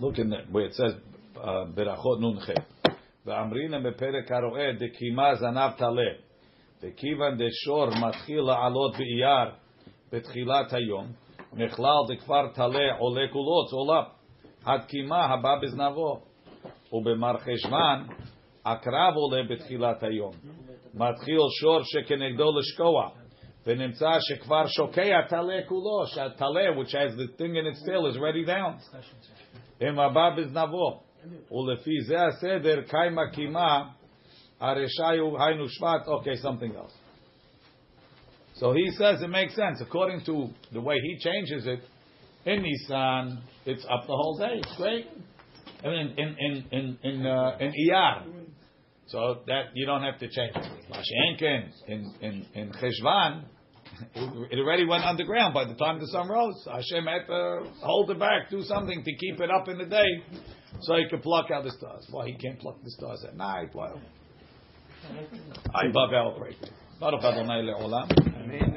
look 0.00 0.18
in 0.18 0.30
the, 0.30 0.36
where 0.50 0.66
it 0.66 0.74
says 0.74 0.92
berachot 1.74 2.20
nun 2.20 2.38
chet. 2.46 2.64
ואמרינם 3.26 3.82
בפרק 3.82 4.32
הרואה 4.32 4.72
דקימה 4.78 5.34
זנב 5.34 5.70
טלה 5.78 6.12
וכיוון 6.82 7.36
דשור 7.36 7.86
מתחיל 8.08 8.40
לעלות 8.40 8.92
באייר 8.92 9.50
בתחילת 10.12 10.72
היום, 10.72 11.06
נכלל 11.52 12.02
דכבר 12.08 12.48
טלה 12.54 12.96
עולה 12.98 13.28
כולו, 13.32 13.66
צולה, 13.70 14.02
עד 14.64 14.84
קימה 14.84 15.24
הבא 15.24 15.58
בזנבו. 15.62 16.20
ובמר 16.92 17.36
חשוון, 17.38 18.06
הקרב 18.64 19.14
עולה 19.14 19.42
בתחילת 19.50 20.02
היום. 20.02 20.32
מתחיל 20.94 21.38
שור 21.60 21.80
שכנגדו 21.82 22.58
לשקוע, 22.58 23.08
ונמצא 23.66 24.10
שכבר 24.20 24.66
שוקע 24.66 25.22
טלה 25.28 25.58
כולו, 25.68 26.06
שהטלה, 26.06 26.76
which 26.78 26.92
has 26.92 27.14
the 27.16 27.38
thing 27.38 27.56
in 27.56 27.66
its 27.66 27.82
tail, 27.86 28.06
is 28.06 28.18
ready 28.18 28.44
down. 28.44 28.78
הם 29.80 29.98
הבא 29.98 30.30
בזנבו. 30.36 31.00
ולפי 31.50 32.00
זה 32.06 32.24
הסדר, 32.26 32.82
קיימה 32.82 33.30
קימה 33.32 33.84
Areshayu 34.60 35.32
Hainu 35.38 35.68
Shvat, 35.68 36.08
okay, 36.08 36.36
something 36.36 36.74
else. 36.74 36.92
So 38.54 38.72
he 38.72 38.90
says 38.92 39.20
it 39.20 39.28
makes 39.28 39.54
sense. 39.54 39.82
According 39.82 40.24
to 40.24 40.48
the 40.72 40.80
way 40.80 40.96
he 41.02 41.18
changes 41.18 41.66
it, 41.66 41.80
in 42.46 42.62
Nisan, 42.62 43.42
it's 43.66 43.84
up 43.84 44.06
the 44.06 44.14
whole 44.14 44.38
day. 44.38 44.60
It's 44.62 44.76
great. 44.76 45.06
I 45.84 45.88
mean, 45.88 46.14
in 46.16 46.36
in 46.38 46.64
in 46.70 46.98
in 47.02 47.26
uh, 47.26 47.58
in 47.60 47.72
Iyar, 47.72 48.24
so 49.08 49.42
that 49.46 49.64
you 49.74 49.84
don't 49.84 50.02
have 50.02 50.18
to 50.20 50.28
change 50.28 50.56
it. 50.56 50.66
Mashenken 50.90 51.70
in 51.86 52.14
in 52.22 52.46
in 52.54 52.72
Cheshvan, 52.72 53.44
it 54.51 54.59
already 54.59 54.85
went 54.85 55.03
underground 55.03 55.53
by 55.53 55.65
the 55.65 55.75
time 55.75 55.99
the 55.99 56.07
sun 56.07 56.27
rose. 56.29 56.67
Hashem 56.71 57.05
had 57.05 57.27
to 57.27 57.63
hold 57.81 58.09
it 58.11 58.19
back, 58.19 58.49
do 58.49 58.61
something 58.63 59.03
to 59.03 59.15
keep 59.15 59.39
it 59.39 59.49
up 59.51 59.67
in 59.67 59.77
the 59.77 59.85
day, 59.85 60.23
so 60.81 60.95
he 60.95 61.07
could 61.09 61.21
pluck 61.21 61.51
out 61.51 61.63
the 61.63 61.71
stars. 61.71 62.07
Why 62.11 62.27
he 62.27 62.33
can't 62.33 62.59
pluck 62.59 62.81
the 62.83 62.91
stars 62.91 63.23
at 63.27 63.35
night? 63.35 63.69
Why? 63.73 63.91
I 65.73 65.87
bug 65.91 66.13
out 66.13 66.37
break. 66.37 66.57
Baruch 66.99 67.23
Adonai 67.23 67.63
le'olam. 67.63 68.11
Amen. 68.43 68.71